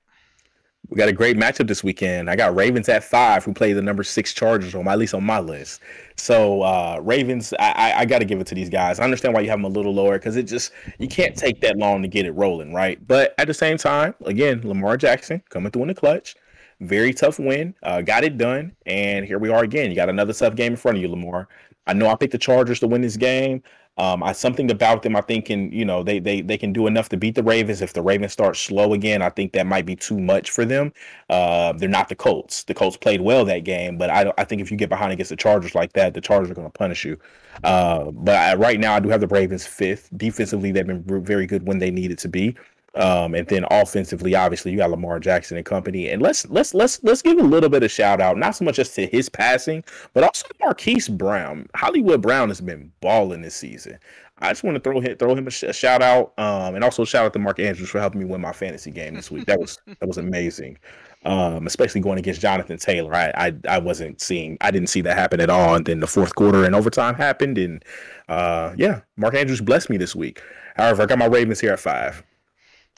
[0.89, 2.29] We got a great matchup this weekend.
[2.29, 5.15] I got Ravens at five, who play the number six Chargers on my, at least
[5.15, 5.81] on my list.
[6.17, 8.99] So uh, Ravens, I, I, I got to give it to these guys.
[8.99, 11.61] I understand why you have them a little lower because it just you can't take
[11.61, 12.99] that long to get it rolling, right?
[13.07, 16.35] But at the same time, again, Lamar Jackson coming through in the clutch,
[16.83, 19.91] very tough win, uh, got it done, and here we are again.
[19.91, 21.49] You got another tough game in front of you, Lamar.
[21.87, 23.63] I know I picked the Chargers to win this game.
[23.99, 26.87] Um, I something about them I think can you know they they they can do
[26.87, 27.83] enough to beat the Ravens.
[27.83, 30.95] If the Ravens start slow again, I think that might be too much for them.
[31.29, 32.65] Uh, they're not the Colts.
[32.65, 35.29] The Colts played well that game, but I I think if you get behind against
[35.29, 37.19] the Chargers like that, the Chargers are going to punish you.
[37.65, 40.09] Uh, but I, right now I do have the Ravens fifth.
[40.17, 42.57] Defensively, they've been very good when they needed to be.
[42.95, 46.11] Um, and then offensively, obviously, you got Lamar Jackson and company.
[46.11, 48.79] And let's let's let's let's give a little bit of shout out, not so much
[48.79, 49.83] as to his passing,
[50.13, 51.69] but also Marquise Brown.
[51.75, 53.99] Hollywood Brown has been balling this season.
[54.43, 56.85] I just want to throw him throw him a, sh- a shout out, um, and
[56.85, 59.47] also shout out to Mark Andrews for helping me win my fantasy game this week.
[59.47, 60.79] That was that was amazing,
[61.25, 63.15] um, especially going against Jonathan Taylor.
[63.15, 65.77] I, I I wasn't seeing, I didn't see that happen at all.
[65.77, 67.85] And then the fourth quarter and overtime happened, and
[68.29, 70.43] uh, yeah, Mark Andrews blessed me this week.
[70.77, 72.25] However, I got my Ravens here at five.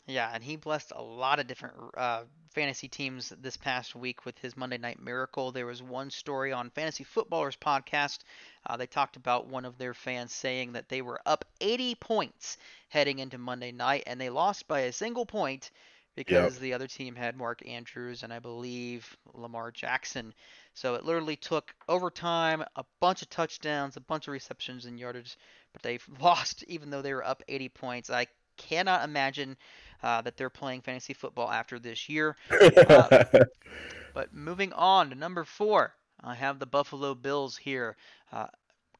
[0.06, 4.38] Yeah, and he blessed a lot of different uh, fantasy teams this past week with
[4.38, 5.50] his Monday Night Miracle.
[5.50, 8.18] There was one story on Fantasy Footballers podcast.
[8.66, 12.58] Uh, they talked about one of their fans saying that they were up 80 points
[12.90, 15.70] heading into Monday night, and they lost by a single point
[16.16, 16.60] because yep.
[16.60, 20.34] the other team had Mark Andrews and I believe Lamar Jackson.
[20.74, 25.36] So it literally took overtime, a bunch of touchdowns, a bunch of receptions and yardage,
[25.72, 28.10] but they lost even though they were up 80 points.
[28.10, 28.26] I
[28.56, 29.56] cannot imagine
[30.02, 32.36] uh, that they're playing fantasy football after this year.
[32.50, 33.24] Uh,
[34.14, 37.96] but moving on to number four, I have the Buffalo Bills here.
[38.32, 38.46] Uh,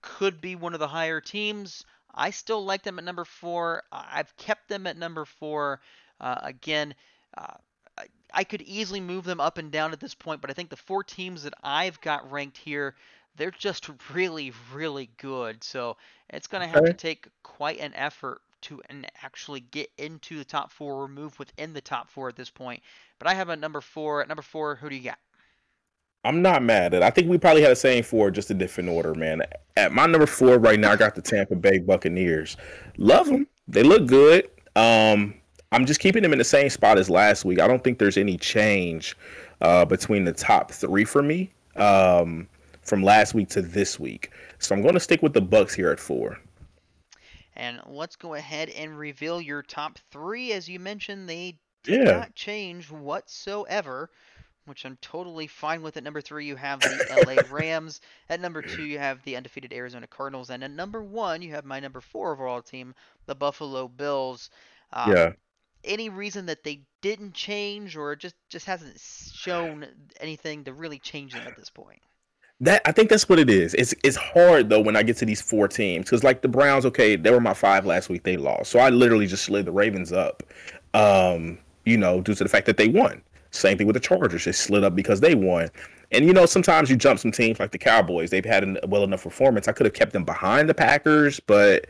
[0.03, 1.85] could be one of the higher teams.
[2.15, 3.83] I still like them at number four.
[3.91, 5.81] I've kept them at number four.
[6.21, 6.95] Uh, again,
[7.37, 7.55] uh,
[7.99, 10.71] I, I could easily move them up and down at this point, but I think
[10.71, 12.95] the four teams that I've got ranked here,
[13.37, 15.65] they're just really, really good.
[15.65, 15.97] So
[16.31, 16.93] it's going to have okay.
[16.93, 21.39] to take quite an effort to and actually get into the top four or move
[21.39, 22.83] within the top four at this point.
[23.19, 24.23] But I have a number four.
[24.23, 25.19] At number four, who do you got?
[26.25, 27.03] I'm not mad at.
[27.03, 29.43] I think we probably had the same four, just a different order, man.
[29.77, 32.57] At my number four right now, I got the Tampa Bay Buccaneers.
[32.97, 33.47] Love them.
[33.69, 34.49] They look good.
[34.75, 35.35] Um,
[35.71, 37.61] I'm just keeping them in the same spot as last week.
[37.61, 39.17] I don't think there's any change
[39.61, 42.49] uh, between the top three for me um,
[42.83, 44.31] from last week to this week.
[44.59, 46.39] So I'm going to stick with the Bucs here at four.
[47.57, 50.53] And let's go ahead and reveal your top three.
[50.53, 52.13] As you mentioned, they did yeah.
[52.13, 54.11] not change whatsoever,
[54.65, 55.97] which I'm totally fine with.
[55.97, 58.01] At number three, you have the LA Rams.
[58.29, 60.51] At number two, you have the undefeated Arizona Cardinals.
[60.51, 62.95] And at number one, you have my number four overall team,
[63.27, 64.51] the Buffalo Bills.
[64.93, 65.33] Um, yeah.
[65.85, 69.87] Any reason that they didn't change, or just just hasn't shown
[70.19, 72.01] anything to really change them at this point?
[72.61, 73.75] That I think that's what it is.
[73.75, 76.87] It's it's hard though when I get to these four teams because like the Browns,
[76.87, 78.23] okay, they were my five last week.
[78.23, 80.43] They lost, so I literally just slid the Ravens up.
[80.95, 83.21] Um, you know, due to the fact that they won.
[83.51, 85.69] Same thing with the Chargers; they slid up because they won.
[86.13, 88.31] And you know, sometimes you jump some teams like the Cowboys.
[88.31, 89.67] They've had a well enough performance.
[89.67, 91.87] I could have kept them behind the Packers, but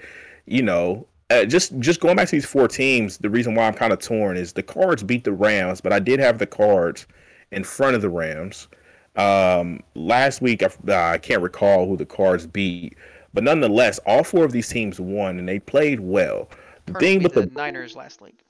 [0.46, 3.74] you know, uh, just just going back to these four teams, the reason why I'm
[3.74, 7.06] kind of torn is the Cards beat the Rams, but I did have the Cards
[7.50, 8.68] in front of the Rams.
[9.16, 12.96] Um, last week, I, uh, I can't recall who the Cards beat,
[13.32, 16.48] but nonetheless, all four of these teams won and they played well.
[16.86, 18.40] The thing with the, the Niners last week.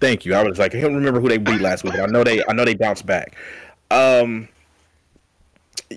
[0.00, 0.34] Thank you.
[0.34, 1.94] I was like, I can't remember who they beat last week.
[1.94, 3.36] I know they, I know they bounced back.
[3.90, 4.48] Um,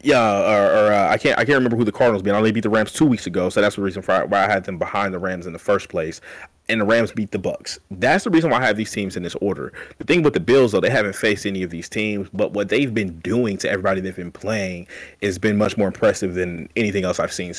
[0.03, 2.31] yeah, or, or uh, I can't I can't remember who the Cardinals beat.
[2.31, 4.63] I only beat the Rams two weeks ago, so that's the reason why I had
[4.63, 6.21] them behind the Rams in the first place.
[6.67, 7.77] And the Rams beat the Bucs.
[7.91, 9.71] That's the reason why I have these teams in this order.
[9.99, 12.69] The thing with the Bills, though, they haven't faced any of these teams, but what
[12.69, 14.87] they've been doing to everybody they've been playing
[15.21, 17.53] has been much more impressive than anything else I've seen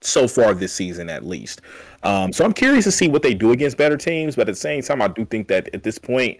[0.00, 1.60] so far this season, at least.
[2.04, 4.60] Um, so I'm curious to see what they do against better teams, but at the
[4.60, 6.38] same time, I do think that at this point,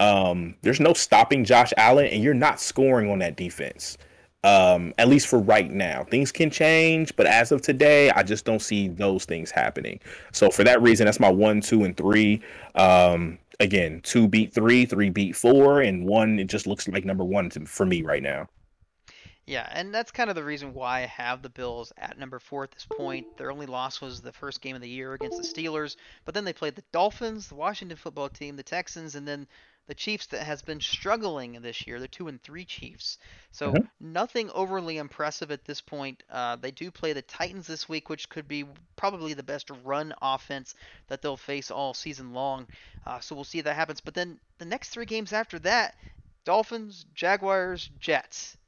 [0.00, 3.98] um, there's no stopping Josh Allen, and you're not scoring on that defense
[4.44, 6.04] um, at least for right now.
[6.04, 10.00] Things can change, but as of today, I just don't see those things happening.
[10.32, 12.40] So for that reason, that's my one, two, and three.
[12.74, 17.24] Um, again, two beat three, three beat four, and one it just looks like number
[17.24, 18.48] one to, for me right now.
[19.48, 22.64] Yeah, and that's kind of the reason why I have the Bills at number four
[22.64, 23.26] at this point.
[23.38, 25.96] Their only loss was the first game of the year against the Steelers,
[26.26, 29.46] but then they played the Dolphins, the Washington football team, the Texans, and then
[29.88, 31.98] the Chiefs that has been struggling this year.
[31.98, 33.18] They're two and three Chiefs,
[33.50, 34.12] so mm-hmm.
[34.12, 36.22] nothing overly impressive at this point.
[36.30, 38.66] Uh, they do play the Titans this week, which could be
[38.96, 40.74] probably the best run offense
[41.08, 42.66] that they'll face all season long.
[43.06, 44.02] Uh, so we'll see if that happens.
[44.02, 45.94] But then the next three games after that,
[46.44, 48.58] Dolphins, Jaguars, Jets.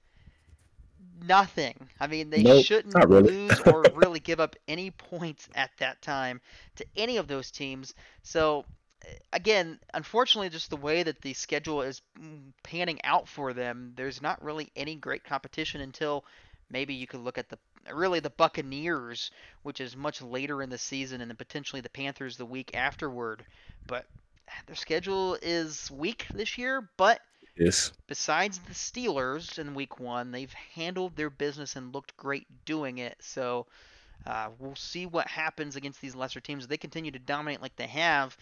[1.23, 1.89] Nothing.
[2.01, 3.31] I mean, they nope, shouldn't really.
[3.31, 6.41] lose or really give up any points at that time
[6.77, 7.93] to any of those teams.
[8.23, 8.65] So
[9.33, 12.03] again, unfortunately, just the way that the schedule is
[12.63, 16.25] panning out for them, there's not really any great competition until
[16.71, 17.59] maybe you could look at the
[17.93, 19.31] really the Buccaneers,
[19.63, 23.45] which is much later in the season, and then potentially the Panthers the week afterward.
[23.87, 24.07] But
[24.67, 27.21] their schedule is weak this year, but
[27.57, 27.93] Yes.
[28.07, 33.17] besides the Steelers in week one, they've handled their business and looked great doing it.
[33.21, 33.67] So
[34.27, 36.65] uh, we'll see what happens against these lesser teams.
[36.65, 38.37] If they continue to dominate like they have,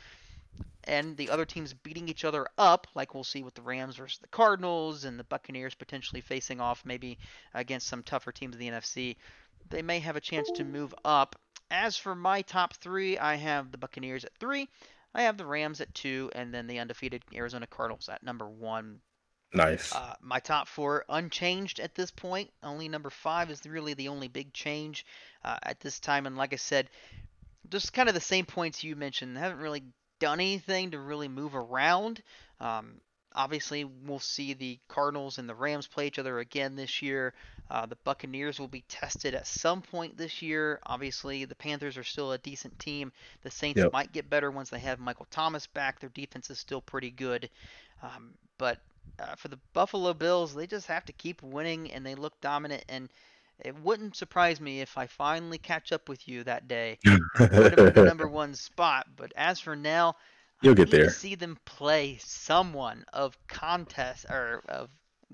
[0.88, 4.18] and the other teams beating each other up, like we'll see with the Rams versus
[4.18, 7.18] the Cardinals and the Buccaneers potentially facing off maybe
[7.54, 9.16] against some tougher teams in the NFC,
[9.68, 11.36] they may have a chance to move up.
[11.70, 14.68] As for my top three, I have the Buccaneers at three,
[15.14, 19.00] I have the Rams at two, and then the undefeated Arizona Cardinals at number one.
[19.52, 19.94] Nice.
[19.94, 22.50] Uh, my top four unchanged at this point.
[22.62, 25.06] Only number five is really the only big change
[25.44, 26.26] uh, at this time.
[26.26, 26.90] And like I said,
[27.70, 29.36] just kind of the same points you mentioned.
[29.36, 29.84] Haven't really
[30.18, 32.22] done anything to really move around.
[32.60, 33.00] Um,
[33.34, 37.34] obviously, we'll see the Cardinals and the Rams play each other again this year.
[37.70, 40.80] Uh, the Buccaneers will be tested at some point this year.
[40.86, 43.12] Obviously, the Panthers are still a decent team.
[43.42, 43.92] The Saints Yep.
[43.92, 46.00] might get better once they have Michael Thomas back.
[46.00, 47.50] Their defense is still pretty good.
[48.02, 48.78] Um, but
[49.18, 52.84] uh, for the Buffalo Bills, they just have to keep winning and they look dominant.
[52.88, 53.08] And
[53.60, 56.98] it wouldn't surprise me if I finally catch up with you that day
[57.52, 59.06] put them in the number one spot.
[59.16, 60.16] But as for now,
[60.62, 61.08] You'll I get there.
[61.08, 64.88] see them play someone of contest or of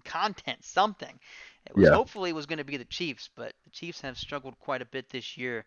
[0.05, 1.19] content, something.
[1.67, 1.91] It was Yeah.
[1.91, 4.87] hopefully it was going to be the Chiefs, but the Chiefs have struggled quite a
[4.87, 5.65] bit this year.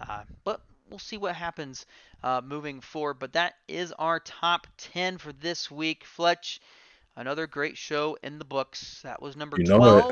[0.00, 1.86] Uh, but we'll see what happens
[2.22, 3.14] uh, moving forward.
[3.18, 6.04] But that is our top 10 for this week.
[6.04, 6.60] Fletch,
[7.16, 9.02] another great show in the books.
[9.02, 10.06] That was number You know it.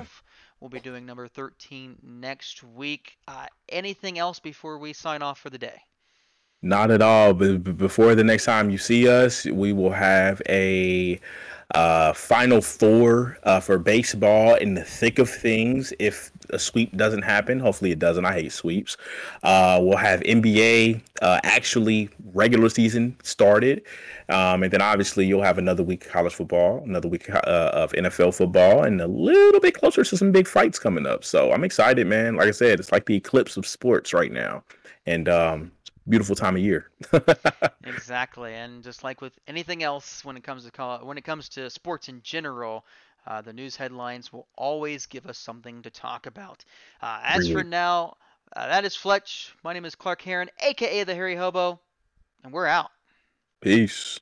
[0.64, 0.72] 12.
[0.72, 3.18] We'll be doing number 13 next week.
[3.28, 5.78] Uh, anything else before we sign off for the day?
[6.64, 7.34] Not at all.
[7.34, 11.20] But before the next time you see us, we will have a
[11.74, 15.92] uh, final four uh, for baseball in the thick of things.
[15.98, 18.24] If a sweep doesn't happen, hopefully it doesn't.
[18.24, 18.96] I hate sweeps.
[19.42, 23.82] Uh, we'll have NBA uh, actually regular season started,
[24.30, 27.40] um, and then obviously you'll have another week of college football, another week uh,
[27.74, 31.24] of NFL football, and a little bit closer to some big fights coming up.
[31.24, 32.36] So I'm excited, man.
[32.36, 34.62] Like I said, it's like the eclipse of sports right now,
[35.04, 35.72] and um,
[36.08, 36.90] beautiful time of year.
[37.86, 41.50] Exactly, and just like with anything else, when it comes to call, when it comes
[41.50, 42.84] to sports in general,
[43.26, 46.64] uh, the news headlines will always give us something to talk about.
[47.02, 48.16] Uh, as for now,
[48.56, 49.54] uh, that is Fletch.
[49.62, 51.78] My name is Clark Heron, aka the Harry Hobo,
[52.42, 52.90] and we're out.
[53.60, 54.18] Peace.